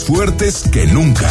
fuertes 0.00 0.64
que 0.72 0.86
nunca. 0.86 1.28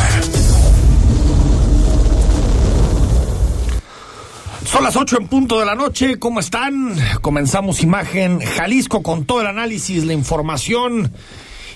Son 4.66 4.84
las 4.84 4.96
8 4.96 5.18
en 5.20 5.28
punto 5.28 5.60
de 5.60 5.66
la 5.66 5.74
noche, 5.76 6.20
¿cómo 6.20 6.40
están? 6.40 6.96
Comenzamos 7.22 7.82
Imagen 7.82 8.40
Jalisco 8.40 9.02
con 9.02 9.26
todo 9.26 9.42
el 9.42 9.48
análisis, 9.48 10.06
la 10.06 10.14
información 10.14 11.12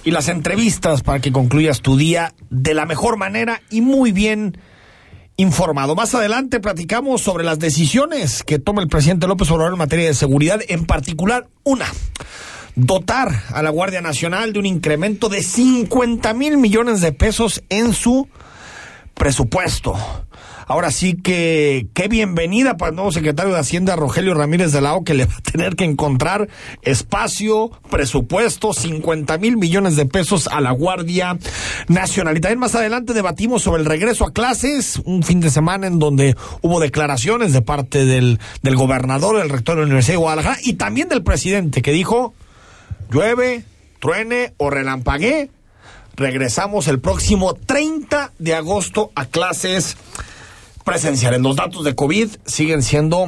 y 0.03 0.11
las 0.11 0.29
entrevistas 0.29 1.01
para 1.01 1.19
que 1.19 1.31
concluyas 1.31 1.81
tu 1.81 1.97
día 1.97 2.33
de 2.51 2.73
la 2.75 2.85
mejor 2.85 3.17
manera 3.17 3.61
y 3.71 3.81
muy 3.81 4.11
bien 4.11 4.57
informado. 5.37 5.95
Más 5.95 6.13
adelante 6.13 6.59
platicamos 6.59 7.21
sobre 7.21 7.43
las 7.43 7.59
decisiones 7.59 8.43
que 8.43 8.59
toma 8.59 8.81
el 8.81 8.87
presidente 8.87 9.27
López 9.27 9.49
Obrador 9.51 9.73
en 9.73 9.79
materia 9.79 10.05
de 10.05 10.13
seguridad, 10.13 10.61
en 10.67 10.85
particular 10.85 11.47
una, 11.63 11.87
dotar 12.75 13.43
a 13.53 13.61
la 13.61 13.69
Guardia 13.69 14.01
Nacional 14.01 14.53
de 14.53 14.59
un 14.59 14.65
incremento 14.65 15.29
de 15.29 15.41
50 15.41 16.33
mil 16.33 16.57
millones 16.57 17.01
de 17.01 17.11
pesos 17.11 17.63
en 17.69 17.93
su 17.93 18.27
presupuesto. 19.13 19.95
Ahora 20.67 20.89
sí 20.89 21.13
que 21.13 21.87
qué 21.93 22.07
bienvenida 22.07 22.75
para 22.75 22.89
el 22.89 22.95
nuevo 22.95 23.11
secretario 23.11 23.53
de 23.53 23.59
Hacienda, 23.59 23.95
Rogelio 23.95 24.33
Ramírez 24.33 24.71
de 24.71 24.81
la 24.81 24.95
O, 24.95 25.03
que 25.03 25.13
le 25.13 25.25
va 25.25 25.35
a 25.35 25.51
tener 25.51 25.75
que 25.75 25.83
encontrar 25.83 26.49
espacio, 26.81 27.69
presupuesto, 27.91 28.73
50 28.73 29.37
mil 29.37 29.57
millones 29.57 29.95
de 29.95 30.07
pesos 30.07 30.47
a 30.47 30.61
la 30.61 30.71
Guardia 30.71 31.37
Nacional. 31.87 32.35
Y 32.35 32.41
también 32.41 32.59
más 32.59 32.73
adelante 32.73 33.13
debatimos 33.13 33.61
sobre 33.61 33.83
el 33.83 33.87
regreso 33.87 34.25
a 34.25 34.33
clases, 34.33 34.99
un 35.05 35.21
fin 35.21 35.39
de 35.39 35.51
semana 35.51 35.85
en 35.85 35.99
donde 35.99 36.35
hubo 36.63 36.79
declaraciones 36.79 37.53
de 37.53 37.61
parte 37.61 38.03
del, 38.03 38.39
del 38.63 38.75
gobernador, 38.75 39.37
del 39.37 39.49
rector 39.49 39.75
de 39.75 39.81
la 39.81 39.85
Universidad 39.85 40.15
de 40.15 40.21
Guadalajara 40.21 40.57
y 40.63 40.73
también 40.73 41.09
del 41.09 41.21
presidente 41.21 41.83
que 41.83 41.91
dijo, 41.91 42.33
llueve, 43.11 43.63
truene 43.99 44.53
o 44.57 44.69
relampaguee, 44.69 45.49
regresamos 46.15 46.87
el 46.87 46.99
próximo 46.99 47.53
30 47.53 48.33
de 48.39 48.55
agosto 48.55 49.11
a 49.15 49.25
clases 49.25 49.97
presenciales. 50.83 51.41
Los 51.41 51.55
datos 51.55 51.83
de 51.83 51.95
COVID 51.95 52.29
siguen 52.45 52.83
siendo 52.83 53.27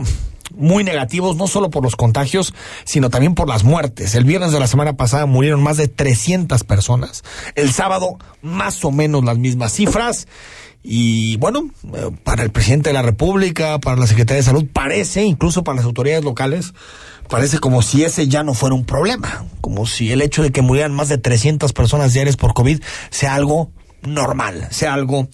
muy 0.55 0.83
negativos, 0.83 1.35
no 1.35 1.47
solo 1.47 1.69
por 1.69 1.83
los 1.83 1.95
contagios, 1.95 2.53
sino 2.85 3.09
también 3.09 3.35
por 3.35 3.49
las 3.49 3.63
muertes. 3.63 4.15
El 4.15 4.23
viernes 4.23 4.51
de 4.51 4.59
la 4.59 4.67
semana 4.67 4.93
pasada 4.93 5.25
murieron 5.25 5.61
más 5.61 5.77
de 5.77 5.87
300 5.87 6.63
personas. 6.63 7.23
El 7.55 7.71
sábado, 7.71 8.17
más 8.41 8.83
o 8.85 8.91
menos 8.91 9.23
las 9.23 9.37
mismas 9.37 9.73
cifras. 9.73 10.27
Y 10.83 11.35
bueno, 11.37 11.69
eh, 11.95 12.11
para 12.23 12.43
el 12.43 12.49
presidente 12.49 12.89
de 12.89 12.93
la 12.93 13.01
República, 13.01 13.79
para 13.79 13.97
la 13.97 14.07
Secretaría 14.07 14.37
de 14.37 14.45
Salud, 14.45 14.65
parece, 14.71 15.23
incluso 15.23 15.63
para 15.63 15.77
las 15.77 15.85
autoridades 15.85 16.23
locales, 16.23 16.73
parece 17.29 17.59
como 17.59 17.81
si 17.81 18.03
ese 18.03 18.27
ya 18.27 18.43
no 18.43 18.53
fuera 18.53 18.75
un 18.75 18.85
problema. 18.85 19.45
Como 19.61 19.85
si 19.85 20.11
el 20.11 20.21
hecho 20.21 20.43
de 20.43 20.51
que 20.51 20.61
murieran 20.61 20.93
más 20.93 21.09
de 21.09 21.17
300 21.17 21.73
personas 21.73 22.13
diarias 22.13 22.37
por 22.37 22.53
COVID 22.53 22.81
sea 23.09 23.35
algo 23.35 23.71
normal, 24.03 24.67
sea 24.71 24.93
algo 24.93 25.27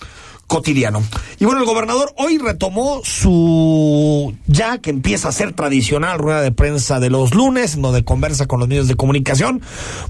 cotidiano. 0.47 1.01
Y 1.39 1.45
bueno, 1.45 1.61
el 1.61 1.65
gobernador 1.65 2.13
hoy 2.17 2.37
retomó 2.37 3.01
su 3.03 4.35
ya 4.45 4.77
que 4.77 4.89
empieza 4.89 5.29
a 5.29 5.31
ser 5.31 5.53
tradicional 5.53 6.19
rueda 6.19 6.41
de 6.41 6.51
prensa 6.51 6.99
de 6.99 7.09
los 7.09 7.33
lunes, 7.33 7.79
donde 7.79 8.03
conversa 8.03 8.45
con 8.45 8.59
los 8.59 8.69
medios 8.69 8.87
de 8.87 8.95
comunicación. 8.95 9.61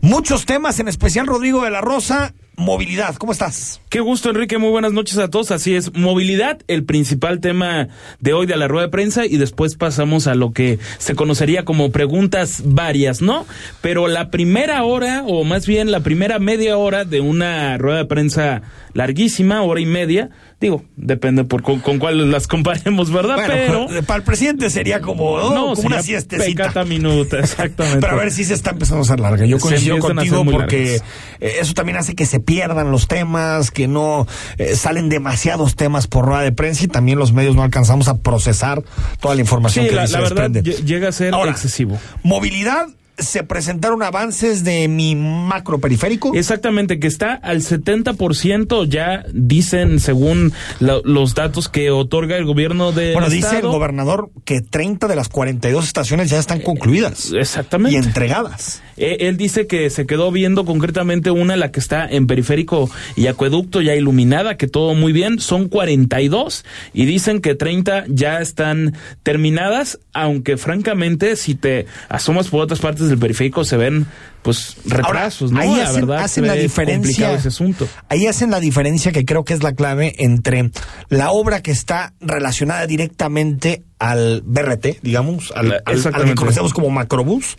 Muchos 0.01 0.45
temas, 0.45 0.79
en 0.79 0.87
especial 0.87 1.27
Rodrigo 1.27 1.63
de 1.63 1.71
la 1.71 1.81
Rosa, 1.81 2.33
movilidad. 2.55 3.15
¿Cómo 3.15 3.31
estás? 3.31 3.81
Qué 3.89 3.99
gusto, 3.99 4.29
Enrique. 4.29 4.57
Muy 4.57 4.69
buenas 4.69 4.93
noches 4.93 5.17
a 5.17 5.29
todos. 5.29 5.51
Así 5.51 5.75
es, 5.75 5.93
movilidad, 5.93 6.59
el 6.67 6.83
principal 6.83 7.39
tema 7.39 7.89
de 8.19 8.33
hoy 8.33 8.45
de 8.45 8.57
la 8.57 8.67
rueda 8.67 8.87
de 8.87 8.91
prensa 8.91 9.25
y 9.25 9.37
después 9.37 9.75
pasamos 9.75 10.27
a 10.27 10.35
lo 10.35 10.51
que 10.51 10.79
se 10.97 11.15
conocería 11.15 11.65
como 11.65 11.91
preguntas 11.91 12.61
varias, 12.65 13.21
¿no? 13.21 13.45
Pero 13.81 14.07
la 14.07 14.29
primera 14.29 14.83
hora, 14.83 15.23
o 15.25 15.43
más 15.43 15.67
bien 15.67 15.91
la 15.91 16.01
primera 16.01 16.39
media 16.39 16.77
hora 16.77 17.05
de 17.05 17.21
una 17.21 17.77
rueda 17.77 17.99
de 17.99 18.05
prensa 18.05 18.61
larguísima, 18.93 19.63
hora 19.63 19.81
y 19.81 19.85
media, 19.85 20.29
digo, 20.63 20.83
depende 20.95 21.43
por 21.43 21.61
con, 21.61 21.79
cuál 21.99 22.31
las 22.31 22.47
comparemos, 22.47 23.11
¿verdad? 23.11 23.35
Pero 23.45 23.87
para 24.05 24.17
el 24.17 24.23
presidente 24.23 24.69
sería 24.69 25.01
como, 25.01 25.37
no, 25.37 25.73
como 25.75 25.87
una 25.87 26.01
siestecita. 26.01 26.63
Pecata 26.63 26.85
minuta, 26.85 27.39
exactamente. 27.39 27.99
Pero 27.99 28.13
a 28.13 28.15
ver 28.15 28.31
si 28.31 28.45
se 28.45 28.53
está 28.53 28.71
empezando 28.71 28.99
a 28.99 29.01
hacer 29.01 29.19
larga. 29.19 29.45
Yo 29.45 29.59
coincido 29.59 29.99
contigo 29.99 30.45
porque 30.45 30.95
eh, 30.95 31.55
eso 31.59 31.73
también 31.73 31.97
hace 31.97 32.15
que 32.15 32.25
se 32.25 32.39
pierdan 32.39 32.91
los 32.91 33.07
temas, 33.07 33.71
que 33.71 33.87
no 33.87 34.25
eh, 34.57 34.75
salen 34.75 35.09
demasiados 35.09 35.75
temas 35.75 36.07
por 36.07 36.25
rueda 36.25 36.41
de 36.41 36.53
prensa 36.53 36.85
y 36.85 36.87
también 36.87 37.19
los 37.19 37.33
medios 37.33 37.55
no 37.55 37.63
alcanzamos 37.63 38.07
a 38.07 38.19
procesar 38.19 38.83
toda 39.19 39.35
la 39.35 39.41
información 39.41 39.85
que 39.85 39.91
la, 39.91 40.07
se 40.07 40.13
la 40.13 40.21
verdad 40.21 40.49
desprende. 40.49 40.83
llega 40.85 41.09
a 41.09 41.11
ser 41.11 41.33
excesivo. 41.47 41.99
Movilidad 42.23 42.87
se 43.17 43.43
presentaron 43.43 44.01
avances 44.03 44.63
de 44.63 44.87
mi 44.87 45.15
macro 45.15 45.79
periférico. 45.79 46.33
Exactamente, 46.33 46.99
que 46.99 47.07
está 47.07 47.33
al 47.33 47.61
70%, 47.61 48.87
ya 48.87 49.25
dicen 49.33 49.99
según 49.99 50.53
lo, 50.79 51.01
los 51.03 51.35
datos 51.35 51.69
que 51.69 51.91
otorga 51.91 52.37
el 52.37 52.45
gobierno 52.45 52.91
de. 52.91 53.13
Bueno, 53.13 53.29
dice 53.29 53.59
el 53.59 53.67
gobernador 53.67 54.29
que 54.45 54.61
30 54.61 55.07
de 55.07 55.15
las 55.15 55.29
42 55.29 55.85
estaciones 55.85 56.29
ya 56.29 56.39
están 56.39 56.61
concluidas. 56.61 57.31
Exactamente. 57.33 57.95
Y 57.95 58.01
entregadas. 58.01 58.81
Eh, 58.97 59.17
él 59.21 59.37
dice 59.37 59.67
que 59.67 59.89
se 59.89 60.05
quedó 60.05 60.31
viendo 60.31 60.65
concretamente 60.65 61.31
una, 61.31 61.55
la 61.55 61.71
que 61.71 61.79
está 61.79 62.07
en 62.07 62.27
periférico 62.27 62.89
y 63.15 63.27
acueducto 63.27 63.81
ya 63.81 63.95
iluminada, 63.95 64.57
que 64.57 64.67
todo 64.67 64.93
muy 64.93 65.13
bien, 65.13 65.39
son 65.39 65.67
42 65.67 66.65
y 66.93 67.05
dicen 67.05 67.41
que 67.41 67.55
30 67.55 68.05
ya 68.07 68.39
están 68.39 68.95
terminadas, 69.23 69.99
aunque 70.13 70.57
francamente 70.57 71.35
si 71.35 71.55
te 71.55 71.85
asomas 72.09 72.49
por 72.49 72.61
otras 72.61 72.79
partes 72.79 73.09
del 73.13 73.19
periférico 73.19 73.63
se 73.65 73.77
ven 73.77 74.05
pues 74.41 74.75
retrasos, 74.85 75.51
¿no? 75.51 75.59
Ahí 75.61 75.75
la 75.75 75.83
hacen, 75.89 76.05
verdad 76.07 76.23
hacen 76.23 76.47
la 76.47 76.53
diferencia. 76.53 77.33
ese 77.33 77.47
asunto. 77.47 77.87
Ahí 78.09 78.27
hacen 78.27 78.51
la 78.51 78.59
diferencia 78.59 79.11
que 79.11 79.23
creo 79.25 79.43
que 79.45 79.53
es 79.53 79.63
la 79.63 79.73
clave 79.73 80.15
entre 80.17 80.71
la 81.09 81.31
obra 81.31 81.61
que 81.61 81.71
está 81.71 82.13
relacionada 82.19 82.85
directamente 82.87 83.83
al 83.99 84.41
BRT, 84.45 84.99
digamos, 85.01 85.51
al, 85.55 85.81
al- 85.85 86.13
al 86.13 86.25
que 86.25 86.35
conocemos 86.35 86.73
como 86.73 86.89
macrobús. 86.89 87.57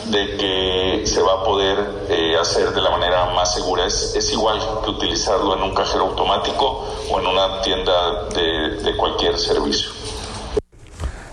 de 0.07 0.37
que 0.37 1.01
se 1.05 1.21
va 1.21 1.41
a 1.41 1.43
poder 1.43 1.77
eh, 2.09 2.35
hacer 2.39 2.71
de 2.71 2.81
la 2.81 2.89
manera 2.89 3.25
más 3.33 3.53
segura. 3.53 3.85
Es, 3.85 4.29
igual 4.31 4.59
que 4.83 4.89
utilizarlo 4.89 5.55
en 5.55 5.63
un 5.63 5.73
cajero 5.73 6.07
automático 6.07 6.85
o 7.09 7.19
en 7.19 7.27
una 7.27 7.61
tienda 7.61 8.29
de 8.29 8.95
cualquier 8.97 9.37
servicio. 9.37 9.91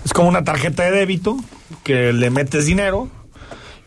Es 0.04 0.12
como 0.12 0.28
una 0.28 0.44
tarjeta 0.44 0.84
de 0.84 0.92
débito 0.92 1.36
que 1.82 2.12
le 2.12 2.30
metes 2.30 2.66
dinero 2.66 3.08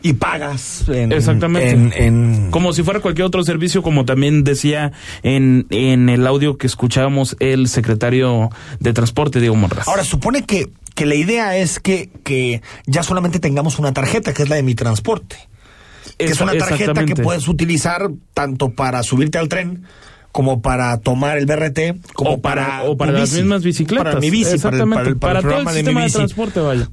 y 0.01 0.13
pagas. 0.13 0.85
En, 0.87 1.11
Exactamente. 1.11 1.71
en- 1.71 1.93
en- 1.95 2.51
Como 2.51 2.71
si 2.73 2.83
fuera 2.83 2.99
cualquier 3.01 3.25
otro 3.25 3.43
servicio, 3.43 3.81
como 3.81 4.05
también 4.05 4.43
decía 4.43 4.91
en, 5.23 5.65
en 5.69 6.09
el 6.09 6.25
audio 6.25 6.57
que 6.57 6.67
escuchábamos 6.67 7.35
el 7.39 7.67
secretario 7.67 8.49
de 8.79 8.93
Transporte, 8.93 9.39
Diego 9.39 9.55
Monraz. 9.55 9.87
Ahora, 9.87 10.03
supone 10.03 10.43
que, 10.43 10.69
que 10.95 11.05
la 11.05 11.15
idea 11.15 11.57
es 11.57 11.79
que, 11.79 12.09
que 12.23 12.61
ya 12.85 13.03
solamente 13.03 13.39
tengamos 13.39 13.77
una 13.79 13.91
tarjeta, 13.93 14.33
que 14.33 14.43
es 14.43 14.49
la 14.49 14.55
de 14.55 14.63
mi 14.63 14.75
transporte. 14.75 15.35
Que 16.17 16.25
es 16.25 16.41
una 16.41 16.53
tarjeta 16.57 17.05
que 17.05 17.15
puedes 17.15 17.47
utilizar 17.47 18.09
tanto 18.33 18.69
para 18.71 19.03
subirte 19.03 19.37
al 19.37 19.47
tren 19.47 19.83
como 20.31 20.61
para 20.61 20.97
tomar 20.99 21.37
el 21.37 21.45
BRT, 21.45 22.13
como 22.13 22.31
o 22.33 22.41
para, 22.41 22.65
para, 22.65 22.83
o 22.83 22.97
para 22.97 23.11
las 23.13 23.31
bici, 23.31 23.41
mismas 23.41 23.63
bicicletas. 23.63 24.05
Para 24.05 24.19
mi 24.19 24.29
bici, 24.29 24.43
para 24.43 24.49
el- 24.51 24.55
Exactamente. 24.55 24.95
para 24.95 25.09
el, 25.09 25.17
para 25.17 25.39
el 25.39 25.45
todo 25.45 25.59
el 25.59 25.65
de 25.65 25.73
sistema 25.73 26.03
de, 26.03 26.09
transporte, 26.11 26.59
vaya. 26.59 26.87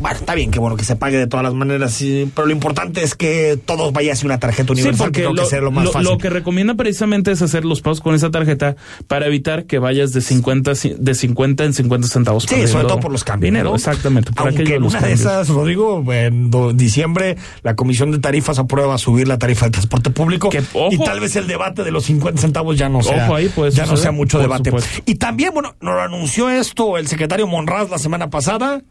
Bueno, 0.00 0.16
está 0.18 0.34
bien 0.34 0.50
que 0.50 0.58
bueno 0.58 0.76
que 0.76 0.84
se 0.84 0.96
pague 0.96 1.16
de 1.18 1.26
todas 1.26 1.44
las 1.44 1.54
maneras, 1.54 1.92
sí, 1.92 2.30
pero 2.34 2.46
lo 2.46 2.52
importante 2.52 3.02
es 3.02 3.14
que 3.14 3.58
todos 3.64 3.92
vaya 3.92 4.12
hacia 4.12 4.26
una 4.26 4.38
tarjeta 4.38 4.68
Sí, 4.74 4.80
universal, 4.80 5.06
porque 5.06 5.12
que 5.20 5.24
creo 5.24 5.34
lo, 5.34 5.42
que 5.42 5.48
sea 5.48 5.60
lo 5.60 5.70
más 5.70 5.84
lo- 5.84 5.92
fácil. 5.92 6.10
lo 6.10 6.18
que 6.18 6.30
recomienda 6.30 6.74
precisamente 6.74 7.32
es 7.32 7.42
hacer 7.42 7.64
los 7.64 7.80
pagos 7.80 8.00
con 8.00 8.14
esa 8.14 8.30
tarjeta 8.30 8.76
para 9.06 9.26
evitar 9.26 9.64
que 9.64 9.78
vayas 9.78 10.12
de 10.12 10.20
50, 10.20 10.72
ci- 10.72 10.96
de 10.96 11.14
50 11.14 11.64
en 11.64 11.72
50 11.74 12.08
centavos. 12.08 12.44
Sí, 12.48 12.66
sobre 12.68 12.84
todo 12.86 13.00
por 13.00 13.10
los 13.12 13.24
cambios. 13.24 13.48
Dinero, 13.52 13.70
¿no? 13.70 13.76
exactamente. 13.76 14.32
Por 14.32 14.48
Aunque 14.48 14.74
en 14.74 14.82
una 14.82 15.00
de 15.00 15.12
esas, 15.12 15.48
Rodrigo, 15.48 16.04
en 16.12 16.50
diciembre 16.76 17.36
la 17.62 17.74
Comisión 17.76 18.10
de 18.10 18.18
Tarifas 18.18 18.58
aprueba 18.58 18.98
subir 18.98 19.26
la 19.28 19.38
tarifa 19.38 19.66
de 19.66 19.72
transporte 19.72 20.10
público 20.10 20.48
Que, 20.50 20.58
ojo. 20.74 20.88
y 20.92 20.98
tal 20.98 21.20
vez 21.20 21.34
el 21.36 21.46
debate 21.46 21.82
de 21.84 21.90
los 21.90 22.04
50 22.04 22.40
centavos 22.40 22.76
ya 22.78 22.88
no 22.88 23.02
sea, 23.02 23.24
Ojo, 23.24 23.34
ahí 23.36 23.48
puede 23.48 23.70
ya 23.72 23.86
no 23.86 23.96
sea 23.96 24.12
mucho 24.12 24.38
debate. 24.38 24.70
supuesto. 24.70 25.02
Y 25.06 25.14
también, 25.16 25.52
bueno, 25.54 25.74
nos 25.80 25.94
lo 25.94 26.00
anunció 26.02 26.50
esto 26.50 26.98
el 26.98 27.06
secretario 27.08 27.46
Monraz 27.46 27.90
la 27.90 27.98
semana 27.98 28.30
pasada, 28.30 28.82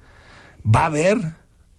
va 0.68 0.81
a 0.81 0.86
haber 0.88 1.18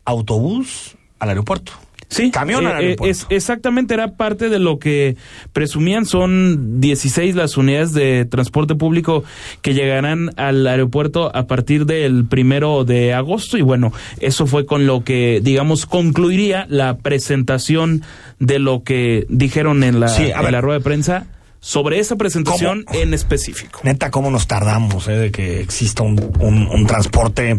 autobús 0.05 0.97
al 1.19 1.31
aeropuerto. 1.31 1.73
Sí, 2.11 2.31
Camión 2.31 2.67
al 2.67 2.73
eh, 2.73 2.75
eh, 2.75 2.79
aeropuerto. 2.87 3.11
es, 3.11 3.27
exactamente 3.29 3.93
era 3.93 4.17
parte 4.17 4.49
de 4.49 4.59
lo 4.59 4.79
que 4.79 5.17
presumían. 5.53 6.07
Son 6.07 6.81
16 6.81 7.35
las 7.35 7.59
unidades 7.59 7.93
de 7.93 8.25
transporte 8.25 8.75
público 8.75 9.25
que 9.61 9.75
llegarán 9.75 10.31
al 10.39 10.67
aeropuerto 10.67 11.31
a 11.37 11.47
partir 11.47 11.85
del 11.85 12.25
primero 12.27 12.85
de 12.85 13.13
agosto. 13.13 13.59
Y 13.59 13.63
bueno, 13.63 13.93
eso 14.21 14.47
fue 14.47 14.65
con 14.65 14.87
lo 14.87 15.05
que, 15.05 15.41
digamos, 15.43 15.85
concluiría 15.85 16.67
la 16.71 16.97
presentación 16.97 18.03
de 18.39 18.59
lo 18.59 18.83
que 18.85 19.27
dijeron 19.29 19.85
en 19.85 20.01
la, 20.01 20.09
Sí, 20.09 20.31
a 20.31 20.39
en 20.39 20.43
ver. 20.45 20.53
la 20.53 20.61
rueda 20.63 20.79
de 20.79 20.85
prensa 20.85 21.27
sobre 21.61 21.99
esa 21.99 22.17
presentación 22.17 22.85
¿Cómo? 22.85 22.99
en 23.01 23.15
específico. 23.15 23.81
Neta, 23.83 24.11
cómo 24.11 24.31
nos 24.31 24.47
tardamos 24.47 25.09
eh, 25.09 25.13
de 25.13 25.31
que 25.33 25.61
exista 25.61 26.03
un, 26.03 26.19
un- 26.41 26.69
un 26.69 26.87
transporte 26.87 27.59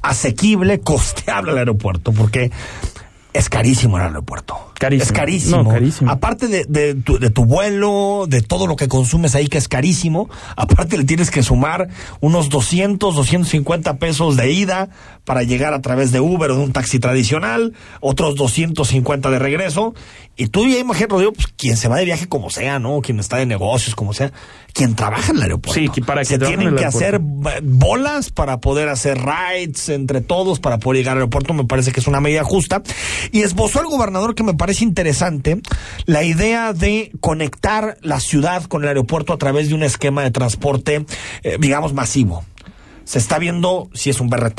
asequible, 0.00 0.80
costeable 0.80 1.52
al 1.52 1.58
aeropuerto, 1.58 2.12
porque 2.12 2.50
es 3.32 3.48
carísimo 3.48 3.96
el 3.98 4.04
aeropuerto. 4.04 4.71
Carísimo. 4.82 5.04
Es 5.04 5.12
carísimo. 5.12 5.62
No, 5.62 5.70
carísimo. 5.70 6.10
Aparte 6.10 6.48
de, 6.48 6.64
de 6.64 6.96
tu, 6.96 7.16
de 7.16 7.30
tu 7.30 7.44
vuelo, 7.44 8.24
de 8.28 8.42
todo 8.42 8.66
lo 8.66 8.74
que 8.74 8.88
consumes 8.88 9.36
ahí 9.36 9.46
que 9.46 9.56
es 9.56 9.68
carísimo, 9.68 10.28
aparte 10.56 10.98
le 10.98 11.04
tienes 11.04 11.30
que 11.30 11.44
sumar 11.44 11.88
unos 12.18 12.48
200, 12.48 13.14
250 13.14 13.98
pesos 13.98 14.36
de 14.36 14.50
ida 14.50 14.88
para 15.24 15.44
llegar 15.44 15.72
a 15.72 15.80
través 15.80 16.10
de 16.10 16.18
Uber 16.18 16.50
o 16.50 16.56
de 16.56 16.64
un 16.64 16.72
taxi 16.72 16.98
tradicional, 16.98 17.74
otros 18.00 18.34
250 18.34 19.30
de 19.30 19.38
regreso. 19.38 19.94
Y 20.36 20.48
tú 20.48 20.66
ya 20.66 20.78
imagínate, 20.78 21.12
Rodrigo, 21.12 21.32
pues 21.32 21.46
quien 21.46 21.76
se 21.76 21.86
va 21.86 21.98
de 21.98 22.04
viaje 22.04 22.26
como 22.26 22.50
sea, 22.50 22.80
¿no? 22.80 23.02
Quien 23.02 23.20
está 23.20 23.36
de 23.36 23.46
negocios, 23.46 23.94
como 23.94 24.14
sea, 24.14 24.32
quien 24.72 24.96
trabaja 24.96 25.30
en 25.30 25.36
el 25.36 25.42
aeropuerto. 25.42 25.78
Sí, 25.78 25.90
que 25.90 26.00
para 26.00 26.22
que 26.22 26.26
se 26.26 26.38
tienen 26.38 26.68
en 26.68 26.76
que 26.76 26.84
hacer 26.84 27.20
bolas 27.20 28.30
para 28.30 28.60
poder 28.60 28.88
hacer 28.88 29.18
rides 29.18 29.90
entre 29.90 30.22
todos, 30.22 30.58
para 30.58 30.78
poder 30.78 30.98
llegar 30.98 31.12
al 31.12 31.18
aeropuerto, 31.18 31.52
me 31.52 31.66
parece 31.66 31.92
que 31.92 32.00
es 32.00 32.08
una 32.08 32.20
medida 32.20 32.42
justa. 32.42 32.82
Y 33.30 33.42
esbozó 33.42 33.80
el 33.80 33.86
gobernador 33.86 34.34
que 34.34 34.42
me 34.42 34.54
parece 34.54 34.71
interesante 34.80 35.60
la 36.06 36.22
idea 36.22 36.72
de 36.72 37.10
conectar 37.20 37.98
la 38.00 38.20
ciudad 38.20 38.64
con 38.64 38.82
el 38.82 38.88
aeropuerto 38.88 39.32
a 39.34 39.38
través 39.38 39.68
de 39.68 39.74
un 39.74 39.82
esquema 39.82 40.22
de 40.22 40.30
transporte, 40.30 41.04
eh, 41.42 41.56
digamos, 41.60 41.92
masivo. 41.92 42.44
Se 43.04 43.18
está 43.18 43.38
viendo 43.38 43.90
si 43.92 44.08
es 44.10 44.20
un 44.20 44.30
BRT, 44.30 44.56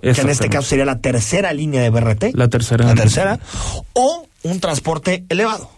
que 0.00 0.20
en 0.20 0.28
este 0.30 0.48
caso 0.48 0.68
sería 0.68 0.84
la 0.86 0.98
tercera 1.00 1.52
línea 1.52 1.82
de 1.82 1.90
BRT. 1.90 2.30
La 2.34 2.48
tercera. 2.48 2.86
La 2.86 2.94
tercera. 2.94 3.38
O 3.92 4.26
un 4.42 4.58
transporte 4.60 5.24
elevado. 5.28 5.70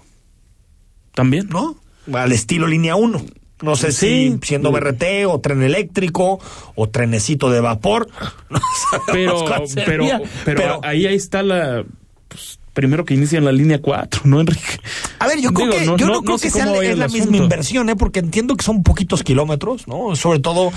También. 1.14 1.48
¿no? 1.48 1.76
Al 2.12 2.32
estilo 2.32 2.66
línea 2.66 2.96
1. 2.96 3.22
No 3.60 3.74
sé 3.74 3.90
Sí. 3.90 4.38
si 4.40 4.46
siendo 4.46 4.70
BRT 4.70 5.26
o 5.26 5.40
tren 5.40 5.62
eléctrico 5.62 6.38
o 6.76 6.88
trenecito 6.88 7.50
de 7.50 7.60
vapor. 7.60 8.08
No 8.50 8.60
Pero, 9.12 9.44
pero, 9.84 10.06
pero, 10.44 10.80
ahí, 10.84 11.06
ahí 11.06 11.16
está 11.16 11.42
la. 11.42 11.84
pues, 12.28 12.58
primero 12.78 13.04
que 13.04 13.14
inicia 13.14 13.38
en 13.38 13.44
la 13.44 13.50
línea 13.50 13.80
4, 13.80 14.20
¿no, 14.24 14.38
Enrique? 14.40 14.78
a 15.18 15.26
ver, 15.26 15.40
yo 15.40 15.52
creo 15.52 15.68
que, 15.68 15.80
no- 15.84 15.96
yo 15.96 16.06
no- 16.06 16.12
no, 16.12 16.22
creo 16.22 16.38
que 16.38 16.48
sea 16.48 16.72
es 16.80 16.96
la 16.96 17.08
misma 17.08 17.36
inversión, 17.36 17.88
¿eh? 17.90 17.96
porque 17.96 18.20
entiendo 18.20 18.54
que 18.54 18.64
son 18.64 18.84
poquitos 18.84 19.24
kilómetros, 19.24 19.88
¿no? 19.88 20.14
Sobre 20.14 20.38
todo 20.38 20.68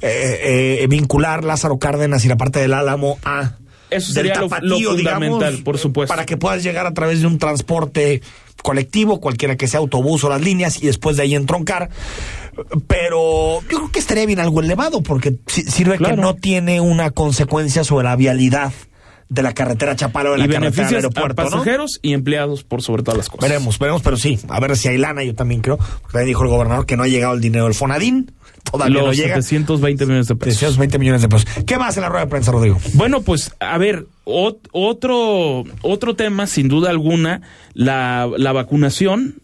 eh, 0.00 0.78
eh, 0.80 0.86
vincular 0.88 1.44
Lázaro 1.44 1.78
Cárdenas 1.78 2.24
y 2.24 2.28
la 2.28 2.38
parte 2.38 2.60
del 2.60 2.72
Álamo 2.72 3.18
a 3.26 3.56
Eso 3.90 4.14
del 4.14 4.28
sería 4.28 4.40
lo- 4.40 4.48
lo 4.62 4.78
fundamental, 4.90 5.58
por 5.62 5.76
supuesto. 5.76 6.10
Para 6.14 6.24
que 6.24 6.38
puedas 6.38 6.62
llegar 6.62 6.86
a 6.86 6.94
través 6.94 7.20
de 7.20 7.26
un 7.26 7.38
transporte 7.38 8.22
colectivo, 8.62 9.20
cualquiera 9.20 9.56
que 9.56 9.68
sea 9.68 9.80
autobús 9.80 10.24
o 10.24 10.30
las 10.30 10.40
líneas, 10.40 10.82
y 10.82 10.86
después 10.86 11.16
de 11.18 11.24
ahí 11.24 11.34
entroncar. 11.34 11.90
Pero 12.86 13.60
yo 13.62 13.66
creo 13.78 13.90
que 13.92 13.98
estaría 13.98 14.26
bien 14.26 14.40
algo 14.40 14.60
elevado, 14.60 15.02
porque 15.02 15.36
si- 15.46 15.62
sirve 15.62 15.96
Claro. 15.96 16.16
que 16.16 16.20
no 16.22 16.34
tiene 16.36 16.80
una 16.80 17.10
consecuencia 17.10 17.84
sobre 17.84 18.04
la 18.04 18.16
vialidad 18.16 18.72
de 19.30 19.42
la 19.42 19.54
carretera 19.54 19.96
Chapala 19.96 20.30
o 20.30 20.32
de 20.32 20.38
la 20.40 20.44
y 20.44 20.48
carretera 20.48 20.86
del 20.88 20.94
a 20.94 20.98
aeropuerto, 20.98 21.42
¿no? 21.44 21.50
pasajeros 21.50 21.98
y 22.02 22.12
empleados 22.12 22.64
por 22.64 22.82
sobre 22.82 23.02
todas 23.02 23.16
las 23.16 23.28
cosas. 23.30 23.48
Veremos, 23.48 23.78
veremos, 23.78 24.02
pero 24.02 24.16
sí, 24.18 24.38
a 24.48 24.60
ver 24.60 24.76
si 24.76 24.88
hay 24.88 24.98
lana, 24.98 25.22
yo 25.24 25.34
también 25.34 25.60
creo. 25.62 25.78
Porque 26.02 26.18
ahí 26.18 26.26
dijo 26.26 26.42
el 26.42 26.50
gobernador 26.50 26.84
que 26.84 26.96
no 26.96 27.04
ha 27.04 27.08
llegado 27.08 27.34
el 27.34 27.40
dinero 27.40 27.64
del 27.64 27.74
Fonadín, 27.74 28.32
todavía 28.70 28.96
Los 28.96 29.06
no 29.06 29.12
llega. 29.12 29.36
720 29.36 30.04
millones 30.06 30.26
de 30.28 30.34
pesos. 30.34 30.58
320 30.58 30.98
millones 30.98 31.22
de 31.22 31.28
pesos. 31.28 31.46
¿Qué 31.64 31.78
más 31.78 31.96
en 31.96 32.02
la 32.02 32.08
rueda 32.08 32.24
de 32.24 32.30
prensa, 32.30 32.50
Rodrigo? 32.52 32.78
Bueno, 32.94 33.22
pues 33.22 33.54
a 33.60 33.78
ver, 33.78 34.06
ot- 34.26 34.58
otro, 34.72 35.62
otro 35.82 36.16
tema, 36.16 36.46
sin 36.48 36.66
duda 36.68 36.90
alguna, 36.90 37.40
la, 37.72 38.28
la 38.36 38.52
vacunación. 38.52 39.36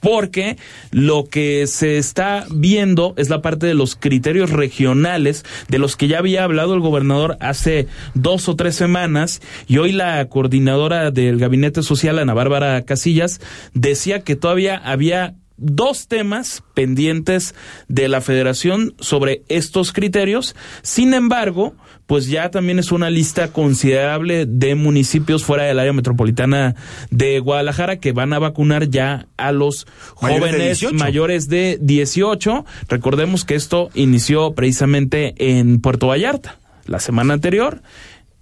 Porque 0.00 0.58
lo 0.90 1.24
que 1.24 1.66
se 1.66 1.96
está 1.96 2.46
viendo 2.50 3.14
es 3.16 3.30
la 3.30 3.40
parte 3.40 3.66
de 3.66 3.74
los 3.74 3.96
criterios 3.96 4.50
regionales 4.50 5.44
de 5.68 5.78
los 5.78 5.96
que 5.96 6.06
ya 6.06 6.18
había 6.18 6.44
hablado 6.44 6.74
el 6.74 6.80
gobernador 6.80 7.36
hace 7.40 7.86
dos 8.12 8.48
o 8.48 8.56
tres 8.56 8.76
semanas 8.76 9.40
y 9.66 9.78
hoy 9.78 9.92
la 9.92 10.28
coordinadora 10.28 11.10
del 11.10 11.38
gabinete 11.38 11.82
social, 11.82 12.18
Ana 12.18 12.34
Bárbara 12.34 12.82
Casillas, 12.82 13.40
decía 13.72 14.20
que 14.20 14.36
todavía 14.36 14.76
había 14.76 15.34
dos 15.56 16.08
temas 16.08 16.62
pendientes 16.74 17.54
de 17.88 18.08
la 18.08 18.20
federación 18.20 18.94
sobre 18.98 19.42
estos 19.48 19.92
criterios. 19.92 20.56
Sin 20.82 21.14
embargo, 21.14 21.74
pues 22.06 22.26
ya 22.28 22.50
también 22.50 22.78
es 22.78 22.92
una 22.92 23.10
lista 23.10 23.48
considerable 23.48 24.46
de 24.46 24.74
municipios 24.74 25.44
fuera 25.44 25.64
del 25.64 25.78
área 25.78 25.92
metropolitana 25.92 26.74
de 27.10 27.38
Guadalajara 27.38 27.98
que 27.98 28.12
van 28.12 28.32
a 28.32 28.38
vacunar 28.38 28.90
ya 28.90 29.26
a 29.36 29.52
los 29.52 29.86
Mayores 30.20 30.40
de 30.40 30.48
jóvenes 30.50 30.80
18. 30.80 30.94
mayores 30.96 31.48
de 31.48 31.78
18. 31.80 32.64
Recordemos 32.88 33.44
que 33.44 33.54
esto 33.54 33.90
inició 33.94 34.54
precisamente 34.54 35.34
en 35.38 35.80
Puerto 35.80 36.08
Vallarta 36.08 36.58
la 36.86 37.00
semana 37.00 37.34
anterior 37.34 37.82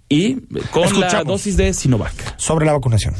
y 0.09 0.41
con 0.71 0.99
la 0.99 1.23
dosis 1.23 1.57
de 1.57 1.73
Sinovac. 1.73 2.37
Sobre 2.37 2.65
la 2.65 2.73
vacunación. 2.73 3.15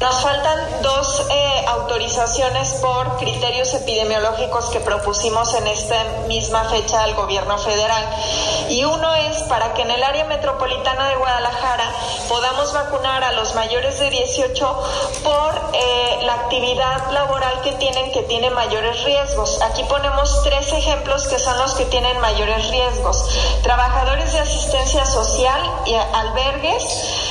Nos 0.00 0.22
faltan 0.22 0.82
dos 0.82 1.26
eh, 1.30 1.55
autorizaciones 1.76 2.72
por 2.80 3.16
criterios 3.18 3.72
epidemiológicos 3.74 4.66
que 4.66 4.80
propusimos 4.80 5.54
en 5.54 5.66
esta 5.66 6.02
misma 6.26 6.64
fecha 6.64 7.02
al 7.02 7.14
gobierno 7.14 7.58
federal. 7.58 8.04
Y 8.68 8.84
uno 8.84 9.14
es 9.14 9.42
para 9.44 9.74
que 9.74 9.82
en 9.82 9.90
el 9.90 10.02
área 10.02 10.24
metropolitana 10.24 11.08
de 11.08 11.16
Guadalajara 11.16 11.92
podamos 12.28 12.72
vacunar 12.72 13.22
a 13.24 13.32
los 13.32 13.54
mayores 13.54 13.98
de 13.98 14.10
18 14.10 14.82
por 15.22 15.70
eh, 15.72 16.18
la 16.22 16.34
actividad 16.34 17.10
laboral 17.12 17.60
que 17.62 17.72
tienen, 17.72 18.10
que 18.12 18.22
tiene 18.22 18.50
mayores 18.50 19.04
riesgos. 19.04 19.60
Aquí 19.62 19.82
ponemos 19.84 20.42
tres 20.42 20.72
ejemplos 20.72 21.28
que 21.28 21.38
son 21.38 21.56
los 21.58 21.74
que 21.74 21.84
tienen 21.86 22.18
mayores 22.20 22.68
riesgos. 22.68 23.24
Trabajadores 23.62 24.32
de 24.32 24.40
asistencia 24.40 25.06
social 25.06 25.60
y 25.84 25.94
albergues, 25.94 26.84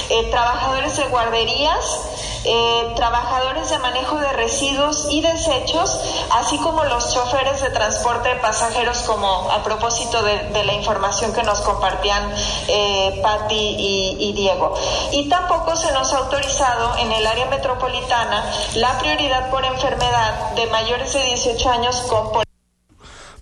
eh, 0.10 0.30
trabajadores 0.32 0.98
de 0.98 1.04
guarderías, 1.06 2.15
eh, 2.46 2.94
trabajadores 2.96 3.70
de 3.70 3.80
manejo 3.80 4.18
de 4.18 4.32
residuos 4.34 5.08
y 5.10 5.22
desechos, 5.22 6.00
así 6.32 6.58
como 6.60 6.84
los 6.86 7.14
choferes 7.14 7.62
de 7.62 7.70
transporte 7.70 8.30
de 8.30 8.36
pasajeros, 8.36 9.00
como 9.00 9.50
a 9.52 9.64
propósito 9.64 10.22
de, 10.24 10.64
la 10.66 10.74
información 10.74 11.34
que 11.34 11.44
nos 11.44 11.62
compartían 11.62 12.24
eh, 12.68 13.20
Patti 13.22 13.56
y, 13.56 14.18
y 14.20 14.34
Diego. 14.34 14.76
Y 15.12 15.30
tampoco 15.30 15.76
se 15.76 15.92
nos 15.92 16.12
ha 16.14 16.18
autorizado 16.20 16.98
en 16.98 17.12
el 17.12 17.26
área 17.28 17.46
metropolitana 17.48 18.44
la 18.76 18.98
prioridad 19.00 19.50
por 19.50 19.64
enfermedad 19.66 20.52
de 20.56 20.66
mayores 20.68 21.14
de 21.14 21.24
18 21.24 21.70
años 21.70 21.96
con... 22.10 22.44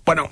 Bueno, 0.04 0.28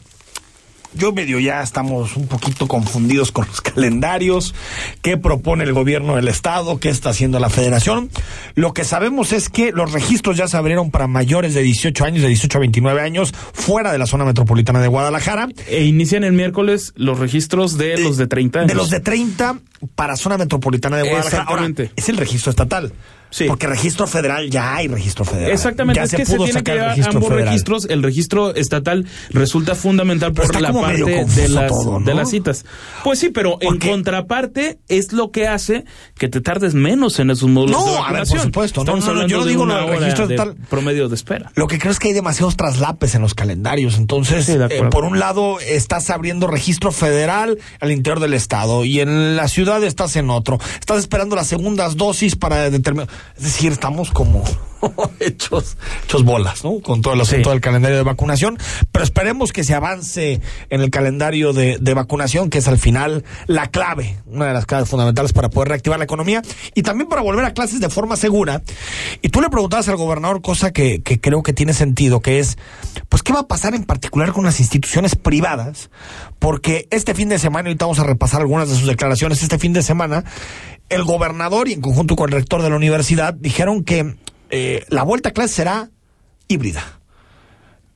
yo 0.94 1.12
medio 1.12 1.38
ya 1.38 1.62
estamos 1.62 2.16
un 2.16 2.26
poquito 2.26 2.68
confundidos 2.68 3.32
con 3.32 3.46
los 3.46 3.61
calendarios, 3.62 4.54
qué 5.02 5.16
propone 5.16 5.64
el 5.64 5.72
gobierno 5.72 6.16
del 6.16 6.28
estado, 6.28 6.78
qué 6.80 6.88
está 6.88 7.11
haciendo 7.11 7.38
la 7.38 7.50
federación. 7.50 8.11
Lo 8.54 8.72
que 8.72 8.84
sabemos 8.84 9.32
es 9.32 9.49
que 9.49 9.72
los 9.72 9.92
registros 9.92 10.37
ya 10.37 10.49
se 10.49 10.56
abrieron 10.56 10.90
para 10.90 11.06
mayores 11.06 11.54
de 11.54 11.62
18 11.62 12.04
años, 12.04 12.22
de 12.22 12.28
18 12.28 12.58
a 12.58 12.61
29 12.61 13.00
años, 13.00 13.32
fuera 13.52 13.92
de 13.92 13.99
la 13.99 14.06
zona 14.06 14.25
metropolitana 14.25 14.80
de 14.80 14.88
Guadalajara. 14.88 15.49
E 15.68 15.84
inician 15.84 16.25
el 16.25 16.32
miércoles 16.32 16.92
los 16.96 17.18
registros 17.18 17.78
de, 17.78 17.99
los 17.99 18.16
de 18.16 18.26
30 18.26 18.58
años. 18.61 18.68
De 18.68 18.75
los 18.75 18.90
de 18.90 19.00
30 19.00 19.58
para 19.94 20.16
zona 20.16 20.38
metropolitana 20.38 20.96
de 20.99 21.08
Guadalajara. 21.08 21.44
Ahora, 21.44 21.68
es 21.96 22.08
el 22.08 22.16
registro 22.16 22.50
estatal. 22.50 22.92
Sí. 23.32 23.46
Porque 23.48 23.66
registro 23.66 24.06
federal 24.06 24.50
ya 24.50 24.76
hay 24.76 24.88
registro 24.88 25.24
federal. 25.24 25.50
Exactamente, 25.50 26.02
es 26.02 26.14
que 26.14 26.26
se 26.26 26.36
tiene 26.36 26.62
que 26.62 26.72
llevar 26.72 27.00
ambos 27.08 27.32
registros. 27.32 27.86
El 27.86 28.02
registro 28.02 28.54
estatal 28.54 29.06
resulta 29.30 29.74
fundamental 29.74 30.32
por 30.32 30.60
la 30.60 30.72
parte 30.72 31.24
de 31.24 31.48
las, 31.48 31.72
de 32.04 32.14
las 32.14 32.30
citas. 32.30 32.66
Pues 33.02 33.18
sí, 33.18 33.30
pero 33.30 33.56
en 33.60 33.78
contraparte 33.78 34.78
es 34.88 35.12
lo 35.12 35.30
que 35.30 35.48
hace 35.48 35.84
que 36.18 36.28
te 36.28 36.42
tardes 36.42 36.74
menos 36.74 37.18
en 37.20 37.30
esos 37.30 37.48
módulos 37.48 37.78
no, 37.78 37.86
de 37.86 37.98
vacunación. 37.98 38.10
A 38.12 38.44
ver, 38.44 38.52
por 38.52 38.68
supuesto. 38.68 38.84
no, 38.84 38.96
no, 38.96 39.26
yo 39.26 39.38
no 39.38 39.46
digo 39.46 39.64
lo 39.64 39.74
del 39.74 39.98
registro 39.98 40.24
estatal. 40.24 40.54
promedio 40.68 41.08
de 41.08 41.14
espera. 41.14 41.50
Lo 41.54 41.66
que 41.66 41.78
creo 41.78 41.90
es 41.92 41.98
que 41.98 42.08
hay 42.08 42.14
demasiados 42.14 42.56
traslapes 42.56 43.14
en 43.14 43.22
los 43.22 43.34
calendarios. 43.34 43.96
Entonces, 43.96 44.46
eh, 44.50 44.82
por 44.90 45.04
un 45.04 45.18
lado, 45.18 45.58
estás 45.60 46.10
abriendo 46.10 46.46
registro 46.48 46.92
federal 46.92 47.58
al 47.80 47.92
interior 47.92 48.20
del 48.20 48.34
estado 48.34 48.84
y 48.84 49.00
en 49.00 49.36
la 49.36 49.48
ciudad 49.48 49.82
estás 49.84 50.16
en 50.16 50.28
otro. 50.28 50.58
Estás 50.78 50.98
esperando 50.98 51.34
las 51.34 51.46
segundas 51.46 51.96
dosis 51.96 52.36
para 52.36 52.68
determinar 52.68 53.08
es 53.37 53.45
decir, 53.45 53.73
estamos 53.73 54.11
como 54.11 54.45
hechos, 55.21 55.76
hechos 56.05 56.25
bolas, 56.25 56.64
¿no? 56.64 56.81
Con 56.81 57.02
todo 57.02 57.14
el 57.14 57.21
asunto 57.21 57.50
del 57.50 57.61
calendario 57.61 57.97
de 57.97 58.02
vacunación. 58.02 58.59
Pero 58.91 59.05
esperemos 59.05 59.52
que 59.52 59.64
se 59.64 59.75
avance 59.75 60.41
en 60.71 60.81
el 60.81 60.91
calendario 60.91 61.52
de, 61.52 61.95
vacunación, 61.95 62.50
que 62.50 62.59
es 62.59 62.69
al 62.69 62.79
final 62.79 63.25
la 63.47 63.67
clave, 63.67 64.19
una 64.26 64.47
de 64.47 64.55
las 64.55 64.67
claves 64.67 64.88
fundamentales 64.88 65.33
para 65.33 65.50
poder 65.50 65.69
reactivar 65.69 65.99
la 65.99 66.05
economía 66.05 66.43
y 66.75 66.83
también 66.83 67.09
para 67.09 67.21
volver 67.21 67.45
a 67.45 67.52
clases 67.52 67.81
de 67.81 67.91
forma 67.91 68.17
segura. 68.17 68.62
Y 69.21 69.29
tú 69.29 69.41
le 69.41 69.50
preguntabas 69.50 69.88
al 69.88 69.97
gobernador, 69.97 70.41
cosa 70.41 70.73
que, 70.73 71.02
que 71.02 71.21
creo 71.21 71.43
que 71.43 71.52
tiene 71.52 71.75
sentido, 71.75 72.21
que 72.21 72.38
es, 72.38 72.57
pues, 73.09 73.23
¿qué 73.23 73.33
va 73.33 73.41
a 73.41 73.47
pasar 73.49 73.75
en 73.75 73.85
particular 73.85 74.33
con 74.33 74.45
las 74.45 74.59
instituciones 74.59 75.17
privadas? 75.17 75.91
Porque 76.38 76.88
este 76.91 77.14
fin 77.14 77.29
de 77.29 77.38
semana, 77.38 77.69
ahorita 77.69 77.85
vamos 77.85 77.99
a 77.99 78.05
repasar 78.05 78.41
algunas 78.41 78.69
de 78.71 78.76
sus 78.76 78.87
declaraciones, 78.87 79.43
este 79.43 79.59
fin 79.59 79.73
de 79.73 79.83
semana, 79.83 80.25
el 80.92 81.04
gobernador 81.04 81.68
y 81.68 81.72
en 81.72 81.80
conjunto 81.80 82.16
con 82.16 82.30
el 82.30 82.37
rector 82.37 82.62
de 82.62 82.70
la 82.70 82.76
universidad 82.76 83.34
dijeron 83.34 83.82
que 83.82 84.16
eh, 84.50 84.84
la 84.88 85.02
vuelta 85.02 85.30
a 85.30 85.32
clase 85.32 85.54
será 85.54 85.90
híbrida. 86.49 87.00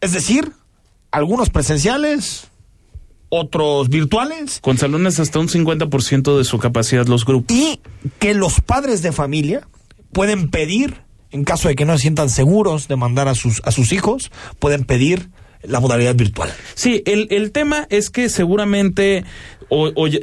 Es 0.01 0.13
decir, 0.13 0.53
algunos 1.11 1.51
presenciales, 1.51 2.49
otros 3.29 3.89
virtuales. 3.89 4.61
Con 4.61 4.79
salones 4.79 5.21
hasta 5.21 5.39
un 5.39 5.49
50% 5.49 6.39
de 6.39 6.45
su 6.45 6.59
capacidad 6.59 7.07
los 7.07 7.25
grupos. 7.25 7.55
Y 7.55 7.81
que 8.19 8.35
los 8.35 8.61
padres 8.61 9.03
de 9.03 9.13
familia 9.13 9.69
pueden 10.13 10.49
pedir, 10.51 11.03
en 11.31 11.45
caso 11.45 11.69
de 11.69 11.77
que 11.77 11.85
no 11.85 11.95
se 11.97 12.03
sientan 12.03 12.31
seguros 12.31 12.89
de 12.89 12.97
mandar 12.97 13.29
a 13.29 13.35
sus, 13.35 13.61
a 13.65 13.73
sus 13.73 13.93
hijos, 13.93 14.31
pueden 14.59 14.85
pedir 14.85 15.31
la 15.63 15.81
modalidad 15.81 16.15
virtual. 16.15 16.51
Sí, 16.75 17.03
el, 17.07 17.29
el 17.31 17.53
tema 17.53 17.87
es 17.91 18.11
que 18.11 18.29
seguramente 18.29 19.25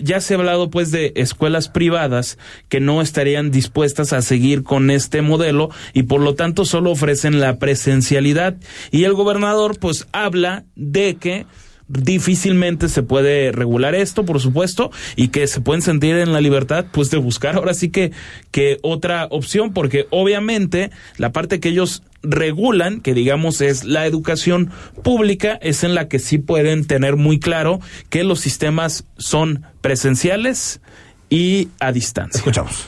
ya 0.01 0.21
se 0.21 0.33
ha 0.33 0.37
hablado 0.37 0.69
pues 0.69 0.91
de 0.91 1.11
escuelas 1.15 1.67
privadas 1.67 2.37
que 2.69 2.79
no 2.79 3.01
estarían 3.01 3.51
dispuestas 3.51 4.13
a 4.13 4.21
seguir 4.21 4.63
con 4.63 4.89
este 4.89 5.21
modelo 5.21 5.69
y 5.93 6.03
por 6.03 6.21
lo 6.21 6.35
tanto 6.35 6.65
solo 6.65 6.91
ofrecen 6.91 7.39
la 7.39 7.57
presencialidad 7.59 8.55
y 8.91 9.03
el 9.03 9.13
gobernador 9.13 9.77
pues 9.79 10.07
habla 10.13 10.63
de 10.75 11.15
que 11.15 11.45
difícilmente 11.87 12.87
se 12.87 13.03
puede 13.03 13.51
regular 13.51 13.93
esto, 13.93 14.25
por 14.25 14.39
supuesto, 14.39 14.89
y 15.15 15.27
que 15.27 15.47
se 15.47 15.61
pueden 15.61 15.81
sentir 15.81 16.15
en 16.15 16.31
la 16.31 16.41
libertad, 16.41 16.85
pues, 16.91 17.11
de 17.11 17.17
buscar 17.17 17.55
ahora 17.55 17.73
sí 17.73 17.89
que, 17.89 18.11
que 18.51 18.77
otra 18.81 19.27
opción, 19.29 19.73
porque 19.73 20.07
obviamente 20.09 20.91
la 21.17 21.31
parte 21.31 21.59
que 21.59 21.69
ellos 21.69 22.01
regulan, 22.23 23.01
que 23.01 23.13
digamos 23.13 23.61
es 23.61 23.83
la 23.83 24.05
educación 24.05 24.71
pública, 25.03 25.59
es 25.61 25.83
en 25.83 25.93
la 25.93 26.07
que 26.07 26.19
sí 26.19 26.37
pueden 26.37 26.85
tener 26.85 27.15
muy 27.17 27.39
claro 27.39 27.79
que 28.09 28.23
los 28.23 28.39
sistemas 28.39 29.05
son 29.17 29.63
presenciales 29.81 30.81
y 31.29 31.69
a 31.79 31.91
distancia. 31.91 32.39
Escuchamos 32.39 32.87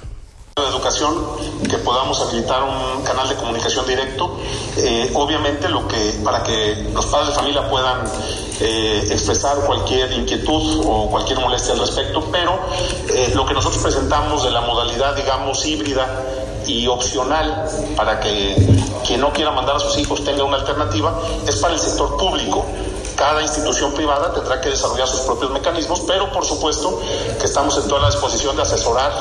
de 0.62 0.70
educación 0.70 1.14
que 1.70 1.78
podamos 1.80 2.22
habilitar 2.22 2.64
un 2.64 3.04
canal 3.04 3.28
de 3.28 3.36
comunicación 3.36 3.86
directo. 3.86 4.40
Eh, 4.78 5.12
obviamente 5.14 5.68
lo 5.68 5.86
que 5.86 6.22
para 6.24 6.44
que 6.44 6.92
los 6.94 7.08
padres 7.08 7.28
de 7.28 7.36
familia 7.36 7.70
puedan 7.70 8.06
eh, 8.62 9.06
expresar 9.12 9.58
cualquier 9.66 10.14
inquietud 10.14 10.82
o 10.86 11.10
cualquier 11.10 11.42
molestia 11.42 11.74
al 11.74 11.80
respecto 11.82 12.24
pero 12.32 12.58
eh, 13.14 13.34
lo 13.36 13.46
que 13.46 13.54
nosotros 13.54 13.84
presentamos 13.84 14.46
de 14.46 14.52
la 14.52 14.62
modalidad 14.62 15.14
digamos 15.18 15.66
híbrida 15.66 16.24
y 16.66 16.88
opcional 16.88 17.70
para 17.98 18.22
que 18.22 18.56
quien 19.06 19.20
no 19.20 19.34
quiera 19.34 19.52
mandar 19.52 19.76
a 19.76 19.80
sus 19.80 19.98
hijos 19.98 20.24
tenga 20.24 20.46
una 20.46 20.56
alternativa 20.56 21.20
es 21.46 21.58
para 21.58 21.74
el 21.74 21.82
sector 21.82 22.16
público 22.16 22.66
cada 23.16 23.42
institución 23.42 23.94
privada 23.94 24.34
tendrá 24.34 24.62
que 24.62 24.70
desarrollar 24.70 25.08
sus 25.08 25.22
propios 25.22 25.52
mecanismos, 25.52 26.02
pero 26.08 26.32
por 26.32 26.46
supuesto 26.46 27.00
que 27.40 27.46
estamos 27.46 27.78
en 27.78 27.88
toda 27.88 28.02
la 28.02 28.08
disposición 28.08 28.56
de 28.56 28.62
asesorar 28.62 29.12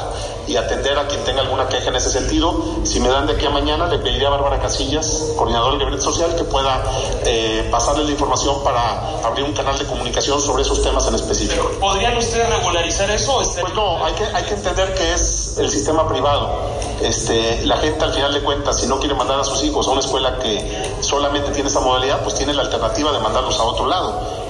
y 0.46 0.56
atender 0.56 0.98
a 0.98 1.06
quien 1.06 1.22
tenga 1.24 1.42
alguna 1.42 1.68
queja 1.68 1.88
en 1.88 1.96
ese 1.96 2.10
sentido. 2.10 2.54
Si 2.84 3.00
me 3.00 3.08
dan 3.08 3.26
de 3.26 3.34
aquí 3.34 3.46
a 3.46 3.50
mañana, 3.50 3.86
le 3.86 3.98
pediría 3.98 4.28
a 4.28 4.30
Bárbara 4.30 4.60
Casillas, 4.60 5.32
coordinadora 5.36 5.72
de 5.74 5.78
Gabinete 5.78 6.02
Social, 6.02 6.34
que 6.36 6.44
pueda 6.44 6.82
eh, 7.24 7.68
pasarle 7.70 8.04
la 8.04 8.10
información 8.10 8.62
para 8.62 9.20
abrir 9.24 9.44
un 9.44 9.52
canal 9.52 9.78
de 9.78 9.86
comunicación 9.86 10.40
sobre 10.40 10.62
esos 10.62 10.82
temas 10.82 11.06
en 11.06 11.14
específico. 11.14 11.70
¿Podrían 11.80 12.16
ustedes 12.16 12.48
regularizar 12.50 13.10
eso? 13.10 13.40
Pues 13.60 13.74
no, 13.74 14.04
hay 14.04 14.12
que, 14.14 14.24
hay 14.24 14.44
que 14.44 14.54
entender 14.54 14.94
que 14.94 15.14
es 15.14 15.43
el 15.58 15.70
sistema 15.70 16.08
privado. 16.08 16.70
Este, 17.02 17.64
la 17.66 17.76
gente 17.78 18.04
al 18.04 18.12
final 18.12 18.34
de 18.34 18.40
cuentas, 18.40 18.80
si 18.80 18.86
no 18.86 18.98
quiere 18.98 19.14
mandar 19.14 19.40
a 19.40 19.44
sus 19.44 19.62
hijos 19.64 19.86
a 19.88 19.90
una 19.90 20.00
escuela 20.00 20.38
que 20.38 20.62
solamente 21.00 21.50
tiene 21.52 21.68
esa 21.68 21.80
modalidad, 21.80 22.22
pues 22.22 22.36
tiene 22.36 22.54
la 22.54 22.62
alternativa 22.62 23.12
de 23.12 23.18
mandarlos 23.20 23.58
a 23.58 23.62
otro 23.62 23.86
lado. 23.86 24.44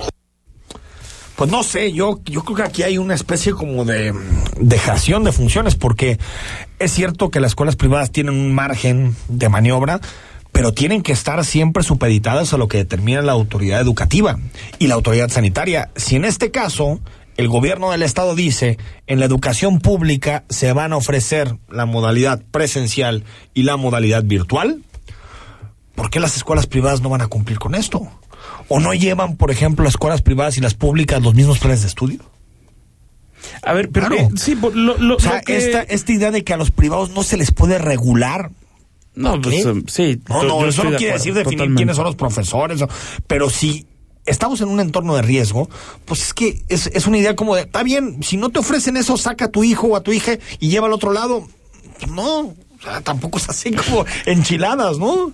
Pues 1.36 1.50
no 1.50 1.64
sé, 1.64 1.92
yo, 1.92 2.20
yo 2.24 2.42
creo 2.44 2.56
que 2.56 2.62
aquí 2.62 2.82
hay 2.84 2.96
una 2.96 3.14
especie 3.14 3.54
como 3.54 3.84
de 3.84 4.14
dejación 4.60 5.24
de 5.24 5.32
funciones, 5.32 5.74
porque 5.74 6.18
es 6.78 6.92
cierto 6.92 7.30
que 7.30 7.40
las 7.40 7.52
escuelas 7.52 7.74
privadas 7.74 8.12
tienen 8.12 8.34
un 8.34 8.54
margen 8.54 9.16
de 9.28 9.48
maniobra, 9.48 10.00
pero 10.52 10.72
tienen 10.72 11.02
que 11.02 11.10
estar 11.10 11.44
siempre 11.44 11.82
supeditadas 11.82 12.52
a 12.52 12.56
lo 12.56 12.68
que 12.68 12.78
determina 12.78 13.20
la 13.22 13.32
autoridad 13.32 13.80
educativa 13.80 14.38
y 14.78 14.86
la 14.86 14.94
autoridad 14.94 15.28
sanitaria. 15.28 15.90
Si 15.96 16.14
en 16.14 16.24
este 16.24 16.52
caso 16.52 17.00
el 17.36 17.48
gobierno 17.48 17.90
del 17.90 18.02
estado 18.02 18.34
dice 18.34 18.78
en 19.06 19.18
la 19.20 19.26
educación 19.26 19.80
pública 19.80 20.44
se 20.48 20.72
van 20.72 20.92
a 20.92 20.96
ofrecer 20.96 21.56
la 21.68 21.86
modalidad 21.86 22.42
presencial 22.50 23.24
y 23.54 23.64
la 23.64 23.76
modalidad 23.76 24.22
virtual, 24.24 24.82
¿por 25.94 26.10
qué 26.10 26.20
las 26.20 26.36
escuelas 26.36 26.66
privadas 26.66 27.00
no 27.00 27.08
van 27.08 27.22
a 27.22 27.28
cumplir 27.28 27.58
con 27.58 27.74
esto? 27.74 28.08
¿O 28.68 28.80
no 28.80 28.94
llevan, 28.94 29.36
por 29.36 29.50
ejemplo, 29.50 29.84
las 29.84 29.94
escuelas 29.94 30.22
privadas 30.22 30.56
y 30.56 30.60
las 30.60 30.74
públicas 30.74 31.22
los 31.22 31.34
mismos 31.34 31.58
planes 31.58 31.82
de 31.82 31.88
estudio? 31.88 32.20
A 33.62 33.72
ver, 33.72 33.90
pero 33.90 34.12
eh, 34.14 34.28
sí, 34.36 34.56
lo, 34.74 35.16
o 35.16 35.20
sea, 35.20 35.42
esta, 35.46 35.82
esta 35.82 36.12
idea 36.12 36.30
de 36.30 36.44
que 36.44 36.54
a 36.54 36.56
los 36.56 36.70
privados 36.70 37.10
no 37.10 37.22
se 37.22 37.36
les 37.36 37.50
puede 37.50 37.78
regular. 37.78 38.50
No, 39.14 39.40
pues 39.40 39.64
um, 39.66 39.84
sí. 39.86 40.20
No, 40.28 40.42
no, 40.42 40.66
eso 40.66 40.82
no 40.82 40.96
quiere 40.96 41.14
decir 41.14 41.34
definir 41.34 41.74
quiénes 41.74 41.96
son 41.96 42.06
los 42.06 42.16
profesores, 42.16 42.82
pero 43.26 43.50
si 43.50 43.86
estamos 44.26 44.60
en 44.60 44.68
un 44.68 44.80
entorno 44.80 45.16
de 45.16 45.22
riesgo, 45.22 45.68
pues 46.04 46.22
es 46.22 46.34
que 46.34 46.62
es, 46.68 46.86
es 46.88 47.06
una 47.06 47.18
idea 47.18 47.36
como 47.36 47.54
de, 47.54 47.62
está 47.62 47.82
bien, 47.82 48.22
si 48.22 48.36
no 48.36 48.50
te 48.50 48.58
ofrecen 48.58 48.96
eso, 48.96 49.16
saca 49.16 49.46
a 49.46 49.50
tu 49.50 49.64
hijo 49.64 49.88
o 49.88 49.96
a 49.96 50.02
tu 50.02 50.12
hija 50.12 50.38
y 50.60 50.68
lleva 50.68 50.86
al 50.86 50.92
otro 50.92 51.12
lado. 51.12 51.46
No, 52.10 52.40
o 52.40 52.82
sea, 52.82 53.00
tampoco 53.00 53.38
es 53.38 53.48
así 53.48 53.72
como 53.72 54.04
enchiladas, 54.26 54.98
¿no? 54.98 55.32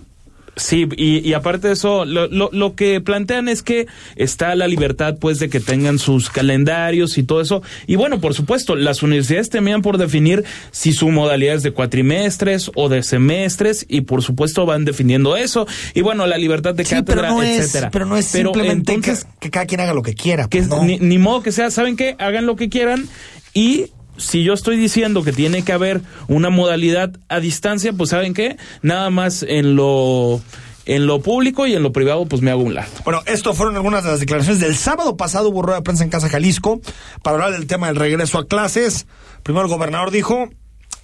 Sí, 0.57 0.87
y, 0.97 1.31
aparte 1.31 1.67
de 1.69 1.73
eso, 1.73 2.03
lo, 2.03 2.27
lo, 2.27 2.75
que 2.75 2.99
plantean 2.99 3.47
es 3.47 3.63
que 3.63 3.87
está 4.17 4.53
la 4.53 4.67
libertad, 4.67 5.15
pues, 5.17 5.39
de 5.39 5.49
que 5.49 5.61
tengan 5.61 5.97
sus 5.97 6.29
calendarios 6.29 7.17
y 7.17 7.23
todo 7.23 7.39
eso. 7.39 7.63
Y 7.87 7.95
bueno, 7.95 8.19
por 8.19 8.33
supuesto, 8.33 8.75
las 8.75 9.01
universidades 9.01 9.49
temían 9.49 9.81
por 9.81 9.97
definir 9.97 10.43
si 10.71 10.91
su 10.91 11.09
modalidad 11.09 11.55
es 11.55 11.63
de 11.63 11.71
cuatrimestres 11.71 12.69
o 12.75 12.89
de 12.89 13.01
semestres, 13.01 13.85
y 13.87 14.01
por 14.01 14.23
supuesto 14.23 14.65
van 14.65 14.83
definiendo 14.83 15.37
eso. 15.37 15.67
Y 15.93 16.01
bueno, 16.01 16.27
la 16.27 16.37
libertad 16.37 16.75
de 16.75 16.83
cátedra, 16.83 17.03
pero 17.05 17.35
no 17.35 17.43
etcétera. 17.43 17.87
Es, 17.87 17.91
pero 17.93 18.05
no 18.05 18.17
es 18.17 18.25
simplemente 18.25 18.99
que, 19.39 19.49
cada 19.49 19.65
quien 19.65 19.79
haga 19.79 19.93
lo 19.93 20.03
que 20.03 20.15
quiera. 20.15 20.49
Pues, 20.49 20.67
ni, 20.67 20.99
ni 20.99 21.17
modo 21.17 21.43
que 21.43 21.53
sea, 21.53 21.71
¿saben 21.71 21.95
qué? 21.95 22.17
Hagan 22.19 22.45
lo 22.45 22.57
que 22.57 22.67
quieran 22.67 23.07
y 23.53 23.87
si 24.21 24.43
yo 24.43 24.53
estoy 24.53 24.77
diciendo 24.77 25.23
que 25.23 25.33
tiene 25.33 25.63
que 25.63 25.73
haber 25.73 26.01
una 26.27 26.49
modalidad 26.49 27.11
a 27.27 27.39
distancia, 27.39 27.93
pues 27.93 28.11
¿saben 28.11 28.33
qué? 28.33 28.57
Nada 28.81 29.09
más 29.09 29.43
en 29.43 29.75
lo 29.75 30.41
en 30.85 31.05
lo 31.05 31.21
público 31.21 31.67
y 31.67 31.73
en 31.73 31.83
lo 31.83 31.91
privado, 31.91 32.25
pues 32.25 32.41
me 32.41 32.51
hago 32.51 32.61
un 32.61 32.73
lado. 32.73 32.91
Bueno, 33.03 33.21
esto 33.25 33.53
fueron 33.53 33.75
algunas 33.75 34.03
de 34.03 34.11
las 34.11 34.19
declaraciones 34.19 34.59
del 34.59 34.75
sábado 34.75 35.15
pasado, 35.15 35.49
hubo 35.49 35.61
rueda 35.61 35.77
de 35.77 35.83
prensa 35.83 36.03
en 36.03 36.09
Casa 36.09 36.29
Jalisco, 36.29 36.81
para 37.23 37.35
hablar 37.35 37.51
del 37.51 37.67
tema 37.67 37.87
del 37.87 37.95
regreso 37.95 38.39
a 38.39 38.47
clases. 38.47 39.05
Primero 39.43 39.65
el 39.65 39.71
gobernador 39.71 40.11
dijo, 40.11 40.49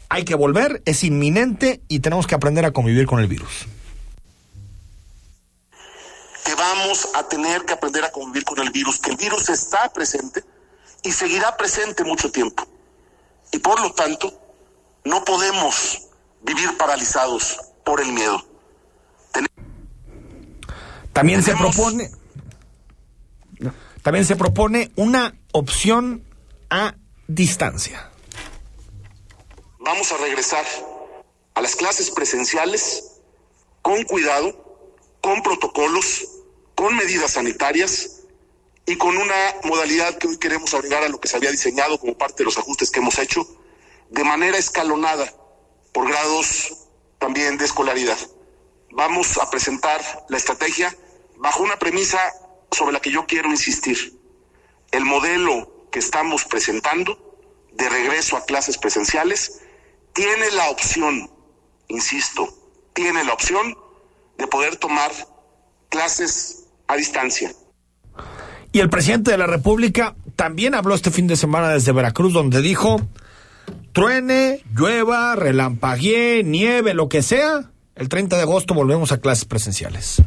hay 0.09 0.23
que 0.23 0.35
volver, 0.35 0.81
es 0.85 1.03
inminente 1.03 1.81
y 1.87 1.99
tenemos 1.99 2.27
que 2.27 2.35
aprender 2.35 2.65
a 2.65 2.71
convivir 2.71 3.05
con 3.05 3.19
el 3.19 3.27
virus. 3.27 3.67
Que 6.43 6.55
vamos 6.55 7.09
a 7.13 7.27
tener 7.27 7.63
que 7.63 7.73
aprender 7.73 8.03
a 8.05 8.11
convivir 8.11 8.45
con 8.45 8.59
el 8.59 8.71
virus, 8.71 8.99
que 8.99 9.11
el 9.11 9.17
virus 9.17 9.49
está 9.49 9.91
presente 9.93 10.43
y 11.03 11.11
seguirá 11.11 11.55
presente 11.55 12.03
mucho 12.03 12.31
tiempo. 12.31 12.67
Y 13.51 13.59
por 13.59 13.79
lo 13.81 13.93
tanto, 13.93 14.33
no 15.03 15.23
podemos 15.23 16.07
vivir 16.41 16.77
paralizados 16.77 17.57
por 17.83 18.01
el 18.01 18.11
miedo. 18.11 18.43
También 21.13 21.41
se 21.41 21.55
propone 21.55 22.11
también 24.03 24.25
se 24.25 24.37
propone 24.37 24.91
una 24.95 25.37
opción 25.51 26.23
a 26.69 26.95
distancia. 27.27 28.09
Vamos 29.79 30.11
a 30.13 30.17
regresar 30.17 30.63
a 31.55 31.61
las 31.61 31.75
clases 31.75 32.11
presenciales 32.11 33.19
con 33.81 34.03
cuidado, 34.03 34.87
con 35.19 35.41
protocolos, 35.43 36.25
con 36.75 36.95
medidas 36.95 37.31
sanitarias 37.31 38.16
y 38.87 38.95
con 38.95 39.17
una 39.17 39.55
modalidad 39.65 40.17
que 40.17 40.27
hoy 40.27 40.37
queremos 40.37 40.73
agregar 40.73 41.03
a 41.03 41.09
lo 41.09 41.19
que 41.19 41.27
se 41.27 41.35
había 41.35 41.51
diseñado 41.51 41.99
como 41.99 42.17
parte 42.17 42.37
de 42.37 42.45
los 42.45 42.57
ajustes 42.57 42.89
que 42.89 42.99
hemos 42.99 43.19
hecho, 43.19 43.45
de 44.09 44.23
manera 44.23 44.57
escalonada, 44.57 45.31
por 45.91 46.07
grados 46.07 46.87
también 47.19 47.57
de 47.57 47.65
escolaridad. 47.65 48.17
Vamos 48.91 49.37
a 49.39 49.49
presentar 49.49 50.01
la 50.29 50.37
estrategia 50.37 50.95
bajo 51.35 51.63
una 51.63 51.77
premisa 51.77 52.17
sobre 52.71 52.93
la 52.93 53.01
que 53.01 53.11
yo 53.11 53.25
quiero 53.27 53.49
insistir. 53.49 54.17
El 54.91 55.03
modelo 55.03 55.89
que 55.91 55.99
estamos 55.99 56.45
presentando 56.45 57.37
de 57.73 57.89
regreso 57.89 58.37
a 58.37 58.45
clases 58.45 58.77
presenciales 58.77 59.59
tiene 60.13 60.49
la 60.51 60.69
opción, 60.69 61.29
insisto, 61.89 62.57
tiene 62.93 63.25
la 63.25 63.33
opción 63.33 63.77
de 64.37 64.47
poder 64.47 64.77
tomar 64.77 65.11
clases 65.89 66.67
a 66.87 66.95
distancia. 66.95 67.53
Y 68.77 68.79
el 68.79 68.91
presidente 68.91 69.31
de 69.31 69.39
la 69.39 69.47
República 69.47 70.13
también 70.35 70.75
habló 70.75 70.93
este 70.93 71.09
fin 71.09 71.25
de 71.25 71.35
semana 71.35 71.69
desde 71.69 71.93
Veracruz, 71.93 72.31
donde 72.31 72.61
dijo, 72.61 73.01
truene, 73.91 74.61
llueva, 74.71 75.35
relampaguee, 75.35 76.43
nieve, 76.43 76.93
lo 76.93 77.09
que 77.09 77.23
sea, 77.23 77.71
el 77.95 78.07
30 78.07 78.35
de 78.35 78.43
agosto 78.43 78.75
volvemos 78.75 79.11
a 79.11 79.19
clases 79.19 79.45
presenciales. 79.45 80.21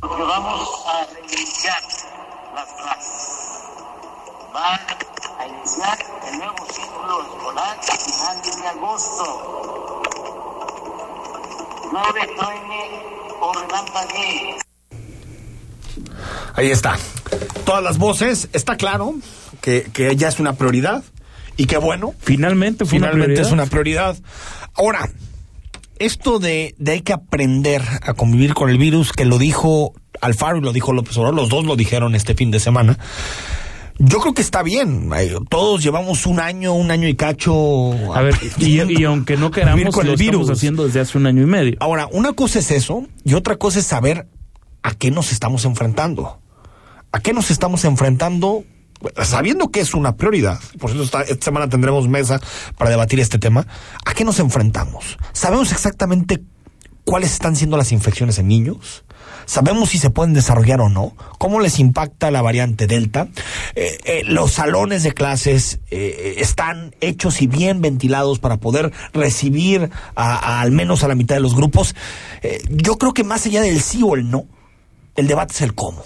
Porque 0.00 0.22
vamos 0.22 0.66
a 0.86 1.12
reiniciar 1.12 1.82
las 2.54 2.72
clases. 2.72 3.28
Va 4.56 4.80
a 5.38 5.46
iniciar 5.46 5.98
el 6.26 6.38
nuevo 6.38 6.66
ciclo 6.72 7.22
escolar 7.22 7.78
a 7.78 7.96
finales 7.98 8.62
de 8.62 8.66
agosto. 8.66 10.02
No 11.92 12.02
truene 12.34 13.02
o 13.42 13.52
relampaguee. 13.52 14.67
Ahí 16.54 16.70
está. 16.70 16.96
Todas 17.64 17.82
las 17.82 17.98
voces, 17.98 18.48
está 18.52 18.76
claro 18.76 19.14
que, 19.60 19.88
que 19.92 20.14
ya 20.16 20.28
es 20.28 20.40
una 20.40 20.54
prioridad 20.54 21.04
y 21.56 21.66
que 21.66 21.76
bueno. 21.76 22.14
Finalmente 22.20 22.84
fue 22.84 22.98
finalmente 22.98 23.40
una 23.40 23.42
es 23.42 23.52
una 23.52 23.66
prioridad. 23.66 24.16
Ahora, 24.74 25.10
esto 25.98 26.38
de, 26.38 26.74
de 26.78 26.92
hay 26.92 27.00
que 27.02 27.12
aprender 27.12 27.82
a 28.02 28.14
convivir 28.14 28.54
con 28.54 28.70
el 28.70 28.78
virus, 28.78 29.12
que 29.12 29.24
lo 29.24 29.38
dijo 29.38 29.92
Alfaro 30.20 30.58
y 30.58 30.60
lo 30.60 30.72
dijo 30.72 30.92
López 30.92 31.16
Obrador, 31.16 31.34
los 31.34 31.48
dos 31.48 31.64
lo 31.64 31.76
dijeron 31.76 32.14
este 32.14 32.34
fin 32.34 32.50
de 32.50 32.60
semana. 32.60 32.98
Yo 34.00 34.20
creo 34.20 34.32
que 34.32 34.42
está 34.42 34.62
bien. 34.62 35.10
Todos 35.48 35.82
llevamos 35.82 36.24
un 36.26 36.38
año, 36.38 36.72
un 36.72 36.92
año 36.92 37.08
y 37.08 37.16
cacho. 37.16 38.14
A 38.14 38.22
ver, 38.22 38.36
y, 38.58 38.80
y 39.00 39.04
aunque 39.04 39.36
no 39.36 39.50
queramos, 39.50 39.92
con 39.92 40.06
lo 40.06 40.12
el 40.12 40.18
virus. 40.18 40.42
estamos 40.42 40.58
haciendo 40.58 40.86
desde 40.86 41.00
hace 41.00 41.18
un 41.18 41.26
año 41.26 41.42
y 41.42 41.46
medio. 41.46 41.76
Ahora, 41.80 42.08
una 42.12 42.32
cosa 42.32 42.60
es 42.60 42.70
eso 42.70 43.04
y 43.24 43.34
otra 43.34 43.56
cosa 43.56 43.80
es 43.80 43.86
saber 43.86 44.28
a 44.82 44.94
qué 44.94 45.10
nos 45.10 45.32
estamos 45.32 45.64
enfrentando. 45.64 46.40
¿A 47.12 47.20
qué 47.20 47.32
nos 47.32 47.50
estamos 47.50 47.84
enfrentando? 47.84 48.64
Sabiendo 49.22 49.70
que 49.70 49.80
es 49.80 49.94
una 49.94 50.16
prioridad, 50.16 50.58
por 50.78 50.90
eso 50.90 51.02
esta, 51.02 51.24
semana 51.40 51.68
tendremos 51.68 52.08
mesa 52.08 52.40
para 52.76 52.90
debatir 52.90 53.20
este 53.20 53.38
tema, 53.38 53.66
¿a 54.04 54.12
qué 54.12 54.24
nos 54.24 54.40
enfrentamos? 54.40 55.18
¿Sabemos 55.32 55.70
exactamente 55.70 56.42
cuáles 57.04 57.32
están 57.32 57.54
siendo 57.54 57.76
las 57.76 57.92
infecciones 57.92 58.38
en 58.38 58.48
niños? 58.48 59.04
¿Sabemos 59.46 59.90
si 59.90 59.98
se 59.98 60.10
pueden 60.10 60.34
desarrollar 60.34 60.80
o 60.82 60.90
no? 60.90 61.14
¿Cómo 61.38 61.60
les 61.60 61.78
impacta 61.78 62.30
la 62.30 62.42
variante 62.42 62.86
Delta? 62.86 63.28
Eh, 63.74 63.98
eh, 64.04 64.22
los 64.24 64.52
salones 64.52 65.04
de 65.04 65.12
clases 65.12 65.80
eh, 65.90 66.34
están 66.38 66.94
hechos 67.00 67.40
y 67.40 67.46
bien 67.46 67.80
ventilados 67.80 68.40
para 68.40 68.58
poder 68.58 68.92
recibir 69.14 69.90
a, 70.16 70.60
al 70.60 70.72
menos 70.72 71.02
a 71.02 71.08
la 71.08 71.14
mitad 71.14 71.36
de 71.36 71.40
los 71.40 71.54
grupos. 71.54 71.94
Yo 72.68 72.98
creo 72.98 73.14
que 73.14 73.24
más 73.24 73.46
allá 73.46 73.62
del 73.62 73.80
sí 73.80 74.02
o 74.02 74.14
el 74.14 74.30
no, 74.30 74.46
el 75.18 75.26
debate 75.26 75.52
es 75.52 75.62
el 75.62 75.74
cómo. 75.74 76.04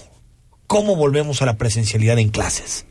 ¿Cómo 0.67 0.97
volvemos 0.97 1.43
a 1.43 1.47
la 1.47 1.59
presencialidad 1.59 2.19
en 2.19 2.31
clases? 2.31 2.87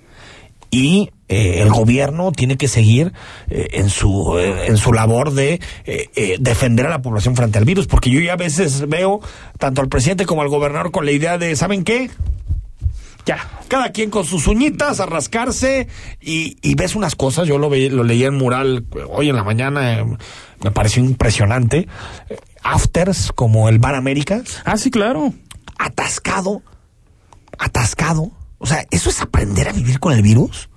y 0.73 1.09
eh, 1.27 1.61
el 1.61 1.69
gobierno 1.69 2.31
tiene 2.31 2.55
que 2.55 2.69
seguir 2.69 3.11
eh, 3.49 3.67
en 3.73 3.89
su 3.89 4.37
eh, 4.39 4.67
en 4.67 4.77
su 4.77 4.93
labor 4.93 5.33
de 5.33 5.59
eh, 5.85 6.37
defender 6.39 6.85
a 6.85 6.89
la 6.89 7.01
población 7.01 7.35
frente 7.35 7.57
al 7.57 7.65
virus 7.65 7.87
porque 7.87 8.09
yo 8.09 8.21
ya 8.21 8.33
a 8.33 8.37
veces 8.37 8.87
veo 8.87 9.19
tanto 9.59 9.81
al 9.81 9.89
presidente 9.89 10.25
como 10.25 10.43
al 10.43 10.47
gobernador 10.47 10.91
con 10.91 11.05
la 11.05 11.11
idea 11.11 11.37
de 11.37 11.57
saben 11.57 11.83
qué 11.83 12.09
ya 13.25 13.37
cada 13.67 13.91
quien 13.91 14.09
con 14.11 14.23
sus 14.23 14.47
uñitas 14.47 15.01
a 15.01 15.07
rascarse 15.07 15.89
y, 16.21 16.75
ves 16.75 16.95
unas 16.95 17.17
cosas 17.17 17.49
yo 17.49 17.57
lo 17.57 17.69
ve, 17.69 17.89
lo 17.89 18.05
leí 18.05 18.23
en 18.23 18.35
mural 18.35 18.85
hoy 19.09 19.27
en 19.27 19.35
la 19.35 19.43
mañana 19.43 20.05
me 20.63 20.71
pareció 20.71 21.03
impresionante 21.03 21.89
afters 22.63 23.33
como 23.35 23.67
el 23.67 23.79
Bar 23.79 23.95
Américas 23.95 24.61
Ah, 24.63 24.77
sí, 24.77 24.89
claro. 24.89 25.33
Atascado, 25.81 26.61
atascado. 27.57 28.31
O 28.57 28.67
sea, 28.67 28.85
¿eso 28.91 29.09
es 29.09 29.21
aprender 29.21 29.67
a 29.67 29.73
vivir 29.73 29.99
con 29.99 30.13
el 30.13 30.21
virus? 30.21 30.69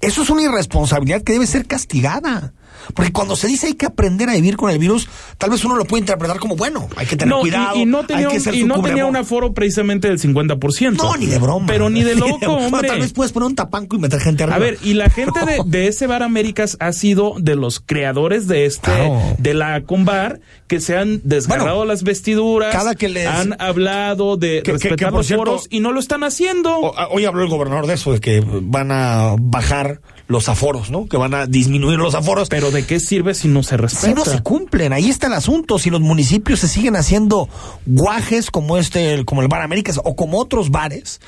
Eso 0.00 0.22
es 0.22 0.30
una 0.30 0.42
irresponsabilidad 0.42 1.22
que 1.22 1.32
debe 1.32 1.46
ser 1.46 1.66
castigada. 1.66 2.52
Porque 2.92 3.12
cuando 3.12 3.36
se 3.36 3.46
dice 3.46 3.68
hay 3.68 3.74
que 3.74 3.86
aprender 3.86 4.28
a 4.28 4.34
vivir 4.34 4.56
con 4.56 4.70
el 4.70 4.78
virus, 4.78 5.08
tal 5.38 5.50
vez 5.50 5.64
uno 5.64 5.76
lo 5.76 5.84
puede 5.84 6.00
interpretar 6.00 6.38
como 6.38 6.56
bueno, 6.56 6.88
hay 6.96 7.06
que 7.06 7.16
tener 7.16 7.30
No, 7.34 7.38
y- 7.38 7.42
cuidado, 7.42 7.76
y, 7.76 7.86
no 7.86 8.04
tenía, 8.04 8.26
hay 8.26 8.32
que 8.32 8.38
un, 8.38 8.44
ser 8.44 8.54
y 8.54 8.64
no 8.64 8.82
tenía 8.82 9.06
un 9.06 9.16
aforo 9.16 9.54
precisamente 9.54 10.08
del 10.08 10.18
50%. 10.20 10.92
No, 10.96 11.16
ni 11.16 11.26
de 11.26 11.38
broma. 11.38 11.66
Pero 11.66 11.88
ni 11.90 12.02
de 12.02 12.14
loco, 12.16 12.52
hombre. 12.52 12.88
tal 12.88 13.00
vez 13.00 13.12
puedes 13.12 13.32
poner 13.32 13.46
un 13.48 13.54
tapanco 13.54 13.96
y 13.96 13.98
meter 14.00 14.20
gente 14.20 14.42
arriba. 14.42 14.56
A 14.56 14.58
ver, 14.58 14.78
y 14.82 14.94
la 14.94 15.08
gente 15.10 15.40
de, 15.46 15.60
de 15.66 15.88
ese 15.88 16.06
bar 16.06 16.22
Américas 16.22 16.76
ha 16.80 16.92
sido 16.92 17.34
de 17.38 17.54
los 17.56 17.80
creadores 17.80 18.48
de 18.48 18.66
este, 18.66 18.90
Claro. 18.90 19.20
de 19.38 19.54
la 19.54 19.82
Combar, 19.84 20.40
que 20.66 20.80
se 20.80 20.96
han 20.96 21.20
desgarrado 21.24 21.76
Bueno, 21.78 21.84
las 21.92 22.02
vestiduras, 22.02 22.72
cada 22.74 22.94
que 22.94 23.08
les- 23.08 23.26
han 23.26 23.56
hablado 23.60 24.36
de 24.36 24.62
Que- 24.62 24.72
respetar 24.72 25.10
que, 25.10 25.16
los 25.16 25.26
cierto- 25.26 25.44
foros 25.44 25.66
y 25.70 25.80
no 25.80 25.92
lo 25.92 26.00
están 26.00 26.24
haciendo. 26.24 26.76
O- 26.78 26.98
a- 26.98 27.08
Hoy 27.08 27.24
habló 27.24 27.42
el 27.44 27.48
gobernador 27.48 27.86
de 27.86 27.94
eso, 27.94 28.12
de 28.12 28.20
que 28.20 28.42
van 28.44 28.90
a 28.90 29.34
bajar 29.38 30.00
los 30.34 30.50
aforos, 30.50 30.90
¿no? 30.90 31.06
Que 31.06 31.16
van 31.16 31.32
a 31.32 31.46
disminuir 31.46 31.98
los 31.98 32.14
aforos. 32.14 32.48
Pero 32.50 32.70
¿de 32.70 32.84
qué 32.84 33.00
sirve 33.00 33.32
si 33.32 33.48
no 33.48 33.62
se 33.62 33.78
respeta? 33.78 34.06
Si 34.08 34.12
no 34.14 34.24
se 34.26 34.42
cumplen, 34.42 34.92
ahí 34.92 35.08
está 35.08 35.28
el 35.28 35.32
asunto. 35.32 35.78
Si 35.78 35.88
los 35.88 36.02
municipios 36.02 36.60
se 36.60 36.68
siguen 36.68 36.96
haciendo 36.96 37.48
guajes 37.86 38.50
como 38.50 38.76
este, 38.76 39.24
como 39.24 39.40
el 39.40 39.48
Bar 39.48 39.62
Américas 39.62 39.98
o 40.04 40.14
como 40.16 40.38
otros 40.38 40.70
bares, 40.70 41.20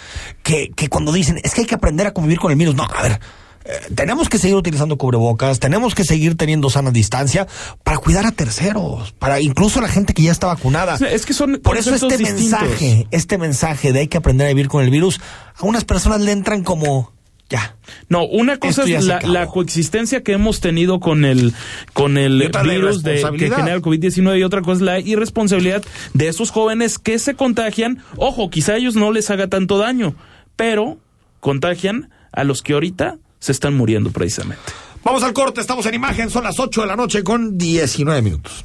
que, 0.43 0.71
que 0.77 0.89
cuando 0.89 1.13
dicen 1.13 1.41
es 1.43 1.55
que 1.55 1.63
hay 1.63 1.67
que 1.67 1.75
aprender 1.75 2.07
a 2.07 2.13
convivir 2.13 2.39
con 2.39 2.51
el 2.53 2.59
virus, 2.59 2.75
no, 2.75 2.85
a 2.85 3.03
ver. 3.03 3.21
eh, 3.65 3.71
tenemos 3.95 4.29
que 4.29 4.39
seguir 4.39 4.57
utilizando 4.57 4.97
cubrebocas, 4.97 5.59
tenemos 5.59 5.95
que 5.95 6.05
seguir 6.05 6.37
teniendo 6.37 6.71
sana 6.71 6.91
distancia 6.91 7.47
para 7.85 7.99
cuidar 7.99 8.27
a 8.27 8.33
terceros, 8.33 9.13
para 9.19 9.41
incluso 9.41 9.81
la 9.81 9.89
gente 9.89 10.13
que 10.15 10.23
ya 10.23 10.33
está 10.33 10.47
vacunada. 10.49 10.95
O 10.95 10.99
sea, 10.99 11.11
es 11.11 11.27
que 11.27 11.35
son 11.35 11.61
Por 11.63 11.77
eso 11.77 11.95
este 11.95 12.17
distintos. 12.19 12.61
mensaje, 12.61 13.07
este 13.11 13.39
mensaje 13.39 13.93
de 13.93 14.01
hay 14.01 14.09
que 14.09 14.19
aprender 14.19 14.47
a 14.47 14.51
vivir 14.51 14.69
con 14.69 14.85
el 14.85 14.91
virus, 14.91 15.21
a 15.57 15.65
unas 15.65 15.85
personas 15.85 16.21
le 16.21 16.33
entran 16.33 16.63
como 16.63 17.13
ya. 17.49 17.77
No, 18.09 18.25
una 18.25 18.59
cosa 18.59 18.85
es 18.85 19.05
la, 19.05 19.47
coexistencia 19.47 20.23
que 20.23 20.33
hemos 20.33 20.61
tenido 20.61 21.01
con 21.01 21.25
el 21.25 21.55
con 21.93 22.19
el 22.19 22.51
virus 22.65 23.03
de, 23.03 23.23
que 23.39 23.51
genera 23.51 23.75
el 23.75 23.83
COVID-19 23.83 24.39
y 24.39 24.43
otra 24.43 24.63
cosa 24.63 24.73
es 24.73 24.83
la 24.83 25.01
irresponsabilidad 25.01 25.85
de 26.15 26.29
esos 26.29 26.51
jóvenes 26.51 26.99
que 26.99 27.19
se 27.19 27.35
contagian. 27.35 28.03
Ojo, 28.17 28.51
quizá 28.51 28.73
a 28.73 28.77
ellos 28.77 28.97
no 28.97 29.13
les 29.13 29.31
haga 29.31 29.49
tanto 29.49 29.79
daño, 29.79 30.15
pero 30.57 30.99
contagian 31.41 32.11
a 32.33 32.45
los 32.45 32.63
que 32.63 32.75
ahorita 32.75 33.19
se 33.39 33.53
están 33.53 33.75
muriendo 33.75 34.11
precisamente. 34.11 34.63
Vamos 35.05 35.23
al 35.23 35.33
corte, 35.33 35.61
estamos 35.61 35.87
en 35.87 35.95
imagen, 35.95 36.31
son 36.31 36.43
las 36.43 36.59
8 36.59 36.81
de 36.81 36.87
la 36.89 36.97
noche 36.97 37.23
con 37.23 37.57
19 37.57 38.23
minutos. 38.23 38.65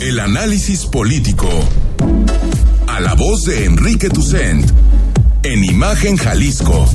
El 0.00 0.20
análisis 0.20 0.86
político. 0.86 1.48
A 2.86 3.00
la 3.00 3.14
voz 3.14 3.44
de 3.44 3.66
Enrique 3.66 4.08
Tucent. 4.08 4.70
En 5.44 5.64
Imagen 5.64 6.16
Jalisco. 6.16 6.86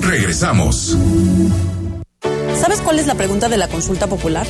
Regresamos. 0.00 0.98
¿Sabes 2.60 2.80
cuál 2.80 2.98
es 2.98 3.06
la 3.06 3.14
pregunta 3.14 3.48
de 3.48 3.56
la 3.58 3.68
consulta 3.68 4.08
popular? 4.08 4.44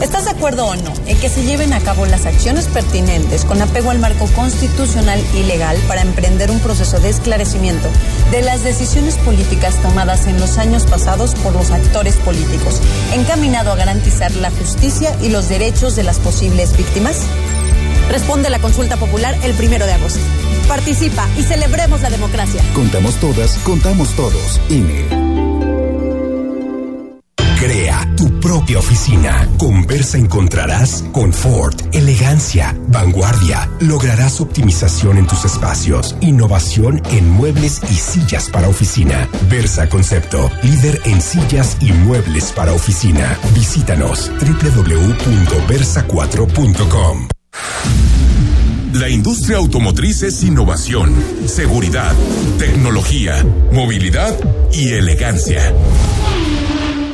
¿Estás 0.00 0.26
de 0.26 0.30
acuerdo 0.30 0.66
o 0.66 0.76
no 0.76 0.92
en 1.06 1.18
que 1.18 1.28
se 1.28 1.44
lleven 1.44 1.72
a 1.72 1.80
cabo 1.80 2.04
las 2.04 2.26
acciones 2.26 2.66
pertinentes 2.66 3.44
con 3.44 3.62
apego 3.62 3.90
al 3.90 3.98
marco 3.98 4.26
constitucional 4.34 5.22
y 5.34 5.42
legal 5.44 5.76
para 5.88 6.02
emprender 6.02 6.50
un 6.50 6.60
proceso 6.60 7.00
de 7.00 7.08
esclarecimiento 7.08 7.88
de 8.30 8.42
las 8.42 8.62
decisiones 8.62 9.16
políticas 9.16 9.80
tomadas 9.80 10.26
en 10.26 10.38
los 10.38 10.58
años 10.58 10.84
pasados 10.84 11.34
por 11.36 11.54
los 11.54 11.70
actores 11.70 12.16
políticos, 12.16 12.80
encaminado 13.14 13.72
a 13.72 13.76
garantizar 13.76 14.34
la 14.36 14.50
justicia 14.50 15.16
y 15.22 15.30
los 15.30 15.48
derechos 15.48 15.96
de 15.96 16.02
las 16.02 16.18
posibles 16.18 16.76
víctimas? 16.76 17.22
Responde 18.10 18.50
la 18.50 18.58
consulta 18.58 18.96
popular 18.96 19.36
el 19.42 19.54
primero 19.54 19.86
de 19.86 19.94
agosto. 19.94 20.20
Participa 20.68 21.26
y 21.38 21.42
celebremos 21.42 22.02
la 22.02 22.10
democracia. 22.10 22.62
Contamos 22.74 23.14
todas, 23.16 23.56
contamos 23.58 24.14
todos. 24.14 24.60
INE. 24.68 25.25
Crea 27.58 28.06
tu 28.16 28.38
propia 28.38 28.78
oficina. 28.78 29.48
Con 29.56 29.86
Versa 29.86 30.18
encontrarás 30.18 31.02
confort, 31.10 31.94
elegancia, 31.94 32.76
vanguardia. 32.88 33.70
Lograrás 33.80 34.42
optimización 34.42 35.16
en 35.16 35.26
tus 35.26 35.46
espacios, 35.46 36.14
innovación 36.20 37.00
en 37.10 37.30
muebles 37.30 37.80
y 37.90 37.94
sillas 37.94 38.50
para 38.50 38.68
oficina. 38.68 39.26
Versa 39.48 39.88
Concepto, 39.88 40.50
líder 40.62 41.00
en 41.06 41.22
sillas 41.22 41.78
y 41.80 41.92
muebles 41.92 42.52
para 42.52 42.74
oficina. 42.74 43.38
Visítanos 43.54 44.30
www.versa4.com. 44.40 47.28
La 48.92 49.08
industria 49.08 49.56
automotriz 49.56 50.22
es 50.22 50.42
innovación, 50.42 51.14
seguridad, 51.46 52.14
tecnología, 52.58 53.42
movilidad 53.72 54.38
y 54.72 54.92
elegancia. 54.92 55.72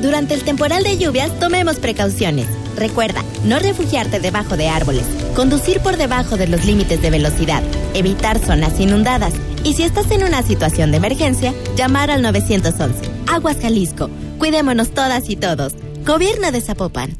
Durante 0.00 0.34
el 0.34 0.44
temporal 0.44 0.84
de 0.84 0.96
lluvias, 0.96 1.36
tomemos 1.40 1.76
precauciones. 1.76 2.46
Recuerda, 2.76 3.24
no 3.44 3.58
refugiarte 3.58 4.20
debajo 4.20 4.56
de 4.56 4.68
árboles, 4.68 5.04
conducir 5.34 5.80
por 5.80 5.96
debajo 5.96 6.36
de 6.36 6.46
los 6.46 6.64
límites 6.64 7.02
de 7.02 7.10
velocidad, 7.10 7.62
evitar 7.94 8.38
zonas 8.38 8.78
inundadas 8.78 9.34
y 9.64 9.74
si 9.74 9.82
estás 9.82 10.10
en 10.12 10.22
una 10.22 10.42
situación 10.42 10.92
de 10.92 10.98
emergencia, 10.98 11.52
llamar 11.76 12.10
al 12.10 12.22
911. 12.22 13.10
Aguas 13.26 13.58
Jalisco. 13.60 14.08
Cuidémonos 14.38 14.90
todas 14.94 15.28
y 15.28 15.36
todos. 15.36 15.74
Gobierno 16.06 16.52
de 16.52 16.60
Zapopan. 16.60 17.18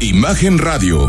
Imagen 0.00 0.58
Radio, 0.58 1.08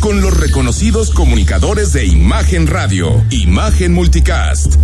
Con 0.00 0.20
los 0.20 0.36
reconocidos 0.36 1.10
comunicadores 1.10 1.92
de 1.92 2.06
Imagen 2.06 2.66
Radio, 2.68 3.24
Imagen 3.30 3.92
Multicast. 3.92 4.76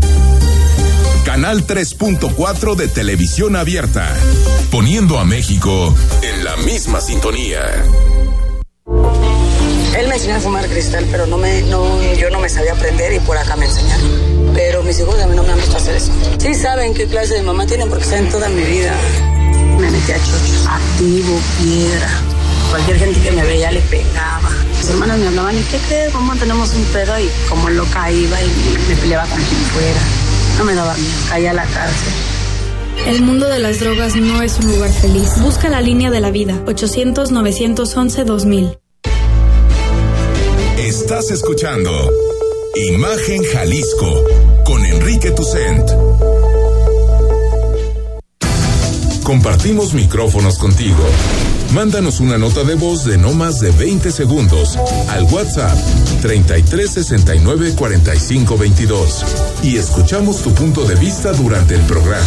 Canal 1.24 1.66
3.4 1.66 2.74
de 2.74 2.88
televisión 2.88 3.54
abierta, 3.54 4.12
poniendo 4.70 5.18
a 5.18 5.24
México 5.24 5.94
en 6.20 6.44
la 6.44 6.56
misma 6.58 7.00
sintonía. 7.00 7.60
Él 9.96 10.08
me 10.08 10.14
enseñó 10.14 10.36
a 10.36 10.40
fumar 10.40 10.66
cristal, 10.66 11.06
pero 11.10 11.26
no 11.26 11.38
me, 11.38 11.62
no, 11.62 12.02
yo 12.14 12.28
no 12.30 12.40
me 12.40 12.48
sabía 12.48 12.72
aprender 12.72 13.12
y 13.12 13.20
por 13.20 13.38
acá 13.38 13.54
me 13.54 13.66
enseñaron. 13.66 14.52
Pero 14.52 14.82
mis 14.82 14.98
hijos 14.98 15.18
a 15.20 15.26
mí 15.28 15.36
no 15.36 15.44
me 15.44 15.52
han 15.52 15.58
visto 15.58 15.76
hacer 15.76 15.94
eso. 15.94 16.12
Sí 16.38 16.54
saben 16.54 16.92
qué 16.92 17.06
clase 17.06 17.34
de 17.34 17.42
mamá 17.42 17.66
tienen 17.66 17.88
porque 17.88 18.04
saben 18.04 18.28
toda 18.30 18.48
mi 18.48 18.62
vida. 18.62 18.92
Me 19.78 19.90
metí 19.90 20.12
a 20.12 20.16
chochos, 20.16 20.66
activo, 20.68 21.40
piedra. 21.62 22.10
Cualquier 22.70 22.98
gente 22.98 23.20
que 23.20 23.30
me 23.30 23.42
veía 23.44 23.70
le 23.70 23.80
pegaba. 23.82 24.50
Mis 24.84 24.92
hermanas 24.92 25.18
me 25.18 25.28
hablaban, 25.28 25.56
¿y 25.56 25.62
qué 25.62 25.78
crees? 25.88 26.12
¿Cómo 26.12 26.36
tenemos 26.36 26.74
un 26.74 26.84
pedo? 26.84 27.18
Y 27.18 27.26
como 27.48 27.70
loca 27.70 28.12
iba 28.12 28.42
y 28.42 28.50
me 28.86 28.94
peleaba 28.96 29.24
con 29.24 29.38
quien 29.38 29.60
fuera. 29.72 30.00
No 30.58 30.64
me 30.64 30.74
daba 30.74 30.92
miedo, 30.92 31.08
caía 31.26 31.52
a 31.52 31.54
la 31.54 31.64
cárcel. 31.64 32.12
El 33.06 33.22
mundo 33.22 33.46
de 33.46 33.60
las 33.60 33.80
drogas 33.80 34.14
no 34.14 34.42
es 34.42 34.58
un 34.58 34.72
lugar 34.72 34.92
feliz. 34.92 35.40
Busca 35.40 35.70
la 35.70 35.80
línea 35.80 36.10
de 36.10 36.20
la 36.20 36.30
vida. 36.30 36.60
800-911-2000. 36.66 38.78
Estás 40.76 41.30
escuchando 41.30 41.90
Imagen 42.74 43.42
Jalisco 43.42 44.22
con 44.66 44.84
Enrique 44.84 45.30
Tucent. 45.30 45.88
Compartimos 49.24 49.94
micrófonos 49.94 50.58
contigo. 50.58 51.02
Mándanos 51.72 52.20
una 52.20 52.36
nota 52.36 52.62
de 52.62 52.74
voz 52.74 53.06
de 53.06 53.16
no 53.16 53.32
más 53.32 53.58
de 53.58 53.70
20 53.70 54.12
segundos 54.12 54.76
al 55.08 55.22
WhatsApp 55.24 55.74
33 56.20 56.90
69 56.90 57.74
45 57.74 58.58
22 58.58 59.24
y 59.62 59.78
escuchamos 59.78 60.42
tu 60.42 60.52
punto 60.52 60.84
de 60.84 60.96
vista 60.96 61.32
durante 61.32 61.74
el 61.74 61.80
programa. 61.82 62.22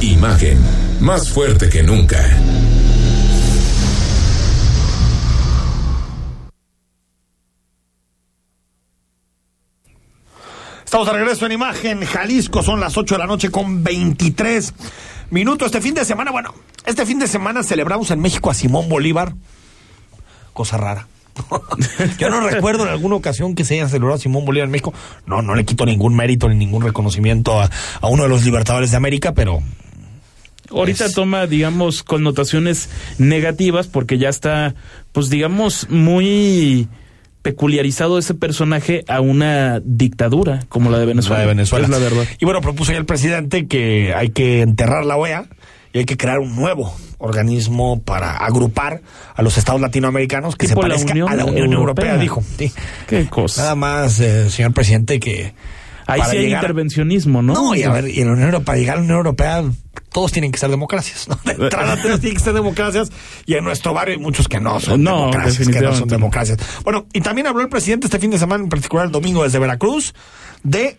Imagen, 0.00 0.58
más 1.00 1.28
fuerte 1.28 1.68
que 1.68 1.82
nunca. 1.82 2.24
Estamos 10.84 11.06
de 11.06 11.14
regreso 11.14 11.46
en 11.46 11.52
imagen. 11.52 12.04
Jalisco 12.04 12.62
son 12.62 12.78
las 12.78 12.96
8 12.96 13.14
de 13.14 13.18
la 13.18 13.26
noche 13.26 13.50
con 13.50 13.82
23 13.82 14.72
minutos. 15.32 15.66
Este 15.66 15.80
fin 15.80 15.94
de 15.94 16.04
semana, 16.04 16.30
bueno, 16.30 16.54
este 16.86 17.04
fin 17.06 17.18
de 17.18 17.26
semana 17.26 17.62
celebramos 17.62 18.10
en 18.10 18.20
México 18.20 18.50
a 18.50 18.54
Simón 18.54 18.88
Bolívar. 18.88 19.34
Cosa 20.52 20.76
rara. 20.76 21.08
Yo 22.18 22.28
no 22.28 22.40
recuerdo 22.40 22.84
en 22.84 22.90
alguna 22.90 23.16
ocasión 23.16 23.54
que 23.54 23.64
se 23.64 23.74
haya 23.74 23.88
celebrado 23.88 24.16
a 24.16 24.18
Simón 24.18 24.44
Bolívar 24.44 24.66
en 24.66 24.72
México. 24.72 24.92
No, 25.26 25.42
no 25.42 25.54
le 25.54 25.64
quito 25.64 25.86
ningún 25.86 26.14
mérito 26.14 26.48
ni 26.48 26.54
ningún 26.54 26.82
reconocimiento 26.82 27.60
a, 27.60 27.70
a 28.00 28.06
uno 28.08 28.24
de 28.24 28.28
los 28.28 28.44
libertadores 28.44 28.90
de 28.90 28.96
América, 28.98 29.32
pero 29.32 29.62
Ahorita 30.70 31.10
toma, 31.10 31.46
digamos, 31.46 32.02
connotaciones 32.02 32.88
negativas 33.18 33.88
porque 33.88 34.18
ya 34.18 34.28
está, 34.28 34.74
pues 35.12 35.28
digamos, 35.28 35.88
muy 35.90 36.88
peculiarizado 37.42 38.18
ese 38.18 38.34
personaje 38.34 39.04
a 39.08 39.20
una 39.20 39.80
dictadura 39.84 40.60
como 40.68 40.90
la 40.90 40.98
de 40.98 41.06
Venezuela. 41.06 41.38
La 41.38 41.42
de 41.42 41.48
Venezuela. 41.48 41.84
Es 41.84 41.90
la 41.90 41.98
verdad. 41.98 42.24
Y 42.40 42.44
bueno, 42.44 42.60
propuso 42.60 42.92
ya 42.92 42.98
el 42.98 43.04
presidente 43.04 43.66
que 43.66 44.14
hay 44.14 44.30
que 44.30 44.62
enterrar 44.62 45.04
la 45.04 45.16
OEA 45.16 45.46
y 45.92 45.98
hay 45.98 46.04
que 46.04 46.16
crear 46.16 46.38
un 46.38 46.56
nuevo 46.56 46.94
organismo 47.18 48.00
para 48.00 48.36
agrupar 48.36 49.02
a 49.34 49.42
los 49.42 49.58
estados 49.58 49.80
latinoamericanos 49.80 50.56
que 50.56 50.66
se 50.66 50.74
parezca 50.74 51.12
a 51.12 51.34
la 51.34 51.44
Unión 51.44 51.72
Europea, 51.72 52.12
Europea. 52.12 52.16
dijo. 52.16 52.42
Sí. 52.58 52.72
Qué 53.06 53.26
cosa. 53.26 53.62
Nada 53.62 53.74
más, 53.74 54.18
eh, 54.20 54.48
señor 54.50 54.72
presidente, 54.72 55.20
que 55.20 55.52
Ahí 56.06 56.20
para 56.20 56.30
sí 56.30 56.36
hay 56.38 56.44
llegar- 56.46 56.62
intervencionismo, 56.62 57.42
¿no? 57.42 57.54
No, 57.54 57.74
y 57.74 57.82
a 57.82 57.90
ver, 57.90 58.08
y 58.08 58.20
en 58.20 58.26
la 58.26 58.32
Unión 58.32 58.46
Europea, 58.48 58.64
para 58.64 58.78
llegar 58.78 58.94
a 58.94 58.98
la 58.98 59.02
Unión 59.04 59.16
Europea, 59.18 59.64
todos 60.10 60.32
tienen 60.32 60.52
que 60.52 60.58
ser 60.58 60.70
democracias, 60.70 61.28
¿no? 61.28 61.38
De 61.44 61.52
entrada 61.52 62.00
todos 62.02 62.20
tienen 62.20 62.36
que 62.38 62.44
ser 62.44 62.52
democracias, 62.54 63.10
y 63.46 63.54
en 63.54 63.64
nuestro 63.64 63.94
barrio 63.94 64.14
hay 64.16 64.20
muchos 64.20 64.48
que 64.48 64.60
no 64.60 64.78
son 64.80 65.02
No, 65.02 65.30
democracias, 65.30 65.68
que 65.68 65.80
no 65.80 65.94
son 65.94 66.08
democracias. 66.08 66.58
Bueno, 66.84 67.06
y 67.12 67.20
también 67.20 67.46
habló 67.46 67.62
el 67.62 67.68
presidente 67.68 68.06
este 68.06 68.18
fin 68.18 68.30
de 68.30 68.38
semana, 68.38 68.62
en 68.64 68.68
particular 68.70 69.06
el 69.06 69.12
domingo 69.12 69.42
desde 69.44 69.58
Veracruz, 69.58 70.14
de 70.62 70.98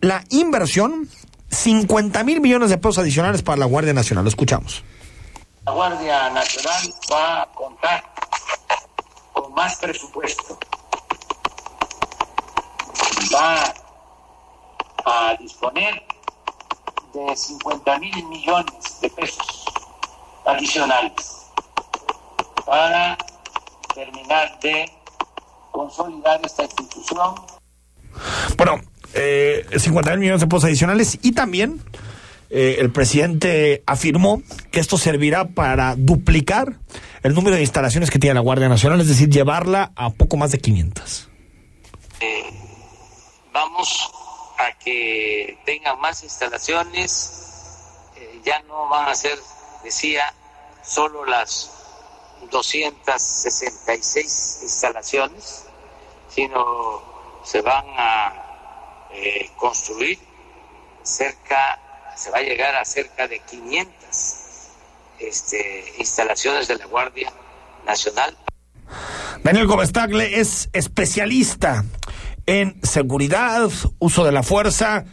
la 0.00 0.24
inversión, 0.30 1.08
50 1.50 2.24
mil 2.24 2.40
millones 2.40 2.70
de 2.70 2.78
pesos 2.78 2.98
adicionales 2.98 3.42
para 3.42 3.58
la 3.58 3.66
Guardia 3.66 3.92
Nacional. 3.92 4.24
Lo 4.24 4.28
escuchamos. 4.30 4.82
La 5.66 5.72
Guardia 5.72 6.30
Nacional 6.30 6.94
va 7.12 7.42
a 7.42 7.46
contar 7.52 8.02
con 9.32 9.52
más 9.54 9.76
presupuesto. 9.76 10.58
Va 13.34 13.72
a 15.04 15.36
disponer 15.38 16.02
de 17.12 17.36
50 17.36 17.98
mil 17.98 18.26
millones 18.26 19.00
de 19.00 19.10
pesos 19.10 19.64
adicionales 20.44 21.46
para 22.64 23.18
terminar 23.94 24.58
de 24.60 24.90
consolidar 25.70 26.40
esta 26.44 26.64
institución 26.64 27.34
Bueno, 28.56 28.80
eh, 29.14 29.66
50 29.76 30.10
mil 30.12 30.20
millones 30.20 30.40
de 30.40 30.46
pesos 30.46 30.64
adicionales 30.64 31.18
y 31.22 31.32
también 31.32 31.82
eh, 32.50 32.76
el 32.80 32.90
presidente 32.90 33.82
afirmó 33.86 34.42
que 34.70 34.80
esto 34.80 34.98
servirá 34.98 35.48
para 35.48 35.96
duplicar 35.96 36.78
el 37.22 37.34
número 37.34 37.56
de 37.56 37.62
instalaciones 37.62 38.10
que 38.10 38.18
tiene 38.18 38.34
la 38.34 38.40
Guardia 38.40 38.68
Nacional, 38.68 39.00
es 39.00 39.08
decir, 39.08 39.30
llevarla 39.30 39.92
a 39.96 40.10
poco 40.10 40.36
más 40.36 40.50
de 40.50 40.58
500. 40.58 41.28
Eh, 42.20 42.44
vamos 43.52 44.10
a 44.66 44.78
que 44.78 45.58
tengan 45.64 45.98
más 46.00 46.22
instalaciones, 46.22 47.32
eh, 48.16 48.40
ya 48.44 48.60
no 48.62 48.88
van 48.88 49.08
a 49.08 49.14
ser, 49.14 49.38
decía, 49.82 50.34
solo 50.82 51.24
las 51.24 51.70
266 52.50 54.58
instalaciones, 54.62 55.64
sino 56.28 57.02
se 57.44 57.60
van 57.60 57.84
a 57.96 59.08
eh, 59.12 59.50
construir 59.56 60.18
cerca, 61.02 61.78
se 62.16 62.30
va 62.30 62.38
a 62.38 62.42
llegar 62.42 62.74
a 62.76 62.84
cerca 62.84 63.26
de 63.28 63.38
500 63.40 63.90
este, 65.18 65.94
instalaciones 65.98 66.68
de 66.68 66.76
la 66.76 66.86
Guardia 66.86 67.32
Nacional. 67.86 68.36
Daniel 69.42 69.66
Gómez 69.66 69.92
Tagle 69.92 70.40
es 70.40 70.68
especialista 70.72 71.84
en 72.46 72.80
seguridad, 72.82 73.68
uso 73.98 74.24
de 74.24 74.32
la 74.32 74.42
fuerza 74.42 75.04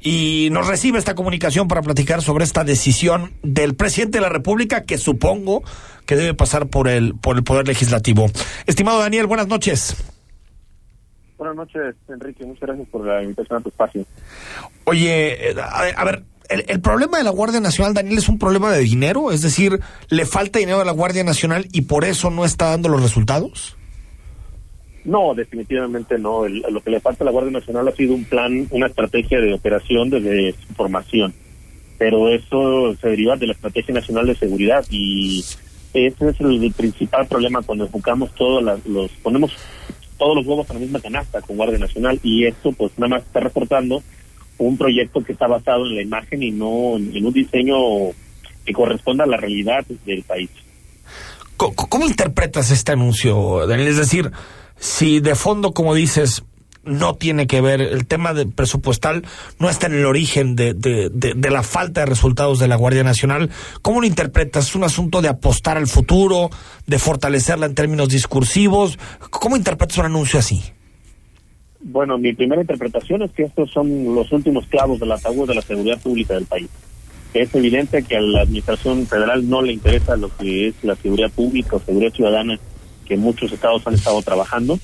y 0.00 0.48
nos 0.52 0.66
recibe 0.66 0.98
esta 0.98 1.14
comunicación 1.14 1.68
para 1.68 1.82
platicar 1.82 2.22
sobre 2.22 2.44
esta 2.44 2.64
decisión 2.64 3.32
del 3.42 3.74
presidente 3.74 4.18
de 4.18 4.22
la 4.22 4.28
República 4.28 4.84
que 4.84 4.98
supongo 4.98 5.62
que 6.06 6.16
debe 6.16 6.34
pasar 6.34 6.68
por 6.68 6.88
el 6.88 7.14
por 7.16 7.36
el 7.36 7.44
poder 7.44 7.66
legislativo. 7.66 8.26
Estimado 8.66 9.00
Daniel, 9.00 9.26
buenas 9.26 9.48
noches. 9.48 9.96
Buenas 11.36 11.56
noches, 11.56 11.94
Enrique. 12.08 12.44
Muchas 12.44 12.62
gracias 12.62 12.88
por 12.88 13.06
la 13.06 13.22
invitación 13.22 13.58
a 13.58 13.62
tu 13.62 13.68
espacio. 13.68 14.04
Oye, 14.84 15.54
a, 15.60 15.82
a 15.82 16.04
ver, 16.04 16.24
el, 16.48 16.64
el, 16.66 16.80
problema 16.80 17.18
de 17.18 17.24
la 17.24 17.30
Guardia 17.30 17.60
Nacional, 17.60 17.94
Daniel, 17.94 18.18
es 18.18 18.28
un 18.28 18.38
problema 18.38 18.72
de 18.72 18.80
dinero, 18.80 19.30
es 19.30 19.42
decir, 19.42 19.80
le 20.08 20.26
falta 20.26 20.58
dinero 20.58 20.80
a 20.80 20.84
la 20.84 20.92
Guardia 20.92 21.22
Nacional 21.22 21.68
y 21.70 21.82
por 21.82 22.04
eso 22.04 22.30
no 22.30 22.44
está 22.44 22.70
dando 22.70 22.88
los 22.88 23.02
resultados. 23.02 23.77
No, 25.08 25.34
definitivamente 25.34 26.18
no. 26.18 26.44
El, 26.44 26.62
lo 26.70 26.82
que 26.82 26.90
le 26.90 27.00
falta 27.00 27.24
a 27.24 27.26
la 27.26 27.30
Guardia 27.30 27.52
Nacional 27.52 27.88
ha 27.88 27.92
sido 27.92 28.14
un 28.14 28.24
plan, 28.24 28.68
una 28.70 28.88
estrategia 28.88 29.40
de 29.40 29.54
operación 29.54 30.10
desde 30.10 30.52
su 30.52 30.74
formación. 30.74 31.32
Pero 31.96 32.28
eso 32.28 32.94
se 33.00 33.08
deriva 33.08 33.34
de 33.36 33.46
la 33.46 33.54
Estrategia 33.54 33.94
Nacional 33.94 34.26
de 34.26 34.34
Seguridad 34.34 34.84
y 34.90 35.42
ese 35.94 36.28
es 36.28 36.40
el, 36.40 36.72
principal 36.76 37.26
problema 37.26 37.62
cuando 37.62 37.86
enfocamos 37.86 38.34
todos 38.34 38.62
los, 38.84 39.10
ponemos 39.22 39.50
todos 40.18 40.36
los 40.36 40.46
huevos 40.46 40.68
en 40.68 40.76
la 40.76 40.80
misma 40.80 41.00
canasta 41.00 41.40
con 41.40 41.56
Guardia 41.56 41.78
Nacional 41.78 42.20
y 42.22 42.44
esto 42.44 42.70
pues 42.72 42.92
nada 42.98 43.16
más 43.16 43.22
está 43.22 43.40
reportando 43.40 44.02
un 44.58 44.76
proyecto 44.76 45.22
que 45.24 45.32
está 45.32 45.46
basado 45.46 45.86
en 45.86 45.96
la 45.96 46.02
imagen 46.02 46.42
y 46.42 46.50
no 46.50 46.96
en 46.98 47.24
un 47.24 47.32
diseño 47.32 47.76
que 48.66 48.74
corresponda 48.74 49.24
a 49.24 49.26
la 49.26 49.38
realidad 49.38 49.86
del 50.04 50.22
país. 50.24 50.50
¿Cómo, 51.56 51.74
cómo 51.74 52.06
interpretas 52.06 52.70
este 52.70 52.92
anuncio, 52.92 53.66
Daniel? 53.66 53.88
Es 53.88 53.96
decir, 53.96 54.30
si 54.78 55.20
de 55.20 55.34
fondo, 55.34 55.72
como 55.72 55.94
dices, 55.94 56.44
no 56.84 57.14
tiene 57.14 57.46
que 57.46 57.60
ver, 57.60 57.80
el 57.80 58.06
tema 58.06 58.32
de 58.34 58.46
presupuestal 58.46 59.24
no 59.58 59.68
está 59.68 59.86
en 59.86 59.94
el 59.94 60.06
origen 60.06 60.56
de, 60.56 60.74
la 61.50 61.62
falta 61.62 62.00
de 62.00 62.06
resultados 62.06 62.58
de 62.58 62.68
la 62.68 62.76
Guardia 62.76 63.04
Nacional. 63.04 63.50
¿Cómo 63.82 64.00
lo 64.00 64.06
interpretas? 64.06 64.68
¿Es 64.68 64.74
un 64.74 64.84
asunto 64.84 65.20
de 65.20 65.28
apostar 65.28 65.76
al 65.76 65.86
futuro, 65.86 66.50
de 66.86 66.98
fortalecerla 66.98 67.66
en 67.66 67.74
términos 67.74 68.08
discursivos? 68.08 68.98
¿Cómo 69.30 69.56
interpretas 69.56 69.98
un 69.98 70.06
anuncio 70.06 70.38
así? 70.38 70.62
Bueno, 71.80 72.18
mi 72.18 72.32
primera 72.32 72.60
interpretación 72.60 73.22
es 73.22 73.30
que 73.32 73.44
estos 73.44 73.70
son 73.70 74.14
los 74.14 74.32
últimos 74.32 74.66
clavos 74.66 74.98
del 74.98 75.12
ataúd 75.12 75.46
de 75.46 75.54
la 75.54 75.62
seguridad 75.62 76.00
pública 76.00 76.34
del 76.34 76.46
país. 76.46 76.68
Es 77.34 77.54
evidente 77.54 78.02
que 78.02 78.16
a 78.16 78.20
la 78.20 78.40
Administración 78.40 79.06
Federal 79.06 79.48
no 79.48 79.62
le 79.62 79.74
interesa 79.74 80.16
lo 80.16 80.34
que 80.36 80.68
es 80.68 80.74
la 80.82 80.96
seguridad 80.96 81.30
pública 81.30 81.76
o 81.76 81.80
seguridad 81.80 82.12
ciudadana 82.12 82.58
que 83.08 83.16
muchos 83.16 83.50
estados 83.50 83.86
han 83.86 83.94
estado 83.94 84.22
trabajando 84.22 84.78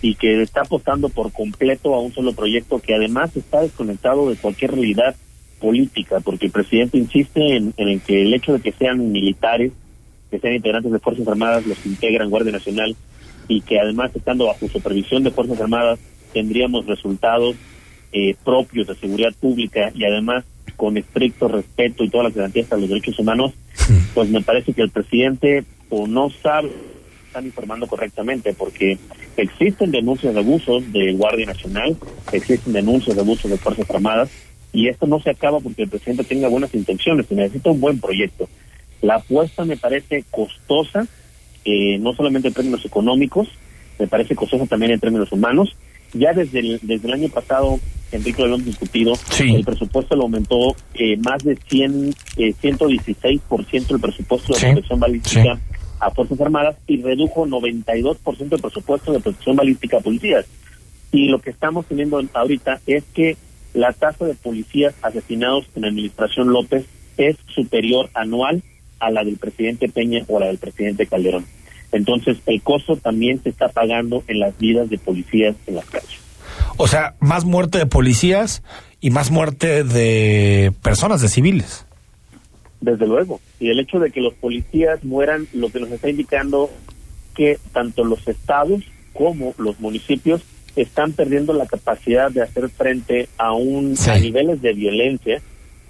y 0.00 0.14
que 0.14 0.42
está 0.42 0.62
apostando 0.62 1.08
por 1.08 1.32
completo 1.32 1.94
a 1.94 2.00
un 2.00 2.12
solo 2.12 2.32
proyecto 2.32 2.78
que 2.78 2.94
además 2.94 3.36
está 3.36 3.60
desconectado 3.62 4.30
de 4.30 4.36
cualquier 4.36 4.72
realidad 4.72 5.14
política, 5.60 6.20
porque 6.20 6.46
el 6.46 6.52
presidente 6.52 6.98
insiste 6.98 7.56
en, 7.56 7.74
en 7.76 7.88
el 7.88 8.00
que 8.00 8.22
el 8.22 8.32
hecho 8.32 8.52
de 8.52 8.60
que 8.60 8.72
sean 8.72 9.10
militares, 9.10 9.72
que 10.30 10.38
sean 10.38 10.54
integrantes 10.54 10.92
de 10.92 10.98
Fuerzas 11.00 11.26
Armadas, 11.26 11.66
los 11.66 11.78
que 11.78 11.88
integran 11.88 12.30
Guardia 12.30 12.52
Nacional, 12.52 12.96
y 13.48 13.62
que 13.62 13.80
además 13.80 14.12
estando 14.14 14.46
bajo 14.46 14.68
supervisión 14.68 15.24
de 15.24 15.30
Fuerzas 15.30 15.60
Armadas 15.60 15.98
tendríamos 16.32 16.86
resultados 16.86 17.56
eh, 18.12 18.36
propios 18.44 18.86
de 18.86 18.94
seguridad 18.94 19.34
pública 19.40 19.90
y 19.94 20.04
además 20.04 20.44
con 20.76 20.96
estricto 20.96 21.48
respeto 21.48 22.04
y 22.04 22.10
todas 22.10 22.26
las 22.26 22.34
garantías 22.34 22.70
a 22.72 22.76
los 22.76 22.88
derechos 22.88 23.18
humanos, 23.18 23.52
pues 24.14 24.28
me 24.28 24.42
parece 24.42 24.72
que 24.72 24.82
el 24.82 24.90
presidente 24.90 25.64
o 25.88 26.06
no 26.06 26.30
sabe 26.30 26.70
están 27.38 27.46
informando 27.46 27.86
correctamente 27.86 28.52
porque 28.52 28.98
existen 29.36 29.90
denuncias 29.90 30.34
de 30.34 30.40
abusos 30.40 30.92
de 30.92 31.12
Guardia 31.12 31.46
Nacional, 31.46 31.96
existen 32.32 32.72
denuncias 32.72 33.14
de 33.14 33.22
abusos 33.22 33.50
de 33.50 33.56
Fuerzas 33.56 33.88
Armadas 33.90 34.30
y 34.72 34.88
esto 34.88 35.06
no 35.06 35.20
se 35.20 35.30
acaba 35.30 35.60
porque 35.60 35.82
el 35.82 35.88
presidente 35.88 36.24
tenga 36.24 36.48
buenas 36.48 36.74
intenciones, 36.74 37.26
se 37.26 37.34
necesita 37.34 37.70
un 37.70 37.80
buen 37.80 38.00
proyecto. 38.00 38.48
La 39.02 39.16
apuesta 39.16 39.64
me 39.64 39.76
parece 39.76 40.24
costosa, 40.30 41.06
eh, 41.64 41.98
no 41.98 42.12
solamente 42.14 42.48
en 42.48 42.54
términos 42.54 42.84
económicos, 42.84 43.48
me 43.98 44.08
parece 44.08 44.34
costosa 44.34 44.66
también 44.66 44.92
en 44.92 45.00
términos 45.00 45.30
humanos. 45.30 45.76
Ya 46.14 46.32
desde 46.32 46.60
el, 46.60 46.80
desde 46.82 47.06
el 47.06 47.14
año 47.14 47.28
pasado, 47.28 47.78
Enrique, 48.10 48.42
lo 48.42 48.54
hemos 48.54 48.64
discutido, 48.64 49.14
sí. 49.30 49.54
el 49.54 49.64
presupuesto 49.64 50.16
lo 50.16 50.22
aumentó 50.22 50.74
eh, 50.94 51.16
más 51.18 51.44
de 51.44 51.56
100, 51.68 52.14
eh, 52.38 52.54
116% 52.60 53.90
el 53.90 54.00
presupuesto 54.00 54.54
de 54.54 54.58
sí. 54.58 54.66
protección 54.66 54.98
balística. 54.98 55.54
Sí 55.54 55.77
a 56.00 56.10
Fuerzas 56.10 56.40
Armadas 56.40 56.76
y 56.86 57.02
redujo 57.02 57.46
92% 57.46 58.48
del 58.48 58.60
presupuesto 58.60 59.12
de 59.12 59.20
protección 59.20 59.56
balística 59.56 59.98
a 59.98 60.00
policías. 60.00 60.46
Y 61.12 61.28
lo 61.28 61.40
que 61.40 61.50
estamos 61.50 61.86
teniendo 61.86 62.20
ahorita 62.34 62.80
es 62.86 63.04
que 63.14 63.36
la 63.74 63.92
tasa 63.92 64.24
de 64.24 64.34
policías 64.34 64.94
asesinados 65.02 65.66
en 65.74 65.82
la 65.82 65.88
administración 65.88 66.52
López 66.52 66.86
es 67.16 67.36
superior 67.54 68.10
anual 68.14 68.62
a 69.00 69.10
la 69.10 69.24
del 69.24 69.36
presidente 69.36 69.88
Peña 69.88 70.24
o 70.28 70.36
a 70.36 70.40
la 70.40 70.46
del 70.46 70.58
presidente 70.58 71.06
Calderón. 71.06 71.46
Entonces, 71.92 72.38
el 72.46 72.60
costo 72.62 72.96
también 72.96 73.42
se 73.42 73.48
está 73.48 73.68
pagando 73.68 74.22
en 74.26 74.40
las 74.40 74.56
vidas 74.58 74.90
de 74.90 74.98
policías 74.98 75.56
en 75.66 75.76
las 75.76 75.86
calles. 75.86 76.18
O 76.76 76.86
sea, 76.86 77.14
más 77.20 77.44
muerte 77.44 77.78
de 77.78 77.86
policías 77.86 78.62
y 79.00 79.10
más 79.10 79.30
muerte 79.30 79.84
de 79.84 80.72
personas, 80.82 81.20
de 81.20 81.28
civiles. 81.28 81.86
Desde 82.80 83.06
luego. 83.06 83.40
Y 83.58 83.70
el 83.70 83.80
hecho 83.80 83.98
de 83.98 84.10
que 84.10 84.20
los 84.20 84.34
policías 84.34 85.02
mueran, 85.04 85.48
lo 85.52 85.70
que 85.70 85.80
nos 85.80 85.90
está 85.90 86.08
indicando 86.08 86.70
que 87.34 87.58
tanto 87.72 88.04
los 88.04 88.26
estados 88.26 88.82
como 89.12 89.54
los 89.58 89.80
municipios 89.80 90.42
están 90.76 91.12
perdiendo 91.12 91.52
la 91.52 91.66
capacidad 91.66 92.30
de 92.30 92.42
hacer 92.42 92.68
frente 92.68 93.28
a 93.36 93.52
un 93.52 93.96
sí. 93.96 94.10
a 94.10 94.18
niveles 94.18 94.62
de 94.62 94.72
violencia 94.74 95.42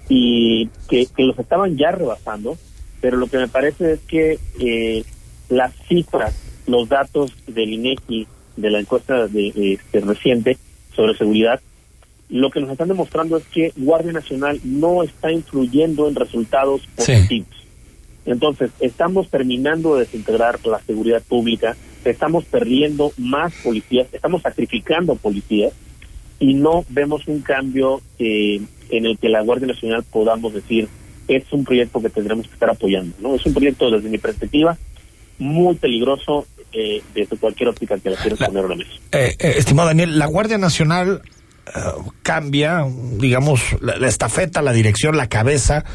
y 0.07 0.67
que, 0.89 1.05
que, 1.15 1.23
los 1.23 1.37
estaban 1.37 1.77
ya 1.77 1.91
rebasando, 1.91 2.57
pero 3.01 3.17
lo 3.17 3.27
que 3.27 3.37
me 3.37 3.47
parece 3.47 3.93
es 3.93 3.99
que 4.01 4.39
eh, 4.59 5.03
las 5.49 5.73
cifras, 5.87 6.35
los 6.65 6.89
datos 6.89 7.33
del 7.47 7.73
INEGI 7.73 8.27
de 8.57 8.69
la 8.69 8.79
encuesta 8.79 9.27
de, 9.27 9.73
este, 9.73 10.01
reciente 10.01 10.57
sobre 10.95 11.15
seguridad 11.15 11.61
lo 12.29 12.51
que 12.51 12.61
nos 12.61 12.69
están 12.69 12.87
demostrando 12.87 13.37
es 13.37 13.43
que 13.45 13.73
Guardia 13.75 14.13
Nacional 14.13 14.59
no 14.63 15.03
está 15.03 15.31
influyendo 15.31 16.07
en 16.07 16.15
resultados 16.15 16.81
positivos. 16.95 17.47
Sí. 17.51 17.59
Entonces, 18.25 18.69
estamos 18.79 19.29
terminando 19.29 19.95
de 19.95 20.01
desintegrar 20.01 20.59
la 20.65 20.79
seguridad 20.81 21.23
pública, 21.27 21.75
estamos 22.05 22.45
perdiendo 22.45 23.11
más 23.17 23.53
policías, 23.63 24.07
estamos 24.13 24.43
sacrificando 24.43 25.15
policías 25.15 25.73
y 26.39 26.53
no 26.53 26.85
vemos 26.89 27.27
un 27.27 27.41
cambio 27.41 28.01
eh, 28.19 28.61
en 28.89 29.05
el 29.05 29.17
que 29.17 29.29
la 29.29 29.41
Guardia 29.41 29.67
Nacional 29.67 30.03
podamos 30.03 30.53
decir 30.53 30.87
es 31.27 31.43
un 31.51 31.63
proyecto 31.63 32.01
que 32.01 32.09
tendremos 32.09 32.47
que 32.47 32.53
estar 32.53 32.69
apoyando. 32.69 33.15
no 33.19 33.35
Es 33.35 33.45
un 33.45 33.53
proyecto, 33.53 33.89
desde 33.89 34.09
mi 34.09 34.17
perspectiva, 34.17 34.77
muy 35.37 35.75
peligroso 35.75 36.45
eh, 36.71 37.01
desde 37.15 37.37
cualquier 37.37 37.69
óptica 37.69 37.97
que 37.97 38.11
la 38.11 38.17
quieras 38.17 38.39
poner 38.39 38.65
a 38.65 38.67
la 38.67 38.75
mesa. 38.75 38.91
Eh, 39.11 39.35
estimado 39.39 39.87
Daniel, 39.87 40.19
la 40.19 40.27
Guardia 40.27 40.57
Nacional 40.57 41.21
Uh, 41.75 42.11
cambia, 42.23 42.85
digamos, 43.17 43.61
la, 43.81 43.97
la, 43.97 44.07
estafeta, 44.07 44.61
la 44.63 44.73
dirección, 44.73 45.15
la 45.17 45.27
cabeza, 45.27 45.85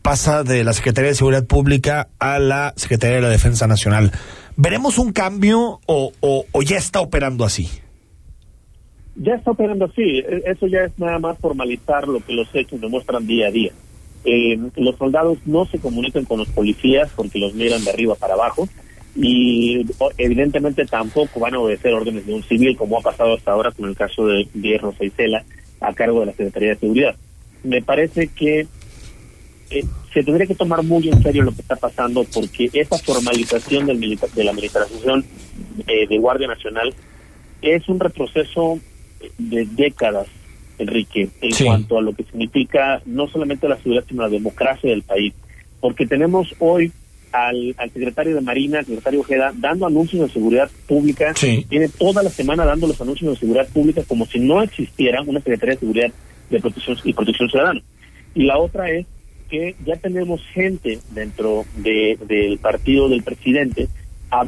pasa 0.00 0.44
de 0.44 0.62
la 0.62 0.72
Secretaría 0.72 1.10
de 1.10 1.16
Seguridad 1.16 1.46
Pública 1.46 2.08
a 2.20 2.38
la 2.38 2.72
Secretaría 2.76 3.16
de 3.16 3.22
la 3.22 3.30
Defensa 3.30 3.66
Nacional. 3.66 4.12
¿Veremos 4.56 4.98
un 4.98 5.12
cambio 5.12 5.80
o, 5.86 6.12
o, 6.20 6.62
ya 6.62 6.76
está 6.76 7.00
operando 7.00 7.44
así? 7.44 7.68
Ya 9.16 9.34
está 9.34 9.50
operando 9.50 9.86
así. 9.86 10.22
Eso 10.44 10.68
ya 10.68 10.84
es 10.84 10.96
nada 10.98 11.18
más 11.18 11.38
formalizar 11.38 12.06
lo 12.06 12.20
que 12.20 12.32
los 12.32 12.48
hechos 12.54 12.80
demuestran 12.80 13.26
día 13.26 13.48
a 13.48 13.50
día. 13.50 13.72
Eh, 14.24 14.58
los 14.76 14.96
soldados 14.96 15.38
no 15.46 15.66
se 15.66 15.78
comunican 15.78 16.24
con 16.24 16.38
los 16.38 16.48
policías 16.48 17.10
porque 17.16 17.38
los 17.38 17.54
miran 17.54 17.82
de 17.82 17.90
arriba 17.90 18.14
para 18.14 18.34
abajo 18.34 18.68
y 19.16 19.84
evidentemente 20.18 20.84
tampoco 20.86 21.38
van 21.40 21.54
a 21.54 21.60
obedecer 21.60 21.94
órdenes 21.94 22.26
de 22.26 22.34
un 22.34 22.42
civil 22.42 22.76
como 22.76 22.98
ha 22.98 23.02
pasado 23.02 23.34
hasta 23.34 23.52
ahora 23.52 23.70
con 23.70 23.88
el 23.88 23.94
caso 23.96 24.26
de 24.26 24.48
Guillermo 24.52 24.92
Seisela 24.98 25.44
a 25.80 25.92
cargo 25.94 26.20
de 26.20 26.26
la 26.26 26.32
Secretaría 26.32 26.70
de 26.70 26.76
Seguridad. 26.80 27.14
Me 27.62 27.80
parece 27.82 28.28
que 28.28 28.66
eh, 29.70 29.84
se 30.12 30.22
tendría 30.22 30.46
que 30.46 30.54
tomar 30.54 30.82
muy 30.82 31.08
en 31.08 31.22
serio 31.22 31.42
lo 31.42 31.52
que 31.54 31.62
está 31.62 31.76
pasando 31.76 32.24
porque 32.32 32.68
esa 32.72 32.98
formalización 32.98 33.86
del 33.86 33.98
milita- 33.98 34.26
de 34.34 34.44
la 34.44 34.52
militarización 34.52 35.24
eh, 35.86 36.06
de 36.08 36.18
Guardia 36.18 36.48
Nacional 36.48 36.92
es 37.62 37.88
un 37.88 37.98
retroceso 38.00 38.78
de 39.38 39.66
décadas, 39.76 40.26
Enrique, 40.78 41.28
en 41.40 41.52
Sí. 41.52 41.64
cuanto 41.64 41.98
a 41.98 42.02
lo 42.02 42.12
que 42.14 42.24
significa 42.24 43.00
no 43.06 43.26
solamente 43.28 43.68
la 43.68 43.76
seguridad, 43.76 44.04
sino 44.08 44.22
la 44.22 44.28
democracia 44.28 44.90
del 44.90 45.02
país. 45.02 45.32
Porque 45.80 46.06
tenemos 46.06 46.54
hoy 46.58 46.92
al, 47.34 47.74
al 47.78 47.90
secretario 47.90 48.34
de 48.34 48.40
Marina, 48.40 48.78
al 48.78 48.86
secretario 48.86 49.20
Ojeda, 49.20 49.52
dando 49.56 49.86
anuncios 49.86 50.26
de 50.28 50.32
seguridad 50.32 50.70
pública. 50.86 51.34
Tiene 51.68 51.88
toda 51.88 52.22
la 52.22 52.30
semana 52.30 52.64
dando 52.64 52.86
los 52.86 53.00
anuncios 53.00 53.32
de 53.34 53.40
seguridad 53.40 53.68
pública 53.68 54.02
como 54.06 54.24
si 54.26 54.38
no 54.38 54.62
existiera 54.62 55.20
una 55.22 55.40
Secretaría 55.40 55.74
de 55.74 55.80
Seguridad 55.80 56.12
de 56.50 56.60
Protección 56.60 56.96
y 57.04 57.12
Protección 57.12 57.48
Ciudadana. 57.50 57.80
Y 58.34 58.44
la 58.44 58.58
otra 58.58 58.88
es 58.90 59.06
que 59.50 59.74
ya 59.84 59.96
tenemos 59.96 60.40
gente 60.52 61.00
dentro 61.10 61.64
de- 61.76 62.16
del 62.26 62.58
partido 62.58 63.08
del 63.08 63.22
presidente 63.22 63.88
a- 64.30 64.46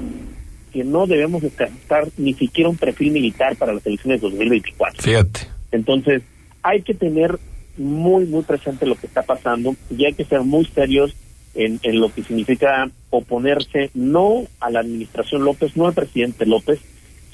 que 0.73 0.85
no 0.85 1.07
debemos 1.07 1.43
descartar 1.43 2.09
ni 2.19 2.35
siquiera 2.35 2.71
un 2.71 2.77
perfil 2.77 3.11
militar 3.13 3.57
para 3.57 3.73
las 3.73 3.85
elecciones 3.87 4.21
de 4.21 4.29
2024. 4.29 5.03
Fíjate. 5.03 5.41
Entonces, 5.73 6.23
hay 6.63 6.83
que 6.83 6.95
tener 6.95 7.39
muy, 7.77 8.25
muy 8.27 8.43
presente 8.43 8.87
lo 8.87 8.95
que 8.95 9.07
está 9.07 9.23
pasando 9.23 9.75
y 9.91 10.05
hay 10.05 10.13
que 10.15 10.25
ser 10.25 10.41
muy 10.43 10.65
serios 10.67 11.15
en, 11.57 11.81
en 11.83 12.01
lo 12.01 12.13
que 12.13 12.23
significa 12.23 12.89
oponerse 13.11 13.91
no 13.95 14.45
a 14.61 14.71
la 14.71 14.81
administración 14.81 15.45
López, 15.45 15.77
no 15.77 15.87
al 15.87 15.95
presidente 15.95 16.47
López, 16.47 16.81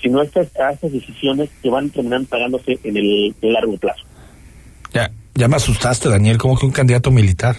sino 0.00 0.20
a 0.20 0.24
estas, 0.24 0.48
a 0.56 0.72
estas 0.72 0.92
decisiones 0.92 1.50
que 1.62 1.70
van 1.70 1.90
terminando 1.90 2.28
pagándose 2.28 2.78
en 2.85 2.96
el, 2.96 3.35
largo 3.42 3.76
plazo. 3.76 4.02
Ya, 4.92 5.11
ya 5.35 5.48
me 5.48 5.56
asustaste, 5.56 6.08
Daniel, 6.08 6.38
como 6.38 6.58
que 6.58 6.66
un 6.66 6.72
candidato 6.72 7.11
militar. 7.11 7.56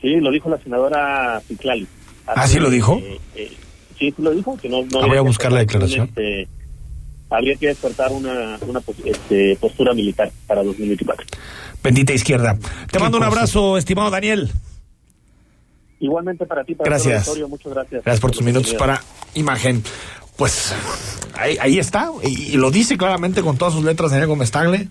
Sí, 0.00 0.16
lo 0.16 0.30
dijo 0.30 0.48
la 0.48 0.58
senadora 0.58 1.40
Ciclali. 1.46 1.86
¿Ah, 2.26 2.46
sí 2.46 2.58
lo 2.58 2.70
dijo? 2.70 2.98
Eh, 3.02 3.18
eh, 3.36 3.50
sí, 3.98 4.12
sí 4.16 4.22
lo 4.22 4.30
dijo. 4.30 4.56
Que 4.56 4.68
no, 4.68 4.82
no 4.84 5.02
Ah, 5.02 5.06
voy 5.06 5.16
a 5.18 5.22
buscar 5.22 5.52
la 5.52 5.60
declaración. 5.60 6.06
este, 6.08 6.48
habría 7.28 7.56
que 7.56 7.68
despertar 7.68 8.12
una, 8.12 8.58
una 8.66 8.80
este, 9.04 9.56
postura 9.60 9.92
militar 9.92 10.30
para 10.46 10.62
2024. 10.62 11.26
Bendita 11.82 12.12
izquierda. 12.12 12.58
Te 12.90 12.98
mando 12.98 13.18
un 13.18 13.24
abrazo, 13.24 13.76
estimado 13.78 14.10
Daniel. 14.10 14.50
Igualmente 16.00 16.46
para 16.46 16.64
ti, 16.64 16.74
para 16.74 16.90
Gracias. 16.90 17.12
el 17.12 17.18
auditorio, 17.18 17.48
muchas 17.48 17.72
gracias. 17.72 18.04
Gracias 18.04 18.20
por 18.20 18.30
tus 18.30 18.42
minutos 18.42 18.74
para 18.74 19.02
imagen. 19.34 19.82
Pues 20.36 20.74
ahí, 21.34 21.56
ahí 21.60 21.78
está, 21.78 22.10
y, 22.24 22.54
y 22.54 22.56
lo 22.56 22.70
dice 22.70 22.96
claramente 22.96 23.42
con 23.42 23.58
todas 23.58 23.74
sus 23.74 23.84
letras 23.84 24.10
Daniel 24.10 24.28
Gómez 24.28 24.50
Tagle. 24.50 24.88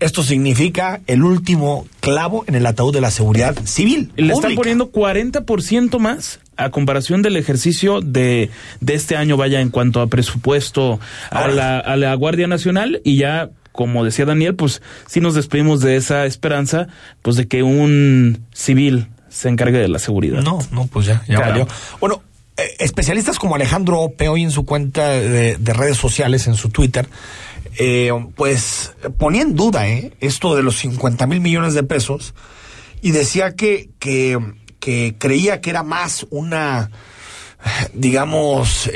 Esto 0.00 0.22
significa 0.22 1.00
el 1.08 1.24
último 1.24 1.86
clavo 2.00 2.44
en 2.46 2.54
el 2.54 2.66
ataúd 2.66 2.94
de 2.94 3.00
la 3.00 3.10
seguridad 3.10 3.56
civil. 3.64 4.12
Le 4.16 4.32
están 4.32 4.54
poniendo 4.54 4.92
40% 4.92 5.98
más 5.98 6.40
a 6.56 6.70
comparación 6.70 7.22
del 7.22 7.36
ejercicio 7.36 8.00
de, 8.00 8.50
de 8.80 8.94
este 8.94 9.16
año, 9.16 9.36
vaya, 9.36 9.60
en 9.60 9.70
cuanto 9.70 10.00
a 10.00 10.06
presupuesto 10.06 11.00
a 11.30 11.48
la, 11.48 11.78
a 11.78 11.96
la 11.96 12.14
Guardia 12.14 12.46
Nacional 12.46 13.00
y 13.04 13.16
ya, 13.16 13.50
como 13.72 14.04
decía 14.04 14.24
Daniel, 14.24 14.54
pues 14.54 14.82
sí 15.06 15.20
nos 15.20 15.34
despedimos 15.34 15.80
de 15.80 15.96
esa 15.96 16.26
esperanza, 16.26 16.86
pues 17.22 17.36
de 17.36 17.48
que 17.48 17.64
un 17.64 18.44
civil 18.52 19.08
se 19.28 19.48
encargue 19.48 19.78
de 19.78 19.88
la 19.88 19.98
seguridad. 19.98 20.42
No, 20.42 20.58
no, 20.70 20.86
pues 20.86 21.06
ya, 21.06 21.22
ya. 21.26 21.66
Bueno, 22.00 22.22
eh, 22.56 22.76
especialistas 22.78 23.38
como 23.38 23.54
Alejandro 23.54 24.00
Ope 24.00 24.28
hoy 24.28 24.42
en 24.42 24.50
su 24.50 24.64
cuenta 24.64 25.08
de, 25.08 25.56
de 25.56 25.72
redes 25.72 25.96
sociales, 25.96 26.46
en 26.46 26.54
su 26.54 26.70
Twitter, 26.70 27.08
eh, 27.78 28.10
pues 28.34 28.92
ponía 29.18 29.42
en 29.42 29.54
duda 29.54 29.88
eh, 29.88 30.12
esto 30.20 30.56
de 30.56 30.62
los 30.62 30.76
50 30.78 31.26
mil 31.26 31.40
millones 31.40 31.74
de 31.74 31.82
pesos 31.82 32.34
y 33.00 33.12
decía 33.12 33.54
que, 33.54 33.90
que, 33.98 34.38
que 34.80 35.14
creía 35.18 35.60
que 35.60 35.70
era 35.70 35.82
más 35.82 36.26
una 36.30 36.90
digamos, 37.92 38.86
eh, 38.88 38.92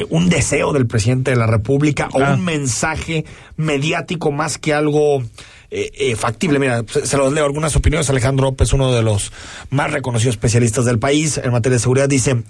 eh, 0.00 0.06
un 0.10 0.28
deseo 0.28 0.72
del 0.72 0.86
presidente 0.86 1.32
de 1.32 1.36
la 1.36 1.46
República 1.46 2.08
o 2.12 2.18
un 2.18 2.44
mensaje 2.44 3.24
mediático 3.56 4.30
más 4.30 4.58
que 4.58 4.72
algo 4.74 5.22
eh, 5.70 5.90
eh, 5.94 6.16
factible. 6.16 6.58
Mira, 6.58 6.84
se, 7.04 7.16
los 7.16 7.32
leo 7.32 7.44
algunas 7.44 7.74
opiniones. 7.76 8.08
Alejandro 8.10 8.46
López, 8.46 8.72
uno 8.72 8.92
de 8.92 9.02
los 9.02 9.32
más 9.70 9.90
reconocidos 9.92 10.34
especialistas 10.34 10.84
del 10.84 10.98
país 10.98 11.38
en 11.38 11.52
materia 11.52 11.76
de 11.76 11.80
seguridad, 11.80 12.08
dice... 12.08 12.42